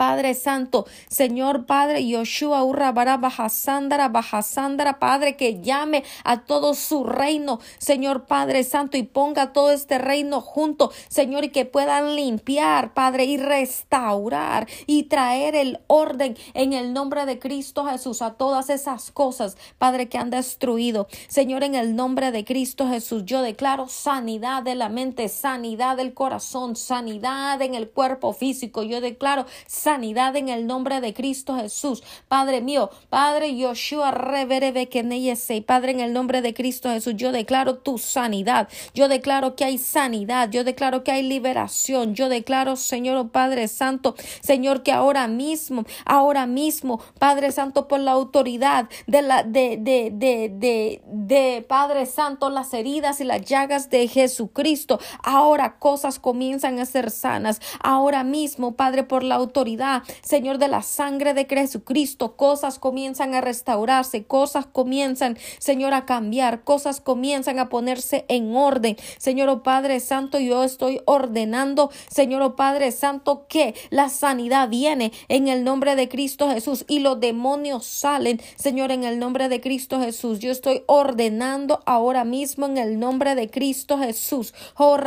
Padre 0.00 0.32
Santo, 0.32 0.86
Señor 1.10 1.66
Padre 1.66 2.06
Yoshua 2.06 2.64
Urra 2.64 2.90
Bajasandara, 2.92 4.08
Bajasandara, 4.08 4.98
Padre, 4.98 5.36
que 5.36 5.60
llame 5.60 6.04
a 6.24 6.40
todo 6.46 6.72
su 6.72 7.04
reino, 7.04 7.60
Señor 7.76 8.24
Padre 8.24 8.64
Santo, 8.64 8.96
y 8.96 9.02
ponga 9.02 9.52
todo 9.52 9.72
este 9.72 9.98
reino 9.98 10.40
junto, 10.40 10.90
Señor, 11.08 11.44
y 11.44 11.50
que 11.50 11.66
puedan 11.66 12.16
limpiar, 12.16 12.94
Padre, 12.94 13.26
y 13.26 13.36
restaurar 13.36 14.66
y 14.86 15.02
traer 15.02 15.54
el 15.54 15.80
orden 15.86 16.34
en 16.54 16.72
el 16.72 16.94
nombre 16.94 17.26
de 17.26 17.38
Cristo 17.38 17.84
Jesús 17.84 18.22
a 18.22 18.32
todas 18.38 18.70
esas 18.70 19.10
cosas, 19.10 19.58
Padre, 19.76 20.08
que 20.08 20.16
han 20.16 20.30
destruido. 20.30 21.08
Señor, 21.28 21.62
en 21.62 21.74
el 21.74 21.94
nombre 21.94 22.32
de 22.32 22.46
Cristo 22.46 22.88
Jesús, 22.88 23.24
yo 23.26 23.42
declaro 23.42 23.86
sanidad 23.86 24.62
de 24.62 24.76
la 24.76 24.88
mente, 24.88 25.28
sanidad 25.28 25.98
del 25.98 26.14
corazón, 26.14 26.74
sanidad 26.74 27.60
en 27.60 27.74
el 27.74 27.90
cuerpo 27.90 28.32
físico. 28.32 28.82
Yo 28.82 29.02
declaro 29.02 29.44
sanidad 29.66 29.89
sanidad 29.90 30.36
en 30.36 30.48
el 30.48 30.68
nombre 30.68 31.00
de 31.00 31.12
Cristo 31.12 31.56
Jesús. 31.56 32.04
Padre 32.28 32.60
mío, 32.60 32.90
Padre 33.08 33.56
Yoshua 33.56 34.12
Reverebe 34.12 34.88
y 34.92 35.60
Padre, 35.62 35.90
en 35.90 36.00
el 36.00 36.12
nombre 36.12 36.42
de 36.42 36.54
Cristo 36.54 36.90
Jesús, 36.90 37.14
yo 37.16 37.32
declaro 37.32 37.78
tu 37.78 37.98
sanidad. 37.98 38.68
Yo 38.94 39.08
declaro 39.08 39.56
que 39.56 39.64
hay 39.64 39.78
sanidad. 39.78 40.48
Yo 40.50 40.62
declaro 40.62 41.02
que 41.02 41.10
hay 41.10 41.24
liberación. 41.24 42.14
Yo 42.14 42.28
declaro, 42.28 42.76
Señor 42.76 43.16
oh 43.16 43.28
Padre 43.28 43.66
Santo, 43.66 44.14
Señor, 44.40 44.84
que 44.84 44.92
ahora 44.92 45.26
mismo, 45.26 45.84
ahora 46.04 46.46
mismo, 46.46 47.00
Padre 47.18 47.50
Santo, 47.50 47.88
por 47.88 47.98
la 47.98 48.12
autoridad 48.12 48.88
de 49.08 49.22
la, 49.22 49.42
de, 49.42 49.76
de, 49.76 50.12
de, 50.12 51.02
de 51.04 51.66
Padre 51.68 52.06
Santo, 52.06 52.48
las 52.48 52.72
heridas 52.74 53.20
y 53.20 53.24
las 53.24 53.40
llagas 53.42 53.90
de 53.90 54.06
Jesucristo, 54.06 55.00
ahora 55.24 55.78
cosas 55.80 56.20
comienzan 56.20 56.78
a 56.78 56.86
ser 56.86 57.10
sanas. 57.10 57.60
Ahora 57.82 58.22
mismo, 58.22 58.76
Padre, 58.76 59.02
por 59.02 59.24
la 59.24 59.34
autoridad 59.34 59.79
Señor, 60.22 60.58
de 60.58 60.68
la 60.68 60.82
sangre 60.82 61.34
de 61.34 61.46
Jesucristo. 61.46 62.36
Cosas 62.36 62.78
comienzan 62.78 63.34
a 63.34 63.40
restaurarse, 63.40 64.24
cosas 64.24 64.66
comienzan, 64.66 65.38
Señor, 65.58 65.94
a 65.94 66.06
cambiar, 66.06 66.64
cosas 66.64 67.00
comienzan 67.00 67.58
a 67.58 67.68
ponerse 67.68 68.24
en 68.28 68.54
orden. 68.54 68.96
Señor, 69.18 69.48
oh 69.48 69.62
Padre 69.62 70.00
Santo, 70.00 70.38
yo 70.38 70.62
estoy 70.64 71.00
ordenando, 71.06 71.90
Señor, 72.10 72.42
oh 72.42 72.56
Padre 72.56 72.92
Santo, 72.92 73.46
que 73.48 73.74
la 73.90 74.08
sanidad 74.08 74.68
viene 74.68 75.12
en 75.28 75.48
el 75.48 75.64
nombre 75.64 75.96
de 75.96 76.08
Cristo 76.08 76.50
Jesús 76.50 76.84
y 76.88 77.00
los 77.00 77.20
demonios 77.20 77.86
salen, 77.86 78.40
Señor, 78.56 78.92
en 78.92 79.04
el 79.04 79.18
nombre 79.18 79.48
de 79.48 79.60
Cristo 79.60 80.00
Jesús. 80.00 80.38
Yo 80.40 80.50
estoy 80.50 80.82
ordenando 80.86 81.80
ahora 81.86 82.24
mismo 82.24 82.66
en 82.66 82.76
el 82.76 82.98
nombre 82.98 83.34
de 83.34 83.50
Cristo 83.50 83.98
Jesús. 83.98 84.54
Oh, 84.76 84.98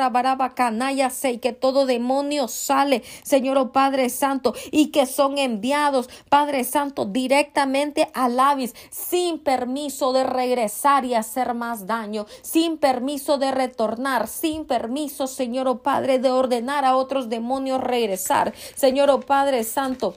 sé 1.10 1.40
que 1.40 1.54
todo 1.54 1.86
demonio 1.86 2.48
sale, 2.48 3.04
Señor, 3.24 3.58
oh 3.58 3.72
Padre 3.72 4.10
Santo, 4.10 4.53
y 4.72 4.88
que 4.88 5.06
son 5.06 5.38
enviados, 5.38 6.10
Padre 6.30 6.64
Santo, 6.64 7.06
directamente 7.06 8.10
al 8.14 8.40
Avis 8.40 8.74
sin 8.90 9.40
permiso 9.40 10.14
de 10.14 10.24
regresar 10.24 11.06
y 11.06 11.14
hacer 11.14 11.54
más 11.54 11.88
daño, 11.88 12.26
sin 12.42 12.78
permiso 12.78 13.38
de 13.38 13.52
retornar, 13.52 14.28
sin 14.28 14.66
permiso, 14.66 15.28
Señor 15.28 15.68
o 15.68 15.72
oh 15.72 15.78
Padre, 15.80 16.20
de 16.20 16.32
ordenar 16.32 16.86
a 16.86 16.96
otros 16.96 17.30
demonios 17.30 17.82
regresar. 17.82 18.54
Señor 18.76 19.10
o 19.10 19.16
oh 19.16 19.20
Padre 19.22 19.64
Santo 19.64 20.16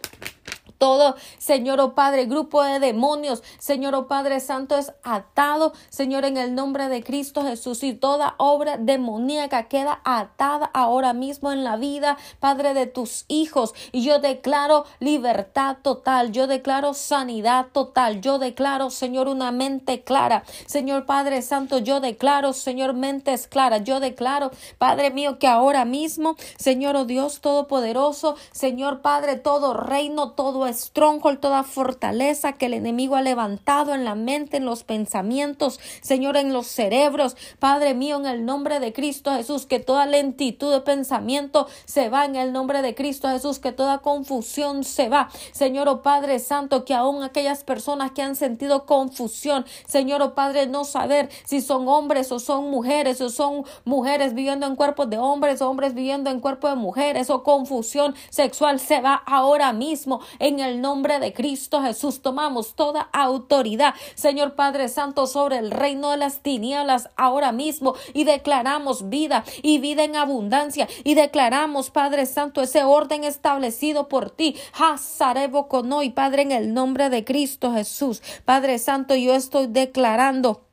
todo, 0.78 1.16
Señor 1.38 1.80
oh 1.80 1.94
Padre, 1.94 2.26
grupo 2.26 2.62
de 2.62 2.78
demonios, 2.78 3.42
Señor 3.58 3.94
oh 3.94 4.06
Padre 4.06 4.40
Santo, 4.40 4.76
es 4.76 4.92
atado, 5.02 5.72
Señor, 5.88 6.24
en 6.24 6.36
el 6.36 6.54
nombre 6.54 6.88
de 6.88 7.02
Cristo 7.02 7.42
Jesús, 7.42 7.82
y 7.82 7.94
toda 7.94 8.34
obra 8.38 8.76
demoníaca 8.76 9.68
queda 9.68 10.00
atada 10.04 10.70
ahora 10.72 11.12
mismo 11.12 11.52
en 11.52 11.64
la 11.64 11.76
vida, 11.76 12.16
Padre, 12.40 12.74
de 12.74 12.86
tus 12.86 13.24
hijos. 13.28 13.74
Y 13.92 14.02
yo 14.02 14.18
declaro 14.18 14.84
libertad 15.00 15.78
total, 15.82 16.32
yo 16.32 16.46
declaro 16.46 16.94
sanidad 16.94 17.66
total, 17.72 18.20
yo 18.20 18.38
declaro, 18.38 18.90
Señor, 18.90 19.28
una 19.28 19.52
mente 19.52 20.02
clara. 20.02 20.44
Señor 20.66 21.06
Padre 21.06 21.42
Santo, 21.42 21.78
yo 21.78 22.00
declaro, 22.00 22.52
Señor, 22.52 22.94
mentes 22.94 23.46
claras, 23.46 23.84
yo 23.84 24.00
declaro, 24.00 24.50
Padre 24.78 25.10
mío, 25.10 25.38
que 25.38 25.46
ahora 25.46 25.84
mismo, 25.84 26.36
Señor, 26.58 26.96
oh 26.96 27.04
Dios 27.04 27.40
Todopoderoso, 27.40 28.36
Señor 28.52 29.00
Padre, 29.00 29.36
todo 29.36 29.74
reino, 29.74 30.32
todo 30.32 30.65
stronghold, 30.68 31.40
toda 31.40 31.62
fortaleza 31.62 32.54
que 32.54 32.66
el 32.66 32.74
enemigo 32.74 33.16
ha 33.16 33.22
levantado 33.22 33.94
en 33.94 34.04
la 34.04 34.14
mente, 34.14 34.58
en 34.58 34.64
los 34.64 34.84
pensamientos, 34.84 35.80
Señor, 36.02 36.36
en 36.36 36.52
los 36.52 36.66
cerebros. 36.66 37.36
Padre 37.58 37.94
mío, 37.94 38.16
en 38.16 38.26
el 38.26 38.44
nombre 38.44 38.80
de 38.80 38.92
Cristo 38.92 39.32
Jesús, 39.32 39.66
que 39.66 39.80
toda 39.80 40.06
lentitud 40.06 40.72
de 40.72 40.80
pensamiento 40.80 41.66
se 41.84 42.08
va 42.08 42.24
en 42.24 42.36
el 42.36 42.52
nombre 42.52 42.82
de 42.82 42.94
Cristo 42.94 43.28
Jesús, 43.28 43.58
que 43.58 43.72
toda 43.72 43.98
confusión 43.98 44.84
se 44.84 45.08
va. 45.08 45.28
Señor, 45.52 45.88
oh 45.88 46.02
Padre 46.02 46.38
Santo, 46.38 46.84
que 46.84 46.94
aún 46.94 47.22
aquellas 47.22 47.64
personas 47.64 48.12
que 48.12 48.22
han 48.22 48.36
sentido 48.36 48.86
confusión, 48.86 49.64
Señor, 49.86 50.22
oh 50.22 50.34
Padre, 50.34 50.66
no 50.66 50.84
saber 50.84 51.28
si 51.44 51.60
son 51.60 51.88
hombres 51.88 52.32
o 52.32 52.38
son 52.38 52.70
mujeres, 52.70 53.20
o 53.20 53.30
son 53.30 53.64
mujeres 53.84 54.34
viviendo 54.34 54.66
en 54.66 54.76
cuerpos 54.76 55.08
de 55.10 55.18
hombres, 55.18 55.62
hombres 55.62 55.94
viviendo 55.94 56.30
en 56.30 56.40
cuerpos 56.40 56.70
de 56.70 56.76
mujeres, 56.76 57.30
o 57.30 57.42
confusión 57.42 58.14
sexual, 58.30 58.80
se 58.80 59.00
va 59.00 59.14
ahora 59.14 59.72
mismo 59.72 60.20
en 60.38 60.55
en 60.56 60.60
el 60.60 60.80
nombre 60.80 61.20
de 61.20 61.34
Cristo 61.34 61.82
Jesús 61.82 62.22
tomamos 62.22 62.74
toda 62.74 63.10
autoridad, 63.12 63.94
Señor 64.14 64.54
Padre 64.54 64.88
Santo, 64.88 65.26
sobre 65.26 65.58
el 65.58 65.70
reino 65.70 66.10
de 66.10 66.16
las 66.16 66.40
tinieblas 66.40 67.10
ahora 67.16 67.52
mismo 67.52 67.94
y 68.14 68.24
declaramos 68.24 69.10
vida 69.10 69.44
y 69.62 69.78
vida 69.78 70.04
en 70.04 70.16
abundancia 70.16 70.88
y 71.04 71.14
declaramos, 71.14 71.90
Padre 71.90 72.24
Santo, 72.24 72.62
ese 72.62 72.84
orden 72.84 73.24
establecido 73.24 74.08
por 74.08 74.30
ti. 74.30 74.56
Hazarebo 74.72 75.68
Padre, 76.14 76.42
en 76.42 76.52
el 76.52 76.72
nombre 76.72 77.10
de 77.10 77.24
Cristo 77.24 77.72
Jesús. 77.72 78.22
Padre 78.44 78.78
Santo, 78.78 79.14
yo 79.14 79.34
estoy 79.34 79.66
declarando 79.66 80.65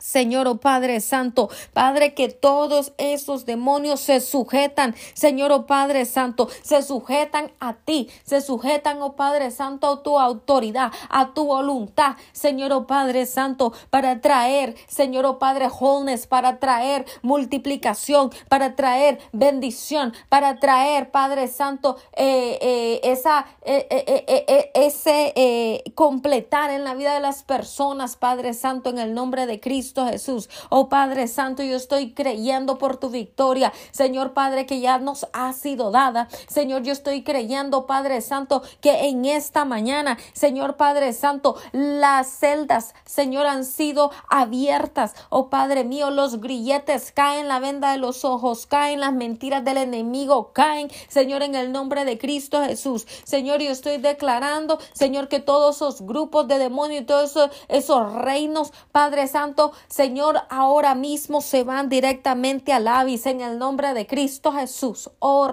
Señor, 0.00 0.46
oh 0.48 0.56
Padre 0.58 1.00
Santo, 1.00 1.48
Padre, 1.72 2.14
que 2.14 2.28
todos 2.28 2.92
esos 2.98 3.46
demonios 3.46 4.00
se 4.00 4.20
sujetan, 4.20 4.94
Señor, 5.14 5.52
oh 5.52 5.66
Padre 5.66 6.04
Santo, 6.04 6.48
se 6.62 6.82
sujetan 6.82 7.50
a 7.60 7.74
ti, 7.74 8.08
se 8.24 8.40
sujetan, 8.40 9.02
oh 9.02 9.14
Padre 9.14 9.50
Santo, 9.50 9.88
a 9.88 10.02
tu 10.02 10.18
autoridad, 10.18 10.92
a 11.08 11.34
tu 11.34 11.44
voluntad, 11.46 12.16
Señor, 12.32 12.72
oh 12.72 12.86
Padre 12.86 13.26
Santo, 13.26 13.72
para 13.90 14.20
traer, 14.20 14.74
Señor, 14.86 15.26
oh 15.26 15.38
Padre, 15.38 15.68
wholeness, 15.68 16.26
para 16.26 16.58
traer 16.58 17.04
multiplicación, 17.22 18.30
para 18.48 18.76
traer 18.76 19.18
bendición, 19.32 20.12
para 20.28 20.58
traer, 20.58 21.10
Padre 21.10 21.48
Santo, 21.48 21.96
eh, 22.16 22.58
eh, 22.60 23.00
esa, 23.04 23.46
eh, 23.64 24.70
ese 24.74 25.82
completar 25.94 26.70
en 26.70 26.84
la 26.84 26.94
vida 26.94 27.14
de 27.14 27.20
las 27.20 27.42
personas, 27.42 28.16
Padre 28.16 28.54
Santo, 28.54 28.90
en 28.90 28.98
el 28.98 29.14
nombre 29.14 29.46
de 29.46 29.60
Cristo. 29.60 29.87
Cristo 29.88 30.06
Jesús. 30.06 30.50
Oh 30.68 30.90
Padre 30.90 31.28
Santo, 31.28 31.62
yo 31.62 31.74
estoy 31.74 32.12
creyendo 32.12 32.76
por 32.76 32.98
tu 32.98 33.08
victoria, 33.08 33.72
Señor 33.90 34.34
Padre, 34.34 34.66
que 34.66 34.80
ya 34.80 34.98
nos 34.98 35.26
ha 35.32 35.54
sido 35.54 35.90
dada. 35.90 36.28
Señor, 36.46 36.82
yo 36.82 36.92
estoy 36.92 37.22
creyendo, 37.22 37.86
Padre 37.86 38.20
Santo, 38.20 38.62
que 38.82 39.08
en 39.08 39.24
esta 39.24 39.64
mañana, 39.64 40.18
Señor 40.34 40.76
Padre 40.76 41.14
Santo, 41.14 41.56
las 41.72 42.28
celdas, 42.28 42.94
Señor, 43.06 43.46
han 43.46 43.64
sido 43.64 44.10
abiertas. 44.28 45.14
Oh 45.30 45.48
Padre 45.48 45.84
mío, 45.84 46.10
los 46.10 46.38
grilletes 46.38 47.10
caen 47.10 47.48
la 47.48 47.58
venda 47.58 47.92
de 47.92 47.98
los 47.98 48.26
ojos, 48.26 48.66
caen 48.66 49.00
las 49.00 49.14
mentiras 49.14 49.64
del 49.64 49.78
enemigo, 49.78 50.52
caen, 50.52 50.90
Señor, 51.08 51.42
en 51.42 51.54
el 51.54 51.72
nombre 51.72 52.04
de 52.04 52.18
Cristo 52.18 52.62
Jesús. 52.62 53.06
Señor, 53.24 53.62
yo 53.62 53.70
estoy 53.70 53.96
declarando, 53.96 54.78
Señor, 54.92 55.28
que 55.28 55.40
todos 55.40 55.76
esos 55.76 56.02
grupos 56.02 56.46
de 56.46 56.58
demonios 56.58 57.02
y 57.02 57.06
todos 57.06 57.30
esos, 57.30 57.50
esos 57.68 58.12
reinos, 58.12 58.72
Padre 58.92 59.28
Santo, 59.28 59.72
Señor, 59.86 60.42
ahora 60.50 60.94
mismo 60.94 61.40
se 61.40 61.62
van 61.62 61.88
directamente 61.88 62.72
al 62.72 62.88
Avis 62.88 63.26
en 63.26 63.40
el 63.40 63.58
nombre 63.58 63.94
de 63.94 64.06
Cristo 64.06 64.52
Jesús. 64.52 65.10
Oh, 65.20 65.48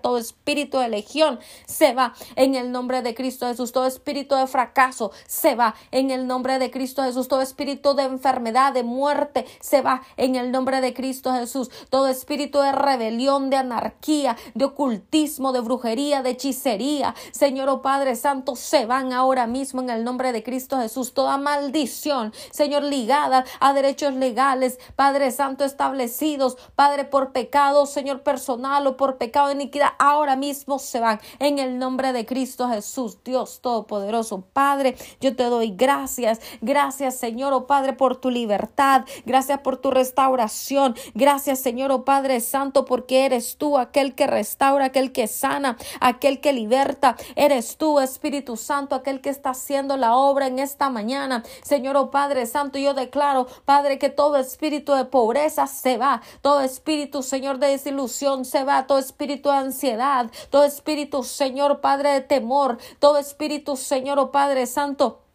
todo 0.00 0.18
espíritu 0.18 0.78
de 0.78 0.88
legión 0.88 1.38
se 1.66 1.92
va 1.94 2.14
en 2.36 2.54
el 2.54 2.72
nombre 2.72 3.02
de 3.02 3.14
Cristo 3.14 3.46
Jesús. 3.46 3.72
Todo 3.72 3.86
espíritu 3.86 4.34
de 4.34 4.46
fracaso 4.46 5.12
se 5.26 5.54
va 5.54 5.74
en 5.90 6.10
el 6.10 6.26
nombre 6.26 6.58
de 6.58 6.70
Cristo 6.70 7.02
Jesús. 7.02 7.28
Todo 7.28 7.42
espíritu 7.42 7.94
de 7.94 8.04
enfermedad, 8.04 8.72
de 8.72 8.82
muerte 8.82 9.44
se 9.60 9.82
va 9.82 10.02
en 10.16 10.36
el 10.36 10.50
nombre 10.52 10.80
de 10.80 10.94
Cristo 10.94 11.32
Jesús. 11.32 11.70
Todo 11.90 12.08
espíritu 12.08 12.60
de 12.60 12.72
rebelión, 12.72 13.50
de 13.50 13.56
anarquía, 13.56 14.36
de 14.54 14.64
ocultismo, 14.64 15.52
de 15.52 15.60
brujería, 15.60 16.22
de 16.22 16.30
hechicería, 16.30 17.14
Señor, 17.32 17.68
oh 17.68 17.82
Padre 17.82 18.16
Santo, 18.16 18.56
se 18.56 18.86
van 18.86 19.12
ahora 19.12 19.46
mismo 19.46 19.65
en 19.74 19.90
el 19.90 20.04
nombre 20.04 20.32
de 20.32 20.42
Cristo 20.42 20.78
Jesús. 20.78 21.12
Toda 21.12 21.38
maldición, 21.38 22.32
Señor, 22.50 22.84
ligada 22.84 23.44
a 23.60 23.72
derechos 23.72 24.14
legales, 24.14 24.78
Padre 24.94 25.30
Santo, 25.32 25.64
establecidos, 25.64 26.56
Padre, 26.76 27.04
por 27.04 27.32
pecado, 27.32 27.86
Señor, 27.86 28.22
personal 28.22 28.86
o 28.86 28.96
por 28.96 29.18
pecado 29.18 29.48
de 29.48 29.54
iniquidad, 29.54 29.90
ahora 29.98 30.36
mismo 30.36 30.78
se 30.78 31.00
van 31.00 31.20
en 31.38 31.58
el 31.58 31.78
nombre 31.78 32.12
de 32.12 32.24
Cristo 32.26 32.68
Jesús, 32.68 33.18
Dios 33.24 33.60
Todopoderoso. 33.60 34.44
Padre, 34.52 34.96
yo 35.20 35.34
te 35.34 35.44
doy 35.44 35.74
gracias, 35.76 36.40
gracias, 36.60 37.16
Señor, 37.16 37.52
oh 37.52 37.66
Padre, 37.66 37.92
por 37.92 38.16
tu 38.16 38.30
libertad, 38.30 39.04
gracias 39.24 39.60
por 39.60 39.78
tu 39.78 39.90
restauración, 39.90 40.94
gracias, 41.14 41.58
Señor, 41.58 41.90
oh 41.90 42.04
Padre 42.04 42.40
Santo, 42.40 42.84
porque 42.84 43.24
eres 43.24 43.56
tú 43.56 43.78
aquel 43.78 44.14
que 44.14 44.26
restaura, 44.26 44.86
aquel 44.86 45.12
que 45.12 45.26
sana, 45.26 45.76
aquel 46.00 46.40
que 46.40 46.52
liberta, 46.52 47.16
eres 47.34 47.76
tú, 47.76 47.98
Espíritu 48.00 48.56
Santo, 48.56 48.94
aquel 48.94 49.20
que 49.20 49.30
está 49.30 49.54
haciendo 49.56 49.96
la 49.96 50.16
obra 50.16 50.46
en 50.46 50.58
esta 50.58 50.90
mañana. 50.90 51.42
Señor, 51.62 51.96
oh 51.96 52.10
Padre 52.10 52.46
Santo, 52.46 52.78
yo 52.78 52.94
declaro, 52.94 53.46
Padre, 53.64 53.98
que 53.98 54.10
todo 54.10 54.36
espíritu 54.36 54.92
de 54.92 55.04
pobreza 55.04 55.66
se 55.66 55.96
va, 55.96 56.22
todo 56.42 56.60
espíritu, 56.60 57.22
Señor, 57.22 57.58
de 57.58 57.68
desilusión 57.68 58.44
se 58.44 58.64
va, 58.64 58.86
todo 58.86 58.98
espíritu 58.98 59.48
de 59.48 59.56
ansiedad, 59.56 60.30
todo 60.50 60.64
espíritu, 60.64 61.22
Señor, 61.22 61.80
Padre, 61.80 62.12
de 62.12 62.20
temor, 62.20 62.78
todo 62.98 63.18
espíritu, 63.18 63.76
Señor, 63.76 64.18
oh 64.18 64.30
Padre 64.30 64.66
Santo, 64.66 65.25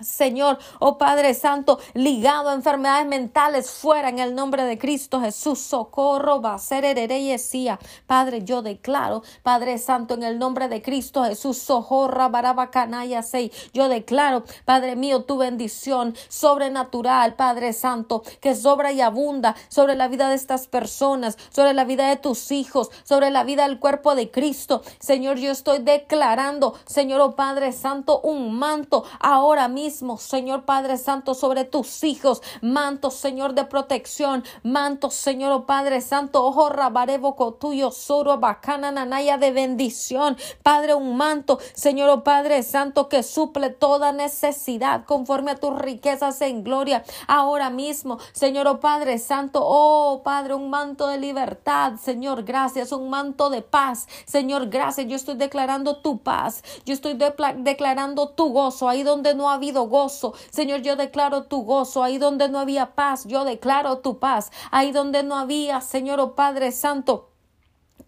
Señor, 0.00 0.58
oh 0.78 0.98
Padre 0.98 1.32
Santo, 1.32 1.78
ligado 1.94 2.50
a 2.50 2.54
enfermedades 2.54 3.06
mentales 3.06 3.70
fuera 3.70 4.10
en 4.10 4.18
el 4.18 4.34
nombre 4.34 4.64
de 4.64 4.76
Cristo 4.76 5.20
Jesús, 5.20 5.58
socorro, 5.58 6.42
va 6.42 6.54
a 6.54 6.58
ser 6.58 6.84
hererecía. 6.84 7.78
Padre, 8.06 8.44
yo 8.44 8.60
declaro, 8.60 9.22
Padre 9.42 9.78
Santo, 9.78 10.12
en 10.12 10.22
el 10.22 10.38
nombre 10.38 10.68
de 10.68 10.82
Cristo 10.82 11.24
Jesús, 11.24 11.56
socorra, 11.56 12.28
barabacanaya, 12.28 13.22
sei. 13.22 13.50
Yo 13.72 13.88
declaro, 13.88 14.44
Padre 14.66 14.96
mío, 14.96 15.24
tu 15.24 15.38
bendición 15.38 16.14
sobrenatural, 16.28 17.34
Padre 17.34 17.72
Santo, 17.72 18.22
que 18.42 18.54
sobra 18.54 18.92
y 18.92 19.00
abunda 19.00 19.56
sobre 19.68 19.94
la 19.94 20.08
vida 20.08 20.28
de 20.28 20.34
estas 20.34 20.66
personas, 20.68 21.38
sobre 21.50 21.72
la 21.72 21.84
vida 21.84 22.08
de 22.08 22.16
tus 22.16 22.52
hijos, 22.52 22.90
sobre 23.02 23.30
la 23.30 23.44
vida 23.44 23.66
del 23.66 23.80
cuerpo 23.80 24.14
de 24.14 24.30
Cristo. 24.30 24.82
Señor, 24.98 25.38
yo 25.38 25.50
estoy 25.50 25.78
declarando, 25.78 26.74
Señor, 26.84 27.22
oh 27.22 27.34
Padre 27.34 27.72
Santo, 27.72 28.20
un 28.20 28.52
manto 28.58 29.04
ahora 29.20 29.68
mismo 29.68 29.85
Señor 29.86 30.64
Padre 30.64 30.98
Santo, 30.98 31.34
sobre 31.34 31.64
tus 31.64 32.02
hijos, 32.02 32.42
manto, 32.60 33.12
Señor, 33.12 33.54
de 33.54 33.64
protección, 33.64 34.42
manto, 34.64 35.10
Señor 35.10 35.52
oh 35.52 35.64
Padre 35.64 36.00
Santo, 36.00 36.44
ojo 36.44 36.70
rabarevo 36.70 37.36
tuyo, 37.60 37.92
soro 37.92 38.38
bacana 38.38 38.90
nanaya 38.90 39.38
de 39.38 39.52
bendición, 39.52 40.36
Padre, 40.64 40.94
un 40.94 41.16
manto, 41.16 41.60
Señor 41.74 42.08
oh 42.10 42.24
Padre 42.24 42.64
Santo, 42.64 43.08
que 43.08 43.22
suple 43.22 43.70
toda 43.70 44.10
necesidad 44.10 45.04
conforme 45.04 45.52
a 45.52 45.56
tus 45.56 45.78
riquezas 45.78 46.40
en 46.40 46.64
gloria, 46.64 47.04
ahora 47.28 47.70
mismo, 47.70 48.18
Señor 48.32 48.66
oh 48.66 48.80
Padre 48.80 49.20
Santo, 49.20 49.60
oh 49.62 50.22
Padre, 50.24 50.54
un 50.54 50.68
manto 50.68 51.06
de 51.06 51.18
libertad, 51.18 51.92
Señor, 52.02 52.42
gracias, 52.42 52.90
un 52.90 53.08
manto 53.08 53.50
de 53.50 53.62
paz, 53.62 54.08
Señor, 54.24 54.68
gracias, 54.68 55.06
yo 55.06 55.14
estoy 55.14 55.36
declarando 55.36 55.98
tu 55.98 56.18
paz, 56.18 56.64
yo 56.84 56.92
estoy 56.92 57.16
declarando 57.58 58.30
tu 58.30 58.52
gozo 58.52 58.88
ahí 58.88 59.04
donde 59.04 59.34
no 59.34 59.48
ha 59.48 59.54
habido 59.54 59.75
gozo. 59.84 60.34
Señor, 60.50 60.82
yo 60.82 60.96
declaro 60.96 61.44
tu 61.44 61.62
gozo. 61.62 62.02
Ahí 62.02 62.18
donde 62.18 62.48
no 62.48 62.58
había 62.58 62.94
paz, 62.94 63.24
yo 63.26 63.44
declaro 63.44 63.98
tu 63.98 64.18
paz. 64.18 64.50
Ahí 64.70 64.92
donde 64.92 65.22
no 65.22 65.36
había, 65.36 65.80
Señor, 65.80 66.20
oh 66.20 66.34
Padre 66.34 66.72
Santo 66.72 67.35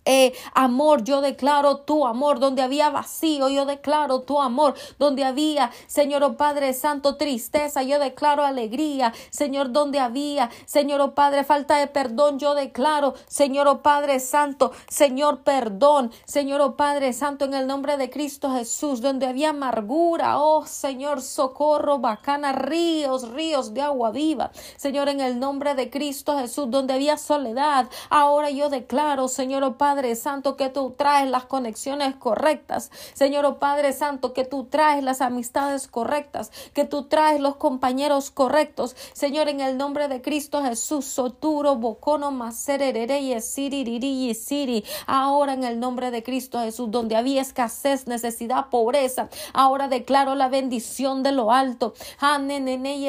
eh, 0.08 0.32
amor, 0.54 1.04
yo 1.04 1.20
declaro 1.20 1.80
tu 1.80 2.06
amor, 2.06 2.40
donde 2.40 2.62
había 2.62 2.88
vacío, 2.88 3.50
yo 3.50 3.66
declaro 3.66 4.22
tu 4.22 4.40
amor, 4.40 4.74
donde 4.98 5.22
había, 5.22 5.70
Señor 5.86 6.22
oh 6.24 6.38
Padre 6.38 6.72
Santo, 6.72 7.16
tristeza, 7.16 7.82
yo 7.82 7.98
declaro 7.98 8.42
alegría, 8.42 9.12
Señor, 9.28 9.70
donde 9.70 9.98
había, 9.98 10.48
Señor 10.64 11.02
oh 11.02 11.14
Padre, 11.14 11.44
falta 11.44 11.76
de 11.76 11.88
perdón, 11.88 12.38
yo 12.38 12.54
declaro, 12.54 13.12
Señor 13.26 13.68
oh 13.68 13.82
Padre 13.82 14.18
Santo, 14.18 14.72
Señor, 14.88 15.42
perdón, 15.42 16.10
Señor 16.24 16.62
oh 16.62 16.74
Padre 16.74 17.12
Santo, 17.12 17.44
en 17.44 17.52
el 17.52 17.66
nombre 17.66 17.98
de 17.98 18.08
Cristo 18.08 18.50
Jesús, 18.50 19.02
donde 19.02 19.26
había 19.26 19.50
amargura, 19.50 20.38
oh 20.38 20.64
Señor, 20.64 21.20
socorro, 21.20 21.98
bacana, 21.98 22.52
ríos, 22.52 23.28
ríos 23.28 23.74
de 23.74 23.82
agua 23.82 24.10
viva, 24.10 24.52
Señor, 24.78 25.10
en 25.10 25.20
el 25.20 25.38
nombre 25.38 25.74
de 25.74 25.90
Cristo 25.90 26.38
Jesús, 26.38 26.70
donde 26.70 26.94
había 26.94 27.18
soledad, 27.18 27.90
ahora 28.08 28.48
yo 28.48 28.70
declaro, 28.70 29.28
Señor 29.28 29.64
oh 29.64 29.76
Padre, 29.76 29.97
Padre 29.98 30.14
Santo, 30.14 30.56
que 30.56 30.68
tú 30.68 30.94
traes 30.96 31.28
las 31.28 31.46
conexiones 31.46 32.14
correctas. 32.14 32.92
Señor 33.14 33.44
oh 33.46 33.58
Padre 33.58 33.92
Santo, 33.92 34.32
que 34.32 34.44
tú 34.44 34.62
traes 34.62 35.02
las 35.02 35.20
amistades 35.20 35.88
correctas, 35.88 36.52
que 36.72 36.84
tú 36.84 37.06
traes 37.06 37.40
los 37.40 37.56
compañeros 37.56 38.30
correctos. 38.30 38.94
Señor, 39.12 39.48
en 39.48 39.60
el 39.60 39.76
nombre 39.76 40.06
de 40.06 40.22
Cristo 40.22 40.62
Jesús, 40.62 41.04
Soturo, 41.04 41.74
Bocono, 41.74 42.30
Maserere, 42.30 43.40
Siri, 43.40 44.34
Siri. 44.34 44.84
Ahora 45.08 45.54
en 45.54 45.64
el 45.64 45.80
nombre 45.80 46.12
de 46.12 46.22
Cristo 46.22 46.60
Jesús, 46.60 46.92
donde 46.92 47.16
había 47.16 47.42
escasez, 47.42 48.06
necesidad, 48.06 48.68
pobreza, 48.70 49.28
ahora 49.52 49.88
declaro 49.88 50.36
la 50.36 50.48
bendición 50.48 51.24
de 51.24 51.32
lo 51.32 51.50
alto. 51.50 51.94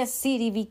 Siri, 0.08 0.68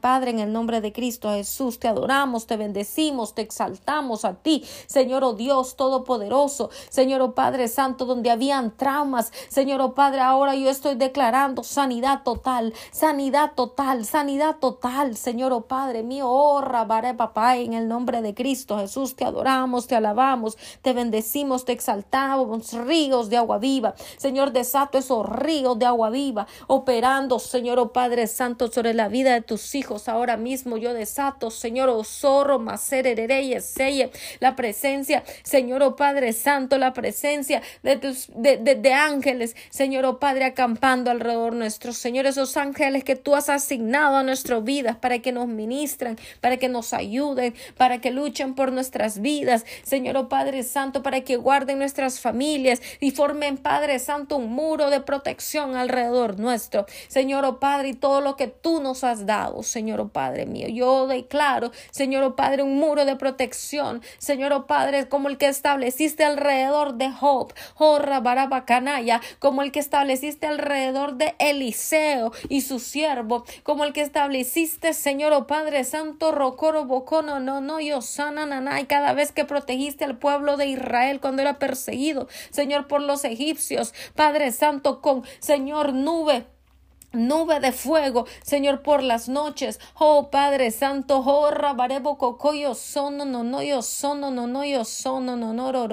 Padre, 0.00 0.30
en 0.30 0.38
el 0.38 0.52
nombre 0.52 0.80
de 0.80 0.92
Cristo 0.92 1.30
Jesús, 1.30 1.80
te 1.80 1.88
adoramos, 1.88 2.46
te 2.46 2.56
bendecimos, 2.56 3.34
te 3.34 3.42
exaltamos 3.42 4.24
a 4.24 4.34
ti, 4.34 4.64
Señor, 4.86 5.24
oh 5.24 5.32
Dios 5.32 5.45
Todopoderoso, 5.76 6.70
Señor 6.88 7.22
oh 7.22 7.34
Padre 7.34 7.68
Santo, 7.68 8.04
donde 8.04 8.30
habían 8.30 8.76
traumas, 8.76 9.32
Señor 9.48 9.80
oh 9.80 9.94
Padre, 9.94 10.20
ahora 10.20 10.54
yo 10.54 10.68
estoy 10.68 10.96
declarando 10.96 11.62
sanidad 11.62 12.22
total, 12.24 12.74
sanidad 12.90 13.52
total, 13.54 14.04
sanidad 14.04 14.56
total, 14.56 15.16
Señor 15.16 15.52
oh 15.52 15.62
Padre 15.62 16.02
mío, 16.02 16.28
oh 16.28 16.60
Rabaré 16.60 17.14
Papá, 17.14 17.56
en 17.56 17.74
el 17.74 17.88
nombre 17.88 18.22
de 18.22 18.34
Cristo 18.34 18.78
Jesús, 18.78 19.14
te 19.14 19.24
adoramos, 19.24 19.86
te 19.86 19.94
alabamos, 19.94 20.58
te 20.82 20.92
bendecimos, 20.92 21.64
te 21.64 21.72
exaltamos, 21.72 22.72
ríos 22.72 23.30
de 23.30 23.36
agua 23.36 23.58
viva, 23.58 23.94
Señor, 24.16 24.52
desato 24.52 24.98
esos 24.98 25.24
ríos 25.26 25.78
de 25.78 25.86
agua 25.86 26.10
viva, 26.10 26.46
operando, 26.66 27.38
Señor 27.38 27.78
oh 27.78 27.92
Padre 27.92 28.26
Santo, 28.26 28.70
sobre 28.70 28.94
la 28.94 29.08
vida 29.08 29.32
de 29.34 29.42
tus 29.42 29.74
hijos, 29.74 30.08
ahora 30.08 30.36
mismo. 30.36 30.76
Yo 30.76 30.92
desato, 30.94 31.50
Señor, 31.50 31.88
oh 31.88 32.02
zorro, 32.02 32.58
macererere 32.58 33.36
la 34.40 34.56
presencia, 34.56 35.24
Señor, 35.42 35.82
oh 35.82 35.96
Padre 35.96 36.32
Santo, 36.32 36.78
la 36.78 36.92
presencia 36.92 37.62
de 37.82 37.96
tus 37.96 38.28
de, 38.34 38.56
de, 38.56 38.92
ángeles, 38.92 39.56
Señor, 39.70 40.04
oh 40.04 40.18
Padre, 40.18 40.44
acampando 40.44 41.10
alrededor 41.10 41.54
nuestro, 41.54 41.92
Señor, 41.92 42.26
esos 42.26 42.56
ángeles 42.56 43.04
que 43.04 43.16
tú 43.16 43.34
has 43.34 43.48
asignado 43.48 44.16
a 44.16 44.22
nuestras 44.22 44.62
vidas 44.64 44.96
para 44.96 45.18
que 45.20 45.32
nos 45.32 45.48
ministren, 45.48 46.18
para 46.40 46.56
que 46.56 46.68
nos 46.68 46.92
ayuden, 46.92 47.54
para 47.76 48.00
que 48.00 48.10
luchen 48.10 48.54
por 48.54 48.72
nuestras 48.72 49.20
vidas, 49.20 49.64
Señor, 49.82 50.16
oh 50.16 50.28
Padre 50.28 50.62
Santo, 50.62 51.02
para 51.02 51.20
que 51.22 51.36
guarden 51.36 51.78
nuestras 51.78 52.20
familias 52.20 52.80
y 53.00 53.10
formen, 53.10 53.56
Padre 53.58 53.98
Santo, 53.98 54.36
un 54.36 54.52
muro 54.52 54.90
de 54.90 55.00
protección 55.00 55.76
alrededor 55.76 56.38
nuestro, 56.38 56.86
Señor, 57.08 57.44
oh 57.44 57.60
Padre, 57.60 57.88
y 57.88 57.94
todo 57.94 58.20
lo 58.20 58.36
que 58.36 58.48
tú 58.48 58.80
nos 58.80 59.04
has 59.04 59.26
dado, 59.26 59.62
Señor, 59.62 60.00
oh 60.00 60.08
Padre 60.08 60.46
mío, 60.46 60.68
yo 60.68 61.06
declaro, 61.06 61.72
Señor, 61.90 62.22
oh 62.24 62.36
Padre, 62.36 62.62
un 62.62 62.78
muro 62.78 63.04
de 63.04 63.16
protección, 63.16 64.02
Señor, 64.18 64.52
oh 64.52 64.66
Padre, 64.66 65.08
como 65.08 65.25
el 65.28 65.38
que 65.38 65.48
estableciste 65.48 66.24
alrededor 66.24 66.94
de 66.94 67.10
Job, 67.10 67.52
Barabacanaya, 68.22 69.20
como 69.38 69.62
el 69.62 69.72
que 69.72 69.80
estableciste 69.80 70.46
alrededor 70.46 71.14
de 71.14 71.34
Eliseo 71.38 72.32
y 72.48 72.62
su 72.62 72.78
siervo, 72.78 73.44
como 73.62 73.84
el 73.84 73.92
que 73.92 74.00
estableciste, 74.00 74.92
Señor, 74.92 75.32
oh 75.32 75.46
Padre 75.46 75.84
Santo, 75.84 76.32
Rocoro 76.32 76.84
Bocono, 76.84 77.40
no, 77.40 77.60
no, 77.60 77.80
yo 77.80 78.02
sana, 78.02 78.46
nanay, 78.46 78.86
cada 78.86 79.12
vez 79.12 79.32
que 79.32 79.44
protegiste 79.44 80.04
al 80.04 80.18
pueblo 80.18 80.56
de 80.56 80.66
Israel 80.66 81.20
cuando 81.20 81.42
era 81.42 81.58
perseguido, 81.58 82.28
Señor, 82.50 82.86
por 82.86 83.00
los 83.00 83.24
egipcios, 83.24 83.94
Padre 84.14 84.52
Santo, 84.52 85.00
con 85.00 85.24
Señor 85.40 85.92
nube 85.92 86.46
nube 87.16 87.60
de 87.60 87.72
fuego, 87.72 88.26
Señor, 88.42 88.82
por 88.82 89.02
las 89.02 89.28
noches. 89.28 89.80
Oh 89.98 90.30
Padre 90.30 90.70
Santo, 90.70 91.22
oh 91.24 91.50
rabarebo 91.50 92.18
cocoyo 92.18 92.74
sono, 92.74 93.24
no 93.24 93.42
no 93.42 93.62
yo 93.62 93.82
sono, 93.82 94.30
no 94.30 94.46
no 94.46 94.64
yo 94.64 94.84
sono, 94.84 95.36
no 95.36 95.52
no 95.52 95.72
ro. 95.72 95.86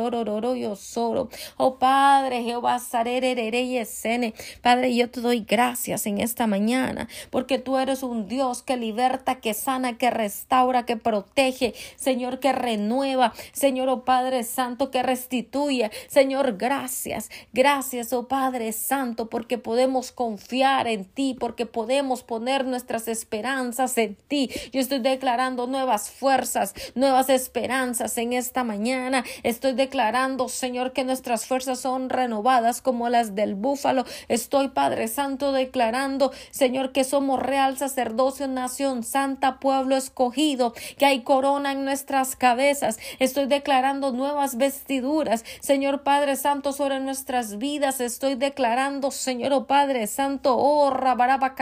Oh 1.58 1.76
Padre 1.80 2.44
Jehová 2.44 2.80
sene. 2.80 4.34
Padre, 4.62 4.96
yo 4.96 5.10
te 5.10 5.22
doy 5.22 5.42
gracias 5.42 6.06
en 6.06 6.20
esta 6.20 6.48
mañana, 6.48 7.08
porque 7.30 7.60
tú 7.60 7.78
eres 7.78 8.04
un 8.04 8.28
Dios 8.28 8.62
que 8.62 8.78
liberta, 8.78 9.40
que 9.40 9.54
sana, 9.54 9.98
que 9.98 10.10
restaura, 10.10 10.86
que 10.86 10.98
protege, 10.98 11.74
Señor, 11.96 12.40
que 12.40 12.52
renueva, 12.52 13.34
Señor, 13.54 13.90
oh 13.90 14.04
Padre 14.04 14.44
Santo, 14.44 14.92
que 14.92 15.04
restituye. 15.04 15.92
Señor, 16.08 16.58
gracias, 16.58 17.30
gracias, 17.54 18.14
oh 18.14 18.28
Padre 18.28 18.72
Santo, 18.72 19.30
porque 19.30 19.58
podemos 19.58 20.12
confiar 20.12 20.88
en 20.88 21.06
ti, 21.14 21.36
porque 21.40 21.66
podemos 21.66 22.24
poner 22.24 22.66
nuestras 22.66 23.08
esperanzas 23.08 23.98
en 23.98 24.16
ti. 24.16 24.50
Yo 24.72 24.80
estoy 24.80 25.00
declarando 25.00 25.68
nuevas 25.68 26.10
fuerzas, 26.10 26.74
nuevas 26.96 27.30
esperanzas 27.30 28.18
en 28.18 28.34
esta 28.34 28.64
mañana. 28.64 29.24
Estoy 29.44 29.74
declarando, 29.74 30.50
Señor, 30.50 30.94
que 30.94 31.04
nuestras 31.04 31.46
fuerzas 31.46 31.80
son 31.80 32.10
renovadas 32.10 32.82
como 32.82 33.10
las 33.10 33.36
del 33.36 33.56
búfalo. 33.56 34.06
Estoy, 34.28 34.70
Padre 34.70 35.08
Santo, 35.08 35.52
declarando, 35.52 36.32
Señor, 36.52 36.92
que 36.92 37.04
somos 37.04 37.40
real 37.40 37.78
sacerdocio, 37.78 38.48
nación 38.48 39.04
santa, 39.04 39.60
pueblo 39.60 39.96
escogido, 39.96 40.74
que 40.98 41.06
hay 41.06 41.22
corona 41.22 41.72
en 41.72 41.86
nuestras 41.86 42.36
cabezas. 42.36 42.98
Estoy 43.20 43.46
declarando 43.48 44.12
nuevas 44.12 44.58
vestiduras, 44.58 45.46
Señor 45.60 46.04
Padre 46.04 46.36
Santo, 46.36 46.74
sobre 46.74 47.00
nuestras 47.00 47.58
vidas. 47.58 48.02
Estoy 48.02 48.36
declarando, 48.36 49.12
Señor, 49.12 49.54
oh 49.54 49.68
Padre 49.68 50.08
Santo, 50.08 50.56
oh 50.58 50.90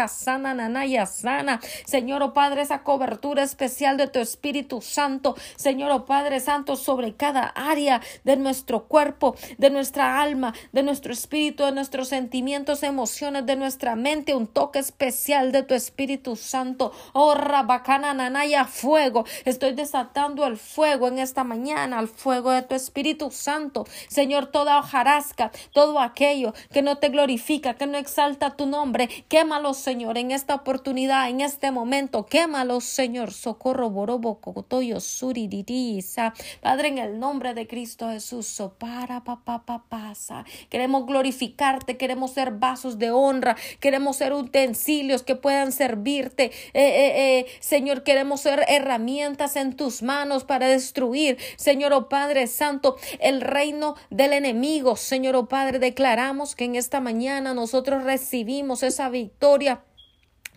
sana, 0.08 0.54
nanaya 0.54 1.06
sana. 1.06 1.60
Señor, 1.86 2.22
oh 2.24 2.34
Padre, 2.34 2.62
esa 2.62 2.84
cobertura 2.84 3.44
especial 3.44 3.98
de 3.98 4.08
tu 4.08 4.20
Espíritu 4.20 4.82
Santo. 4.82 5.36
Señor, 5.56 5.92
oh 5.92 6.06
Padre 6.06 6.39
Santo, 6.39 6.76
sobre 6.76 7.16
cada 7.16 7.44
área 7.44 8.02
de 8.24 8.38
nuestro 8.38 8.88
cuerpo, 8.88 9.36
de 9.58 9.70
nuestra 9.70 10.22
alma, 10.22 10.54
de 10.72 10.84
nuestro 10.84 11.14
espíritu, 11.14 11.64
de 11.64 11.72
nuestros 11.72 12.10
sentimientos, 12.10 12.84
emociones, 12.84 13.46
de 13.46 13.56
nuestra 13.56 13.96
mente. 13.96 14.36
Un 14.36 14.48
toque 14.48 14.80
especial 14.80 15.52
de 15.52 15.64
tu 15.64 15.74
Espíritu 15.74 16.36
Santo. 16.36 16.92
Oh, 17.14 17.36
rabacana, 17.36 18.14
nanaya, 18.14 18.66
fuego. 18.66 19.26
Estoy 19.46 19.74
desatando 19.74 20.46
el 20.46 20.58
fuego 20.58 21.08
en 21.08 21.20
esta 21.20 21.44
mañana, 21.44 22.00
el 22.00 22.08
fuego 22.08 22.52
de 22.52 22.62
tu 22.62 22.76
Espíritu 22.76 23.32
Santo. 23.32 23.86
Señor, 24.08 24.48
toda 24.48 24.80
hojarasca, 24.80 25.52
todo 25.74 26.00
aquello 26.00 26.54
que 26.72 26.82
no 26.82 26.98
te 26.98 27.10
glorifica, 27.10 27.74
que 27.76 27.88
no 27.88 27.98
exalta 27.98 28.52
tu 28.56 28.66
nombre, 28.66 29.21
Quémalos, 29.28 29.78
Señor, 29.78 30.18
en 30.18 30.32
esta 30.32 30.56
oportunidad, 30.56 31.30
en 31.30 31.42
este 31.42 31.72
momento. 31.72 32.26
Quémalos, 32.26 32.84
Señor. 32.84 33.32
Socorro, 33.32 33.90
borobo, 33.90 34.40
cotoyo, 34.40 35.00
suririsa. 35.00 36.34
Padre, 36.62 36.90
en 36.90 36.98
el 36.98 37.20
nombre 37.20 37.54
de 37.54 37.68
Cristo 37.68 38.10
Jesús, 38.10 38.48
sopara, 38.48 39.24
papá, 39.24 39.64
pasa. 39.90 40.46
Queremos 40.70 41.06
glorificarte, 41.06 41.98
queremos 41.98 42.32
ser 42.32 42.52
vasos 42.52 42.98
de 42.98 43.12
honra, 43.12 43.56
queremos 43.80 44.18
ser 44.18 44.34
utensilios 44.34 45.24
que 45.24 45.36
puedan 45.36 45.72
servirte. 45.72 46.46
Eh, 46.46 46.52
eh, 46.74 47.40
eh, 47.40 47.46
Señor, 47.60 48.04
queremos 48.04 48.42
ser 48.42 48.66
herramientas 48.68 49.56
en 49.56 49.76
tus 49.76 50.02
manos 50.02 50.44
para 50.44 50.68
destruir, 50.68 51.38
Señor, 51.56 51.94
oh 51.94 52.10
Padre 52.10 52.48
Santo, 52.48 52.98
el 53.20 53.42
reino 53.42 53.96
del 54.10 54.34
enemigo. 54.34 54.96
Señor, 54.96 55.36
oh 55.36 55.48
Padre, 55.48 55.80
declaramos 55.80 56.56
que 56.56 56.66
en 56.66 56.76
esta 56.76 57.00
mañana 57.00 57.54
nosotros 57.54 58.04
recibimos 58.04 58.84
esa 58.84 59.10
victoria 59.12 59.82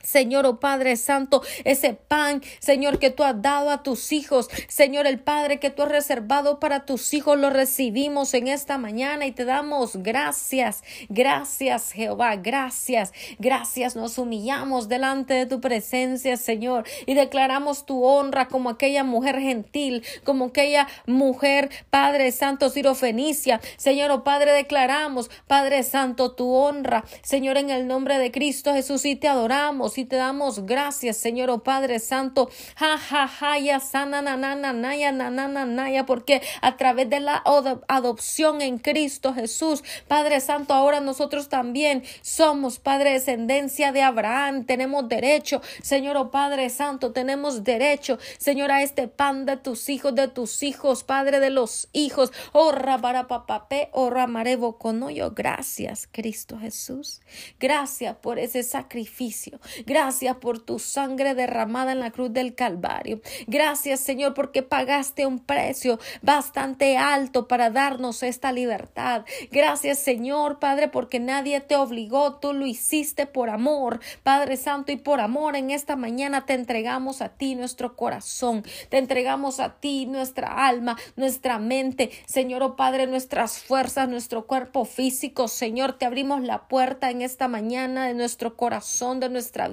Señor, 0.05 0.47
oh 0.47 0.61
Padre 0.61 0.97
Santo, 0.97 1.43
ese 1.65 1.95
pan, 1.95 2.43
Señor, 2.61 2.99
que 3.01 3.11
tú 3.11 3.25
has 3.25 3.43
dado 3.43 3.71
a 3.71 3.83
tus 3.83 4.13
hijos, 4.13 4.49
Señor, 4.69 5.07
el 5.07 5.19
Padre 5.19 5.59
que 5.59 5.71
tú 5.71 5.83
has 5.83 5.89
reservado 5.89 6.61
para 6.61 6.85
tus 6.85 7.13
hijos, 7.15 7.37
lo 7.37 7.51
recibimos 7.51 8.35
en 8.35 8.47
esta 8.47 8.79
mañana 8.79 9.27
y 9.27 9.33
te 9.33 9.45
damos 9.45 9.97
gracias, 9.97 10.85
gracias 11.09 11.91
Jehová, 11.93 12.37
gracias, 12.37 13.13
gracias, 13.39 13.97
nos 13.97 14.19
humillamos 14.19 14.89
delante 14.89 15.35
de 15.35 15.47
tu 15.47 15.61
presencia, 15.61 16.37
Señor, 16.37 16.85
y 17.07 17.15
declaramos 17.15 17.87
tu 17.87 18.05
honra 18.05 18.47
como 18.47 18.71
aquella 18.71 19.03
mujer 19.03 19.41
gentil, 19.41 20.05
como 20.23 20.47
aquella 20.47 20.87
mujer, 21.07 21.71
Padre 21.91 22.31
Santo, 22.31 22.71
Fenicia, 22.95 23.61
Señor, 23.77 24.11
oh 24.11 24.25
Padre, 24.25 24.53
declaramos, 24.53 25.31
Padre 25.47 25.83
Santo, 25.83 26.33
tu 26.33 26.53
honra, 26.53 27.05
Señor, 27.23 27.57
en 27.57 27.71
el 27.71 27.87
nombre 27.87 28.19
de 28.19 28.31
Cristo 28.31 28.75
Jesús, 28.75 29.05
y 29.07 29.17
te 29.17 29.29
adoramos 29.29 29.94
y 29.99 30.05
te 30.05 30.17
damos 30.17 30.67
gracias, 30.67 31.17
Señor, 31.17 31.51
oh 31.51 31.63
Padre 31.63 31.99
Santo. 31.99 32.51
Ja, 32.77 32.99
ja, 32.99 33.29
ja, 33.29 33.59
ya, 33.59 33.81
sana, 33.81 34.23
na, 34.23 34.37
na, 34.37 34.55
na, 34.55 34.73
naya, 34.73 35.13
na, 35.13 35.31
na, 35.31 35.49
na, 35.49 35.65
naya, 35.65 36.07
porque 36.07 36.43
a 36.61 36.77
través 36.77 37.09
de 37.11 37.21
la 37.21 37.43
adopción 37.89 38.63
en 38.63 38.79
Cristo 38.79 39.35
Jesús, 39.35 39.83
Padre 40.09 40.41
Santo, 40.41 40.75
ahora 40.75 41.01
nosotros 41.01 41.49
también 41.49 42.03
somos, 42.23 42.79
Padre, 42.79 43.13
descendencia 43.13 43.93
de 43.93 44.03
Abraham. 44.03 44.65
Tenemos 44.65 45.09
derecho, 45.09 45.61
Señor, 45.83 46.17
oh 46.17 46.31
Padre 46.31 46.71
Santo, 46.71 47.13
tenemos 47.13 47.65
derecho, 47.65 48.19
Señor, 48.39 48.71
a 48.71 48.83
este 48.83 49.09
pan 49.09 49.47
de 49.47 49.57
tus 49.57 49.89
hijos, 49.89 50.15
de 50.15 50.29
tus 50.29 50.63
hijos, 50.63 51.05
Padre 51.05 51.41
de 51.41 51.51
los 51.51 51.89
hijos. 51.93 52.33
Oh, 52.53 52.73
rabara 52.73 53.27
papapé, 53.27 53.89
oh, 53.93 54.11
ramarevo 54.11 54.79
conoyo. 54.79 55.33
Gracias, 55.33 56.09
Cristo 56.11 56.59
Jesús. 56.59 57.21
Gracias 57.59 58.17
por 58.17 58.39
ese 58.39 58.63
sacrificio. 58.63 59.61
Gracias 59.87 60.37
por 60.37 60.59
tu 60.59 60.79
sangre 60.79 61.35
derramada 61.35 61.93
en 61.93 62.01
la 62.01 62.11
cruz 62.11 62.33
del 62.33 62.55
Calvario. 62.55 63.21
Gracias, 63.47 64.01
Señor, 64.01 64.35
porque 64.35 64.63
pagaste 64.63 65.27
un 65.27 65.39
precio 65.39 65.99
bastante 66.23 66.97
alto 66.97 67.49
para 67.49 67.71
darnos 67.71 68.23
esta 68.23 68.53
libertad. 68.53 69.25
Gracias, 69.51 69.99
Señor, 69.99 70.59
Padre, 70.59 70.89
porque 70.89 71.21
nadie 71.21 71.61
te 71.61 71.77
obligó, 71.77 72.37
tú 72.37 72.53
lo 72.53 72.67
hiciste 72.67 73.27
por 73.27 73.51
amor, 73.51 74.01
Padre 74.23 74.57
Santo, 74.57 74.93
y 74.93 74.97
por 74.97 75.21
amor 75.21 75.57
en 75.57 75.71
esta 75.71 75.97
mañana 75.97 76.47
te 76.47 76.55
entregamos 76.55 77.21
a 77.23 77.31
ti 77.31 77.55
nuestro 77.55 77.97
corazón, 77.97 78.65
te 78.89 78.99
entregamos 78.99 79.61
a 79.61 79.81
ti 79.81 80.07
nuestra 80.07 80.67
alma, 80.67 80.97
nuestra 81.17 81.59
mente, 81.59 82.11
Señor, 82.27 82.63
oh 82.63 82.77
Padre, 82.77 83.07
nuestras 83.07 83.59
fuerzas, 83.59 84.09
nuestro 84.09 84.47
cuerpo 84.47 84.85
físico, 84.85 85.49
Señor, 85.49 85.99
te 85.99 86.07
abrimos 86.07 86.43
la 86.43 86.69
puerta 86.69 87.11
en 87.11 87.23
esta 87.23 87.49
mañana 87.49 88.07
de 88.07 88.15
nuestro 88.15 88.57
corazón, 88.57 89.21
de 89.21 89.29
nuestra 89.29 89.69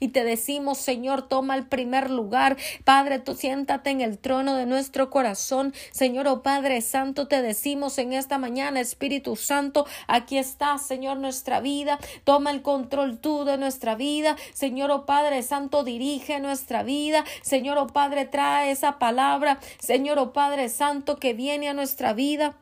y 0.00 0.08
te 0.08 0.24
decimos, 0.24 0.78
Señor, 0.78 1.28
toma 1.28 1.56
el 1.56 1.66
primer 1.66 2.10
lugar. 2.10 2.56
Padre, 2.84 3.18
tú 3.18 3.34
siéntate 3.34 3.90
en 3.90 4.00
el 4.00 4.18
trono 4.18 4.54
de 4.54 4.66
nuestro 4.66 5.10
corazón. 5.10 5.72
Señor, 5.92 6.26
oh 6.28 6.42
Padre 6.42 6.80
Santo, 6.80 7.28
te 7.28 7.42
decimos 7.42 7.98
en 7.98 8.12
esta 8.12 8.38
mañana, 8.38 8.80
Espíritu 8.80 9.36
Santo, 9.36 9.86
aquí 10.08 10.38
está, 10.38 10.78
Señor, 10.78 11.18
nuestra 11.18 11.60
vida. 11.60 11.98
Toma 12.24 12.50
el 12.50 12.62
control 12.62 13.18
tú 13.18 13.44
de 13.44 13.56
nuestra 13.58 13.94
vida. 13.94 14.36
Señor, 14.52 14.90
oh 14.90 15.06
Padre 15.06 15.42
Santo, 15.42 15.84
dirige 15.84 16.40
nuestra 16.40 16.82
vida. 16.82 17.24
Señor, 17.42 17.78
oh 17.78 17.86
Padre, 17.86 18.24
trae 18.24 18.70
esa 18.70 18.98
palabra. 18.98 19.58
Señor, 19.78 20.18
oh 20.18 20.32
Padre 20.32 20.68
Santo, 20.68 21.18
que 21.18 21.34
viene 21.34 21.68
a 21.68 21.74
nuestra 21.74 22.12
vida. 22.12 22.56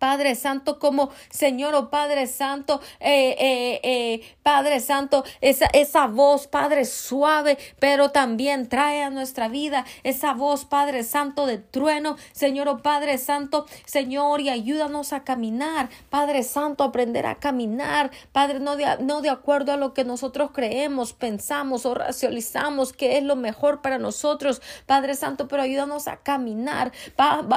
Padre 0.00 0.34
Santo, 0.34 0.78
como 0.78 1.10
Señor 1.28 1.74
o 1.74 1.78
oh 1.80 1.90
Padre 1.90 2.26
Santo, 2.26 2.80
eh, 3.00 3.36
eh, 3.38 3.80
eh, 3.82 4.36
Padre 4.42 4.80
Santo, 4.80 5.24
esa, 5.42 5.66
esa 5.74 6.06
voz, 6.06 6.46
Padre 6.46 6.86
suave, 6.86 7.58
pero 7.78 8.10
también 8.10 8.70
trae 8.70 9.02
a 9.02 9.10
nuestra 9.10 9.48
vida 9.48 9.84
esa 10.02 10.32
voz, 10.32 10.64
Padre 10.64 11.04
Santo, 11.04 11.44
de 11.44 11.58
trueno, 11.58 12.16
Señor 12.32 12.68
o 12.68 12.72
oh 12.72 12.78
Padre 12.78 13.18
Santo, 13.18 13.66
Señor, 13.84 14.40
y 14.40 14.48
ayúdanos 14.48 15.12
a 15.12 15.22
caminar, 15.22 15.90
Padre 16.08 16.44
Santo, 16.44 16.82
aprender 16.82 17.26
a 17.26 17.34
caminar, 17.34 18.10
Padre, 18.32 18.58
no 18.58 18.76
de, 18.76 18.86
no 19.00 19.20
de 19.20 19.28
acuerdo 19.28 19.72
a 19.72 19.76
lo 19.76 19.92
que 19.92 20.04
nosotros 20.04 20.50
creemos, 20.54 21.12
pensamos 21.12 21.84
o 21.84 21.92
racionalizamos 21.92 22.94
que 22.94 23.18
es 23.18 23.22
lo 23.22 23.36
mejor 23.36 23.82
para 23.82 23.98
nosotros, 23.98 24.62
Padre 24.86 25.14
Santo, 25.14 25.46
pero 25.46 25.62
ayúdanos 25.62 26.08
a 26.08 26.16
caminar, 26.16 26.90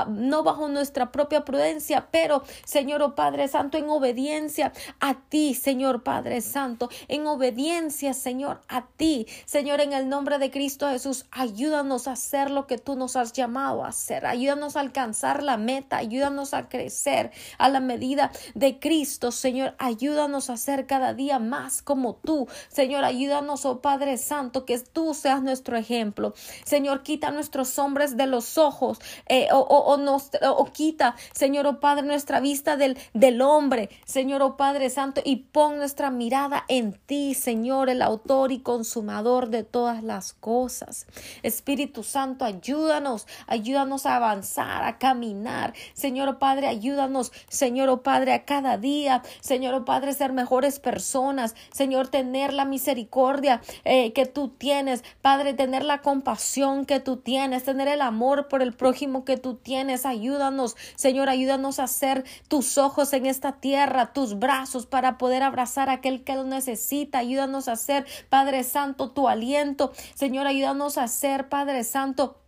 no 0.09 0.43
bajo 0.43 0.67
nuestra 0.67 1.13
propia 1.13 1.45
prudencia, 1.45 2.07
pero 2.11 2.32
Señor 2.65 3.01
oh 3.03 3.15
Padre 3.15 3.47
Santo, 3.47 3.77
en 3.77 3.89
obediencia 3.89 4.73
a 4.99 5.15
ti, 5.29 5.53
Señor 5.53 6.03
Padre 6.03 6.41
Santo, 6.41 6.89
en 7.07 7.27
obediencia, 7.27 8.13
Señor, 8.13 8.61
a 8.67 8.87
ti, 8.87 9.27
Señor, 9.45 9.81
en 9.81 9.93
el 9.93 10.09
nombre 10.09 10.39
de 10.39 10.49
Cristo 10.49 10.89
Jesús, 10.89 11.25
ayúdanos 11.31 12.07
a 12.07 12.13
hacer 12.13 12.49
lo 12.49 12.65
que 12.67 12.77
tú 12.77 12.95
nos 12.95 13.15
has 13.15 13.33
llamado 13.33 13.83
a 13.83 13.89
hacer, 13.89 14.25
ayúdanos 14.25 14.75
a 14.75 14.79
alcanzar 14.79 15.43
la 15.43 15.57
meta, 15.57 15.97
ayúdanos 15.97 16.53
a 16.53 16.69
crecer 16.69 17.31
a 17.57 17.69
la 17.69 17.79
medida 17.79 18.31
de 18.55 18.79
Cristo, 18.79 19.31
Señor, 19.31 19.75
ayúdanos 19.77 20.49
a 20.49 20.57
ser 20.57 20.87
cada 20.87 21.13
día 21.13 21.39
más 21.39 21.81
como 21.81 22.15
tú, 22.15 22.47
Señor, 22.69 23.03
ayúdanos, 23.03 23.65
oh 23.65 23.81
Padre 23.81 24.17
Santo, 24.17 24.65
que 24.65 24.79
tú 24.79 25.13
seas 25.13 25.41
nuestro 25.41 25.77
ejemplo, 25.77 26.33
Señor, 26.65 27.03
quita 27.03 27.31
nuestros 27.31 27.77
hombres 27.79 28.17
de 28.17 28.27
los 28.27 28.57
ojos, 28.57 28.99
eh, 29.27 29.47
o, 29.51 29.59
o, 29.59 30.65
quita, 30.71 31.15
Señor, 31.33 31.67
oh 31.67 31.79
Padre, 31.79 32.03
nuestra 32.23 32.39
vista 32.39 32.77
del, 32.77 32.97
del 33.13 33.41
hombre, 33.41 33.89
Señor, 34.05 34.41
oh 34.43 34.55
Padre 34.55 34.89
Santo, 34.89 35.19
y 35.25 35.35
pon 35.51 35.77
nuestra 35.77 36.09
mirada 36.09 36.63
en 36.69 36.93
ti, 36.93 37.33
Señor, 37.33 37.89
el 37.89 38.01
autor 38.01 38.53
y 38.53 38.59
consumador 38.59 39.49
de 39.49 39.65
todas 39.65 40.03
las 40.03 40.31
cosas. 40.31 41.05
Espíritu 41.41 42.01
Santo, 42.01 42.45
ayúdanos, 42.45 43.27
ayúdanos 43.45 44.05
a 44.05 44.15
avanzar, 44.15 44.85
a 44.85 44.99
caminar. 44.99 45.73
Señor, 45.93 46.29
oh 46.29 46.39
Padre, 46.39 46.67
ayúdanos, 46.67 47.33
Señor, 47.49 47.89
oh 47.89 48.03
Padre, 48.03 48.31
a 48.31 48.45
cada 48.45 48.77
día, 48.77 49.21
Señor, 49.41 49.73
oh 49.73 49.83
Padre, 49.83 50.13
ser 50.13 50.31
mejores 50.31 50.79
personas, 50.79 51.55
Señor, 51.73 52.07
tener 52.07 52.53
la 52.53 52.63
misericordia 52.63 53.59
eh, 53.83 54.13
que 54.13 54.25
tú 54.25 54.47
tienes, 54.47 55.03
Padre, 55.21 55.53
tener 55.53 55.83
la 55.83 56.01
compasión 56.01 56.85
que 56.85 57.01
tú 57.01 57.17
tienes, 57.17 57.65
tener 57.65 57.89
el 57.89 58.01
amor 58.01 58.47
por 58.47 58.61
el 58.61 58.71
prójimo 58.71 59.25
que 59.25 59.35
tú 59.35 59.55
tienes. 59.55 60.05
Ayúdanos, 60.05 60.77
Señor, 60.95 61.27
ayúdanos 61.27 61.79
a 61.79 61.87
ser 61.87 62.12
tus 62.47 62.77
ojos 62.77 63.13
en 63.13 63.25
esta 63.25 63.53
tierra, 63.53 64.13
tus 64.13 64.37
brazos 64.37 64.85
para 64.85 65.17
poder 65.17 65.41
abrazar 65.41 65.89
a 65.89 65.93
aquel 65.93 66.23
que 66.23 66.35
lo 66.35 66.43
necesita. 66.43 67.17
Ayúdanos 67.17 67.67
a 67.67 67.75
ser, 67.75 68.05
Padre 68.29 68.63
Santo, 68.63 69.09
tu 69.09 69.27
aliento. 69.27 69.91
Señor, 70.13 70.45
ayúdanos 70.45 70.97
a 70.97 71.07
ser, 71.07 71.49
Padre 71.49 71.83
Santo, 71.83 72.42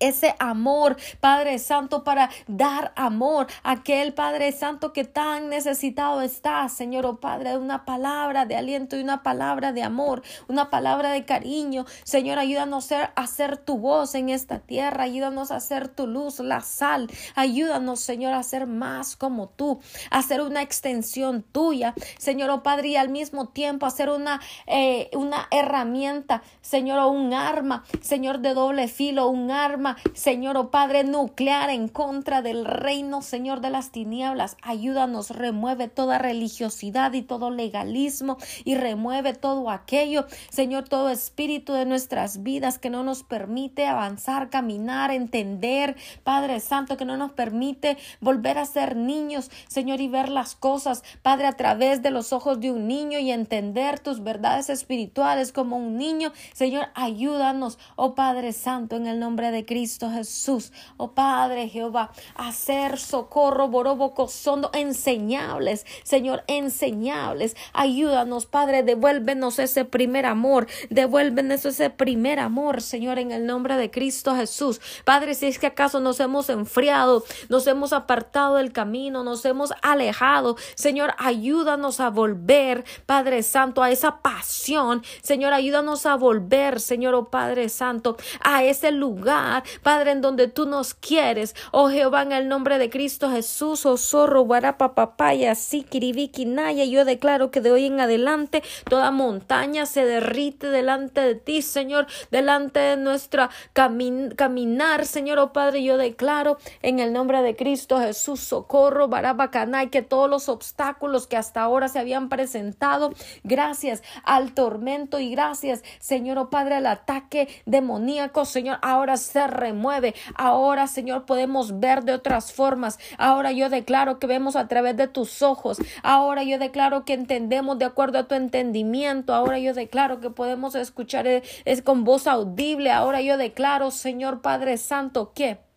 ese 0.00 0.34
amor, 0.38 0.96
Padre 1.20 1.58
Santo, 1.58 2.02
para 2.02 2.30
dar 2.48 2.92
amor 2.96 3.46
a 3.62 3.72
aquel 3.72 4.14
Padre 4.14 4.50
Santo 4.52 4.92
que 4.92 5.04
tan 5.04 5.48
necesitado 5.48 6.22
está, 6.22 6.68
Señor, 6.68 7.06
oh 7.06 7.20
Padre, 7.20 7.56
una 7.56 7.84
palabra 7.84 8.46
de 8.46 8.56
aliento 8.56 8.96
y 8.96 9.02
una 9.02 9.22
palabra 9.22 9.72
de 9.72 9.82
amor, 9.82 10.22
una 10.48 10.70
palabra 10.70 11.10
de 11.10 11.24
cariño. 11.24 11.84
Señor, 12.02 12.38
ayúdanos 12.38 12.90
a 12.92 13.04
hacer 13.14 13.58
tu 13.58 13.78
voz 13.78 14.14
en 14.14 14.30
esta 14.30 14.58
tierra, 14.58 15.04
ayúdanos 15.04 15.50
a 15.50 15.56
hacer 15.56 15.88
tu 15.88 16.06
luz, 16.06 16.40
la 16.40 16.60
sal. 16.60 17.08
Ayúdanos, 17.34 18.00
Señor, 18.00 18.32
a 18.32 18.42
ser 18.42 18.66
más 18.66 19.16
como 19.16 19.48
tú, 19.48 19.80
a 20.10 20.22
ser 20.22 20.40
una 20.40 20.62
extensión 20.62 21.42
tuya, 21.42 21.94
Señor, 22.18 22.50
oh 22.50 22.62
Padre, 22.62 22.88
y 22.88 22.96
al 22.96 23.10
mismo 23.10 23.48
tiempo 23.48 23.86
hacer 23.86 24.08
una, 24.08 24.40
eh, 24.66 25.10
una 25.12 25.46
herramienta, 25.50 26.42
Señor, 26.62 26.98
o 26.98 27.08
un 27.08 27.34
arma, 27.34 27.84
Señor, 28.00 28.40
de 28.40 28.54
doble 28.54 28.88
filo, 28.88 29.28
un 29.28 29.50
arma 29.50 29.89
Señor, 30.14 30.56
oh 30.56 30.70
Padre, 30.70 31.04
nuclear 31.04 31.70
en 31.70 31.88
contra 31.88 32.42
del 32.42 32.64
reino, 32.64 33.22
Señor, 33.22 33.60
de 33.60 33.70
las 33.70 33.90
tinieblas. 33.90 34.56
Ayúdanos, 34.62 35.30
remueve 35.30 35.88
toda 35.88 36.18
religiosidad 36.18 37.12
y 37.12 37.22
todo 37.22 37.50
legalismo 37.50 38.36
y 38.64 38.74
remueve 38.74 39.34
todo 39.34 39.70
aquello, 39.70 40.26
Señor, 40.50 40.88
todo 40.88 41.10
espíritu 41.10 41.72
de 41.72 41.86
nuestras 41.86 42.42
vidas 42.42 42.78
que 42.78 42.90
no 42.90 43.02
nos 43.02 43.22
permite 43.22 43.86
avanzar, 43.86 44.50
caminar, 44.50 45.10
entender, 45.10 45.96
Padre 46.24 46.60
Santo, 46.60 46.96
que 46.96 47.04
no 47.04 47.16
nos 47.16 47.32
permite 47.32 47.96
volver 48.20 48.58
a 48.58 48.66
ser 48.66 48.96
niños, 48.96 49.50
Señor, 49.68 50.00
y 50.00 50.08
ver 50.08 50.28
las 50.28 50.54
cosas, 50.54 51.02
Padre, 51.22 51.46
a 51.46 51.52
través 51.52 52.02
de 52.02 52.10
los 52.10 52.32
ojos 52.32 52.60
de 52.60 52.70
un 52.70 52.86
niño 52.86 53.18
y 53.18 53.30
entender 53.30 53.98
tus 53.98 54.22
verdades 54.22 54.70
espirituales 54.70 55.52
como 55.52 55.76
un 55.76 55.96
niño. 55.96 56.32
Señor, 56.52 56.88
ayúdanos, 56.94 57.78
oh 57.96 58.14
Padre 58.14 58.52
Santo, 58.52 58.96
en 58.96 59.06
el 59.06 59.18
nombre 59.18 59.50
de 59.50 59.64
Cristo. 59.64 59.79
Cristo 59.80 60.10
Jesús. 60.10 60.72
Oh 60.98 61.12
Padre 61.12 61.66
Jehová, 61.66 62.12
hacer 62.34 62.98
socorro, 62.98 63.68
borobo, 63.68 64.12
cosondo, 64.12 64.70
enseñables, 64.74 65.86
Señor, 66.02 66.44
enseñables. 66.48 67.56
Ayúdanos, 67.72 68.44
Padre, 68.44 68.82
devuélvenos 68.82 69.58
ese 69.58 69.86
primer 69.86 70.26
amor, 70.26 70.66
devuélvenos 70.90 71.64
ese 71.64 71.88
primer 71.88 72.40
amor, 72.40 72.82
Señor, 72.82 73.18
en 73.18 73.30
el 73.32 73.46
nombre 73.46 73.76
de 73.76 73.90
Cristo 73.90 74.36
Jesús. 74.36 74.82
Padre, 75.06 75.32
si 75.34 75.46
es 75.46 75.58
que 75.58 75.68
acaso 75.68 75.98
nos 75.98 76.20
hemos 76.20 76.50
enfriado, 76.50 77.24
nos 77.48 77.66
hemos 77.66 77.94
apartado 77.94 78.56
del 78.56 78.74
camino, 78.74 79.24
nos 79.24 79.46
hemos 79.46 79.72
alejado, 79.80 80.58
Señor, 80.74 81.14
ayúdanos 81.16 82.00
a 82.00 82.10
volver, 82.10 82.84
Padre 83.06 83.42
Santo, 83.42 83.82
a 83.82 83.90
esa 83.90 84.20
pasión, 84.20 85.02
Señor, 85.22 85.54
ayúdanos 85.54 86.04
a 86.04 86.16
volver, 86.16 86.80
Señor, 86.80 87.14
oh 87.14 87.30
Padre 87.30 87.70
Santo, 87.70 88.18
a 88.44 88.62
ese 88.62 88.90
lugar 88.90 89.64
Padre, 89.82 90.12
en 90.12 90.20
donde 90.20 90.48
tú 90.48 90.66
nos 90.66 90.94
quieres. 90.94 91.54
Oh 91.72 91.88
Jehová, 91.88 92.22
en 92.22 92.32
el 92.32 92.48
nombre 92.48 92.78
de 92.78 92.90
Cristo 92.90 93.30
Jesús, 93.30 93.86
oh 93.86 93.96
zorro, 93.96 94.42
guarapa, 94.42 94.94
papaya, 94.94 95.54
sikiribiki, 95.54 96.44
naya, 96.46 96.84
yo 96.84 97.04
declaro 97.04 97.50
que 97.50 97.60
de 97.60 97.72
hoy 97.72 97.86
en 97.86 98.00
adelante 98.00 98.62
toda 98.88 99.10
montaña 99.10 99.86
se 99.86 100.04
derrite 100.04 100.68
delante 100.68 101.20
de 101.20 101.34
ti, 101.34 101.62
Señor, 101.62 102.06
delante 102.30 102.80
de 102.80 102.96
nuestra 102.96 103.50
caminar, 103.72 105.06
Señor, 105.06 105.38
oh 105.38 105.52
Padre, 105.52 105.82
yo 105.82 105.96
declaro 105.96 106.58
en 106.82 106.98
el 106.98 107.12
nombre 107.12 107.42
de 107.42 107.56
Cristo 107.56 107.98
Jesús, 108.00 108.40
socorro, 108.40 109.08
barabacanay, 109.08 109.88
que 109.90 110.02
todos 110.02 110.28
los 110.28 110.48
obstáculos 110.48 111.26
que 111.26 111.36
hasta 111.36 111.62
ahora 111.62 111.88
se 111.88 111.98
habían 111.98 112.28
presentado, 112.28 113.12
gracias 113.44 114.02
al 114.24 114.52
tormento 114.52 115.18
y 115.18 115.30
gracias, 115.30 115.82
Señor, 115.98 116.38
oh 116.38 116.50
Padre, 116.50 116.76
al 116.76 116.86
ataque 116.86 117.48
demoníaco, 117.66 118.44
Señor, 118.44 118.78
ahora 118.82 119.16
se 119.16 119.46
remueve. 119.60 120.14
Ahora, 120.34 120.86
Señor, 120.86 121.26
podemos 121.26 121.78
ver 121.78 122.02
de 122.02 122.12
otras 122.12 122.52
formas. 122.52 122.98
Ahora 123.18 123.52
yo 123.52 123.68
declaro 123.68 124.18
que 124.18 124.26
vemos 124.26 124.56
a 124.56 124.66
través 124.66 124.96
de 124.96 125.06
tus 125.06 125.42
ojos. 125.42 125.78
Ahora 126.02 126.42
yo 126.42 126.58
declaro 126.58 127.04
que 127.04 127.14
entendemos 127.14 127.78
de 127.78 127.84
acuerdo 127.84 128.18
a 128.18 128.26
tu 128.26 128.34
entendimiento. 128.34 129.34
Ahora 129.34 129.58
yo 129.58 129.74
declaro 129.74 130.20
que 130.20 130.30
podemos 130.30 130.74
escuchar 130.74 131.26
es, 131.26 131.42
es 131.64 131.82
con 131.82 132.04
voz 132.04 132.26
audible. 132.26 132.90
Ahora 132.90 133.20
yo 133.20 133.36
declaro, 133.36 133.90
Señor 133.90 134.40
Padre 134.40 134.76
Santo, 134.76 135.32
que 135.34 135.69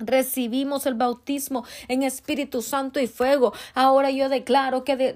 Recibimos 0.00 0.86
el 0.86 0.94
bautismo 0.94 1.64
en 1.88 2.02
Espíritu 2.02 2.62
Santo 2.62 3.00
y 3.00 3.06
fuego. 3.06 3.52
Ahora 3.74 4.10
yo 4.10 4.28
declaro 4.28 4.84
que 4.84 5.14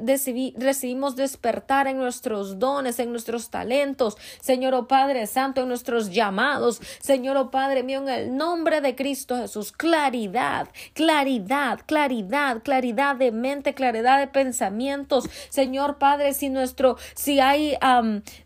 recibimos 0.56 1.16
despertar 1.16 1.86
en 1.86 1.98
nuestros 1.98 2.58
dones, 2.58 2.98
en 2.98 3.10
nuestros 3.10 3.50
talentos. 3.50 4.16
Señor 4.40 4.74
oh 4.74 4.86
Padre 4.86 5.26
Santo, 5.26 5.62
en 5.62 5.68
nuestros 5.68 6.10
llamados. 6.10 6.80
Señor 7.00 7.36
oh 7.36 7.50
Padre 7.50 7.82
mío, 7.82 8.00
en 8.02 8.08
el 8.08 8.36
nombre 8.36 8.80
de 8.80 8.94
Cristo 8.94 9.36
Jesús. 9.36 9.72
Claridad, 9.72 10.68
claridad, 10.92 11.80
claridad, 11.86 12.62
claridad 12.62 13.16
de 13.16 13.32
mente, 13.32 13.74
claridad 13.74 14.18
de 14.18 14.26
pensamientos. 14.26 15.28
Señor 15.48 15.98
Padre, 15.98 16.34
si 16.34 16.50
nuestro, 16.50 16.96
si 17.14 17.40
hay 17.40 17.76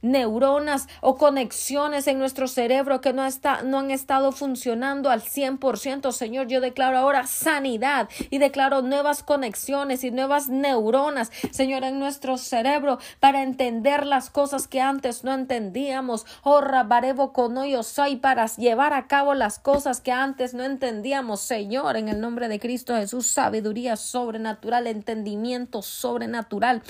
neuronas 0.03 0.89
o 1.01 1.17
conexiones 1.17 2.07
en 2.07 2.19
nuestro 2.19 2.49
cerebro 2.49 3.01
que 3.01 3.13
no, 3.13 3.25
está, 3.25 3.63
no 3.63 3.79
han 3.79 3.91
estado 3.91 4.33
funcionando 4.33 5.11
al 5.11 5.23
100%, 5.23 6.13
Señor, 6.13 6.28
Señor, 6.29 6.47
yo 6.47 6.61
declaro 6.61 6.99
ahora 6.99 7.27
sanidad 7.27 8.11
y 8.29 8.37
declaro 8.37 8.83
nuevas 8.83 9.23
conexiones 9.23 10.05
y 10.05 10.11
nuevas 10.11 10.51
neuronas, 10.51 11.33
Señor, 11.53 11.85
en 11.85 11.99
nuestro 11.99 12.37
cerebro 12.37 12.99
para 13.19 13.43
entender 13.43 14.05
las 14.05 14.29
cosas 14.29 14.69
que 14.69 14.83
antes 14.83 15.25
no 15.25 15.33
entendíamos. 15.33 16.27
Oh, 16.43 16.61
Rabarebo 16.61 17.33
Conoyo 17.33 17.83
soy 17.83 18.17
para 18.17 18.45
llevar 18.45 18.93
a 18.93 19.07
cabo 19.07 19.33
las 19.33 19.59
cosas 19.59 20.03
que 20.03 20.13
antes 20.13 20.53
no 20.53 20.65
entendíamos, 20.65 21.41
Señor, 21.41 21.97
en 21.97 22.11
el 22.11 22.21
nombre 22.21 22.49
de 22.49 22.61
Cristo 22.61 22.95
Jesús, 22.95 23.27
sabiduría 23.27 23.97
sobrenatural, 23.97 24.87
entendimiento 24.87 25.81
sobrenatural, 25.81 26.83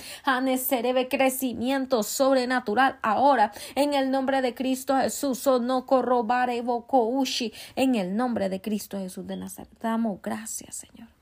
Cerebro, 0.59 1.09
crecimiento 1.09 2.03
sobrenatural. 2.03 2.99
Ahora, 3.03 3.53
en 3.77 3.95
el 3.95 4.11
nombre 4.11 4.43
de 4.43 4.57
Cristo 4.57 4.97
Jesús, 4.97 5.47
oh, 5.47 5.61
no 5.61 5.87
corrobarebo 5.87 6.85
ushi, 6.91 7.53
en 7.77 7.95
el 7.95 8.17
nombre 8.17 8.49
de 8.49 8.61
Cristo 8.61 8.99
Jesús 8.99 9.28
de 9.29 9.37
Nazaret. 9.37 9.71
Damos 9.81 10.21
gracias, 10.21 10.75
Señor. 10.75 11.18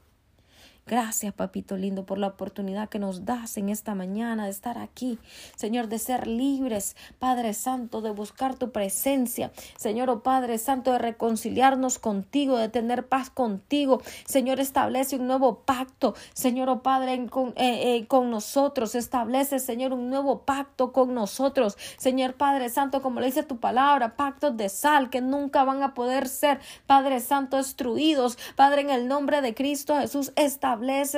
Gracias, 0.88 1.34
papito 1.34 1.76
lindo, 1.76 2.06
por 2.06 2.16
la 2.16 2.28
oportunidad 2.28 2.88
que 2.88 3.00
nos 3.00 3.24
das 3.24 3.56
en 3.56 3.70
esta 3.70 3.96
mañana 3.96 4.44
de 4.44 4.52
estar 4.52 4.78
aquí, 4.78 5.18
Señor, 5.56 5.88
de 5.88 5.98
ser 5.98 6.28
libres, 6.28 6.94
Padre 7.18 7.54
Santo, 7.54 8.02
de 8.02 8.12
buscar 8.12 8.54
tu 8.54 8.70
presencia, 8.70 9.50
Señor, 9.76 10.10
oh 10.10 10.22
Padre 10.22 10.58
Santo, 10.58 10.92
de 10.92 10.98
reconciliarnos 10.98 11.98
contigo, 11.98 12.56
de 12.56 12.68
tener 12.68 13.08
paz 13.08 13.30
contigo. 13.30 14.00
Señor, 14.26 14.60
establece 14.60 15.16
un 15.16 15.26
nuevo 15.26 15.58
pacto, 15.64 16.14
Señor, 16.34 16.68
oh 16.68 16.82
Padre, 16.84 17.26
con, 17.30 17.48
eh, 17.56 17.96
eh, 17.96 18.06
con 18.06 18.30
nosotros. 18.30 18.94
Establece, 18.94 19.58
Señor, 19.58 19.92
un 19.92 20.08
nuevo 20.08 20.42
pacto 20.42 20.92
con 20.92 21.14
nosotros. 21.14 21.76
Señor 21.96 22.34
Padre 22.34 22.68
Santo, 22.68 23.02
como 23.02 23.18
le 23.18 23.26
dice 23.26 23.42
tu 23.42 23.58
palabra, 23.58 24.14
pactos 24.14 24.56
de 24.56 24.68
sal 24.68 25.10
que 25.10 25.20
nunca 25.20 25.64
van 25.64 25.82
a 25.82 25.94
poder 25.94 26.28
ser, 26.28 26.60
Padre 26.86 27.18
Santo, 27.18 27.56
destruidos. 27.56 28.38
Padre, 28.54 28.82
en 28.82 28.90
el 28.90 29.08
nombre 29.08 29.40
de 29.40 29.52
Cristo 29.52 29.96
Jesús, 29.98 30.32
establece 30.36 30.75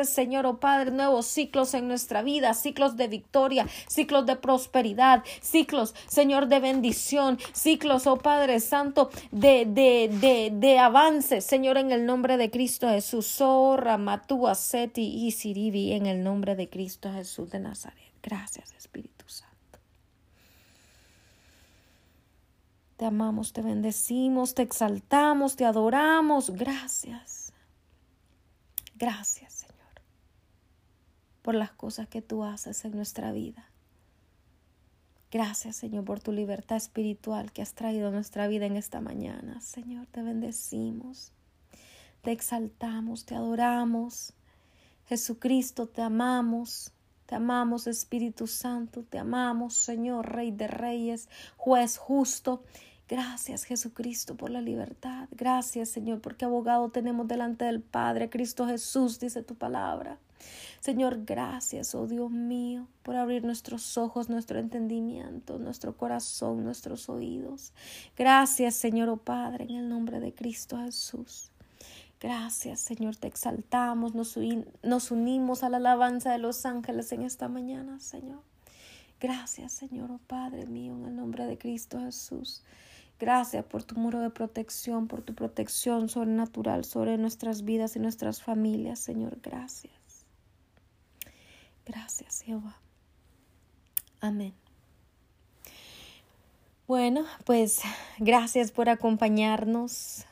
Señor, 0.08 0.46
oh 0.46 0.58
Padre, 0.58 0.90
nuevos 0.90 1.26
ciclos 1.26 1.74
en 1.74 1.88
nuestra 1.88 2.22
vida, 2.22 2.54
ciclos 2.54 2.96
de 2.96 3.08
victoria, 3.08 3.66
ciclos 3.86 4.26
de 4.26 4.36
prosperidad, 4.36 5.24
ciclos, 5.40 5.94
Señor, 6.06 6.48
de 6.48 6.60
bendición, 6.60 7.38
ciclos, 7.52 8.06
oh 8.06 8.16
Padre 8.16 8.60
Santo, 8.60 9.10
de, 9.30 9.66
de, 9.66 10.08
de, 10.20 10.50
de 10.52 10.78
avance, 10.78 11.40
Señor, 11.40 11.78
en 11.78 11.92
el 11.92 12.06
nombre 12.06 12.36
de 12.36 12.50
Cristo 12.50 12.88
Jesús. 12.88 13.26
Sorra, 13.26 13.98
Matúa, 13.98 14.54
Seti 14.54 15.26
y 15.26 15.30
Siribi, 15.30 15.92
en 15.92 16.06
el 16.06 16.22
nombre 16.22 16.56
de 16.56 16.68
Cristo 16.68 17.12
Jesús 17.12 17.50
de 17.50 17.60
Nazaret. 17.60 18.12
Gracias, 18.22 18.72
Espíritu 18.72 19.24
Santo. 19.28 19.78
Te 22.96 23.04
amamos, 23.06 23.52
te 23.52 23.62
bendecimos, 23.62 24.54
te 24.54 24.62
exaltamos, 24.62 25.54
te 25.54 25.64
adoramos. 25.64 26.50
Gracias. 26.50 27.52
Gracias, 28.96 29.47
por 31.48 31.54
las 31.54 31.72
cosas 31.72 32.06
que 32.08 32.20
tú 32.20 32.44
haces 32.44 32.84
en 32.84 32.92
nuestra 32.94 33.32
vida. 33.32 33.70
Gracias, 35.30 35.76
Señor, 35.76 36.04
por 36.04 36.20
tu 36.20 36.30
libertad 36.30 36.76
espiritual 36.76 37.52
que 37.52 37.62
has 37.62 37.72
traído 37.72 38.08
a 38.08 38.10
nuestra 38.10 38.46
vida 38.48 38.66
en 38.66 38.76
esta 38.76 39.00
mañana. 39.00 39.58
Señor, 39.62 40.06
te 40.08 40.20
bendecimos, 40.20 41.32
te 42.20 42.32
exaltamos, 42.32 43.24
te 43.24 43.34
adoramos. 43.34 44.34
Jesucristo, 45.06 45.86
te 45.86 46.02
amamos. 46.02 46.92
Te 47.24 47.36
amamos, 47.36 47.86
Espíritu 47.86 48.46
Santo, 48.46 49.02
te 49.04 49.18
amamos, 49.18 49.74
Señor, 49.74 50.30
Rey 50.30 50.50
de 50.50 50.66
Reyes, 50.66 51.30
juez 51.56 51.96
justo. 51.96 52.62
Gracias 53.08 53.64
Jesucristo 53.64 54.36
por 54.36 54.50
la 54.50 54.60
libertad. 54.60 55.28
Gracias 55.32 55.88
Señor 55.88 56.20
porque 56.20 56.44
abogado 56.44 56.90
tenemos 56.90 57.26
delante 57.26 57.64
del 57.64 57.80
Padre, 57.80 58.28
Cristo 58.28 58.66
Jesús, 58.66 59.18
dice 59.18 59.42
tu 59.42 59.54
palabra. 59.54 60.18
Señor, 60.80 61.24
gracias, 61.24 61.94
oh 61.94 62.06
Dios 62.06 62.30
mío, 62.30 62.86
por 63.02 63.16
abrir 63.16 63.44
nuestros 63.44 63.98
ojos, 63.98 64.28
nuestro 64.28 64.60
entendimiento, 64.60 65.58
nuestro 65.58 65.96
corazón, 65.96 66.62
nuestros 66.62 67.08
oídos. 67.08 67.72
Gracias, 68.16 68.76
Señor, 68.76 69.08
oh 69.08 69.16
Padre, 69.16 69.64
en 69.64 69.76
el 69.76 69.88
nombre 69.88 70.20
de 70.20 70.32
Cristo 70.32 70.78
Jesús. 70.78 71.50
Gracias, 72.20 72.80
Señor, 72.80 73.16
te 73.16 73.26
exaltamos, 73.26 74.14
nos, 74.14 74.38
nos 74.82 75.10
unimos 75.10 75.62
a 75.62 75.68
la 75.68 75.78
alabanza 75.78 76.32
de 76.32 76.38
los 76.38 76.66
ángeles 76.66 77.10
en 77.12 77.22
esta 77.22 77.48
mañana, 77.48 77.98
Señor. 78.00 78.42
Gracias, 79.20 79.72
Señor, 79.72 80.10
oh 80.12 80.20
Padre 80.26 80.66
mío, 80.66 80.94
en 80.94 81.06
el 81.06 81.16
nombre 81.16 81.46
de 81.46 81.58
Cristo 81.58 82.00
Jesús. 82.00 82.62
Gracias 83.18 83.64
por 83.64 83.82
tu 83.82 83.96
muro 83.96 84.20
de 84.20 84.30
protección, 84.30 85.08
por 85.08 85.22
tu 85.22 85.34
protección 85.34 86.08
sobrenatural 86.08 86.84
sobre 86.84 87.18
nuestras 87.18 87.64
vidas 87.64 87.96
y 87.96 87.98
nuestras 87.98 88.42
familias, 88.42 89.00
Señor. 89.00 89.38
Gracias. 89.42 89.92
Gracias, 91.84 92.42
Jehová. 92.42 92.80
Amén. 94.20 94.54
Bueno, 96.86 97.24
pues 97.44 97.80
gracias 98.18 98.70
por 98.70 98.88
acompañarnos. 98.88 100.24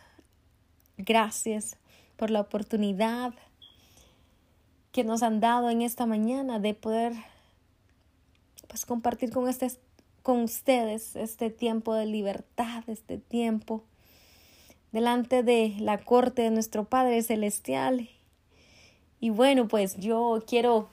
Gracias 0.96 1.76
por 2.16 2.30
la 2.30 2.40
oportunidad 2.40 3.34
que 4.92 5.04
nos 5.04 5.22
han 5.22 5.40
dado 5.40 5.70
en 5.70 5.82
esta 5.82 6.06
mañana 6.06 6.58
de 6.58 6.72
poder 6.72 7.12
pues 8.68 8.86
compartir 8.86 9.30
con 9.30 9.48
este 9.48 9.70
con 10.26 10.42
ustedes 10.42 11.14
este 11.14 11.50
tiempo 11.50 11.94
de 11.94 12.04
libertad, 12.04 12.82
este 12.88 13.16
tiempo 13.16 13.84
delante 14.90 15.44
de 15.44 15.76
la 15.78 15.98
corte 15.98 16.42
de 16.42 16.50
nuestro 16.50 16.84
Padre 16.84 17.22
Celestial. 17.22 18.08
Y 19.20 19.30
bueno, 19.30 19.68
pues 19.68 19.96
yo 19.98 20.42
quiero 20.44 20.88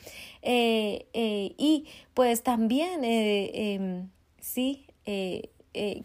eh, 0.42 1.06
eh, 1.12 1.54
y 1.58 1.86
pues 2.14 2.42
también 2.42 3.00
em, 3.04 4.08
sí 4.40 4.86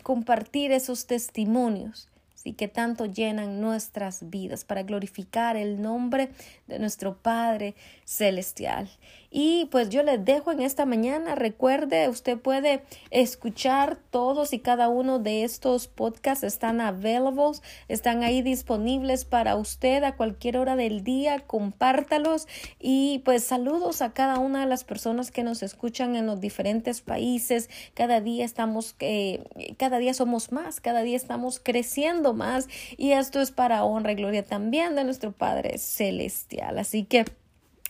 compartir 0.04 0.72
esos 0.72 1.06
testimonios 1.06 2.10
y 2.48 2.54
que 2.54 2.68
tanto 2.68 3.06
llenan 3.06 3.62
nuestras 3.62 4.30
vidas 4.30 4.64
para 4.66 4.84
glorificar 4.84 5.58
el 5.58 5.82
nombre 5.82 6.30
de 6.68 6.80
nuestro 6.80 7.18
Padre 7.18 7.76
Celestial. 8.06 8.90
Y 9.30 9.66
pues 9.72 9.90
yo 9.90 10.04
les 10.04 10.24
dejo 10.24 10.54
en 10.54 10.62
esta 10.62 10.86
mañana. 10.86 11.36
Recuerde, 11.36 12.08
usted 12.08 12.40
puede 12.40 12.82
escuchar 13.12 13.98
todos 14.10 14.54
y 14.54 14.60
cada 14.60 14.88
uno 14.88 15.20
de 15.20 15.44
estos 15.44 15.88
podcasts. 15.88 16.46
Están 16.46 16.80
available, 16.80 17.60
están 17.90 18.24
ahí 18.24 18.42
disponibles 18.42 19.26
para 19.26 19.58
usted 19.58 20.04
a 20.04 20.16
cualquier 20.16 20.58
hora 20.58 20.78
del 20.78 21.04
día. 21.04 21.40
Compártalos 21.46 22.48
y 22.80 23.22
pues 23.26 23.44
saludos 23.44 24.02
a 24.02 24.14
cada 24.14 24.40
una 24.40 24.62
de 24.62 24.68
las 24.68 24.86
personas 24.86 25.30
que 25.30 25.44
nos 25.44 25.62
escuchan 25.62 26.16
en 26.16 26.26
los 26.26 26.40
diferentes 26.40 27.02
países. 27.02 27.70
Cada 27.94 28.22
día 28.22 28.46
estamos, 28.46 28.96
eh, 29.00 29.44
cada 29.78 29.98
día 29.98 30.14
somos 30.14 30.54
más, 30.54 30.80
cada 30.80 31.02
día 31.02 31.18
estamos 31.18 31.60
creciendo 31.62 32.34
más 32.38 32.70
y 32.96 33.12
esto 33.12 33.42
es 33.42 33.52
para 33.52 33.84
honra 33.84 34.14
y 34.14 34.16
gloria 34.16 34.46
también 34.46 34.96
de 34.96 35.04
nuestro 35.04 35.34
Padre 35.34 35.78
Celestial. 35.78 36.80
Así 36.80 37.04
que 37.04 37.26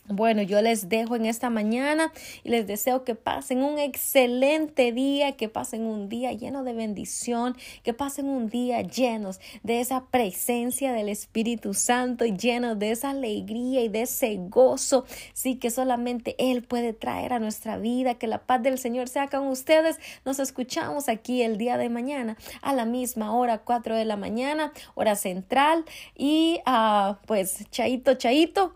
bueno, 0.10 0.42
yo 0.42 0.62
les 0.62 0.88
dejo 0.88 1.16
en 1.18 1.26
esta 1.26 1.50
mañana 1.50 2.14
y 2.44 2.50
les 2.50 2.66
deseo 2.66 3.04
que 3.04 3.16
pasen 3.16 3.62
un 3.62 3.78
excelente 3.78 4.94
día, 4.94 5.34
que 5.34 5.50
pasen 5.50 5.86
un 5.86 6.08
día 6.08 6.32
lleno 6.32 6.64
de 6.64 6.74
bendición, 6.74 7.58
que 7.84 7.94
pasen 7.94 8.30
un 8.30 8.50
día 8.50 8.82
llenos 8.82 9.42
de 9.64 9.82
esa 9.82 10.06
presencia 10.06 10.94
del 10.94 11.10
Espíritu 11.10 11.74
Santo 11.74 12.26
y 12.26 12.38
llenos 12.38 12.80
de 12.80 12.92
esa 12.92 13.10
alegría 13.10 13.82
y 13.82 13.90
de 13.90 14.04
ese 14.04 14.38
gozo, 14.38 15.06
sí 15.34 15.56
que 15.56 15.70
solamente 15.70 16.36
Él 16.40 16.64
puede 16.64 16.94
traer 16.94 17.34
a 17.34 17.40
nuestra 17.40 17.78
vida, 17.78 18.16
que 18.16 18.28
la 18.28 18.46
paz 18.46 18.64
del 18.64 18.78
Señor 18.78 19.10
sea 19.10 19.28
con 19.28 19.48
ustedes. 19.48 20.00
Nos 20.24 20.40
escuchamos 20.40 21.10
aquí 21.10 21.42
el 21.42 21.58
día 21.58 21.78
de 21.78 21.90
mañana 21.90 22.38
a 22.62 22.74
la 22.74 22.86
misma 22.86 23.36
hora, 23.36 23.60
4 23.60 23.96
de 23.96 24.06
la 24.06 24.16
mañana, 24.16 24.72
hora 24.96 25.16
central 25.16 25.84
y 26.16 26.62
uh, 26.66 27.16
pues 27.26 27.70
chaito, 27.72 28.16
chaito. 28.16 28.74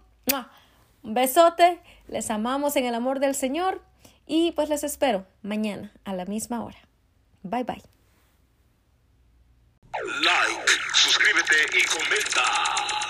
Un 1.04 1.14
besote, 1.14 1.82
les 2.08 2.30
amamos 2.30 2.76
en 2.76 2.86
el 2.86 2.95
amor 2.95 3.20
del 3.20 3.36
Señor 3.36 3.82
y 4.28 4.52
pues 4.52 4.70
les 4.70 4.84
espero 4.84 5.26
mañana 5.41 5.91
a 6.06 6.14
la 6.14 6.26
misma 6.26 6.64
hora. 6.64 6.78
Bye 7.43 7.64
bye. 7.64 7.82
Like, 10.22 10.72
suscríbete 10.93 11.56
y 11.78 11.84
comenta. 11.86 13.01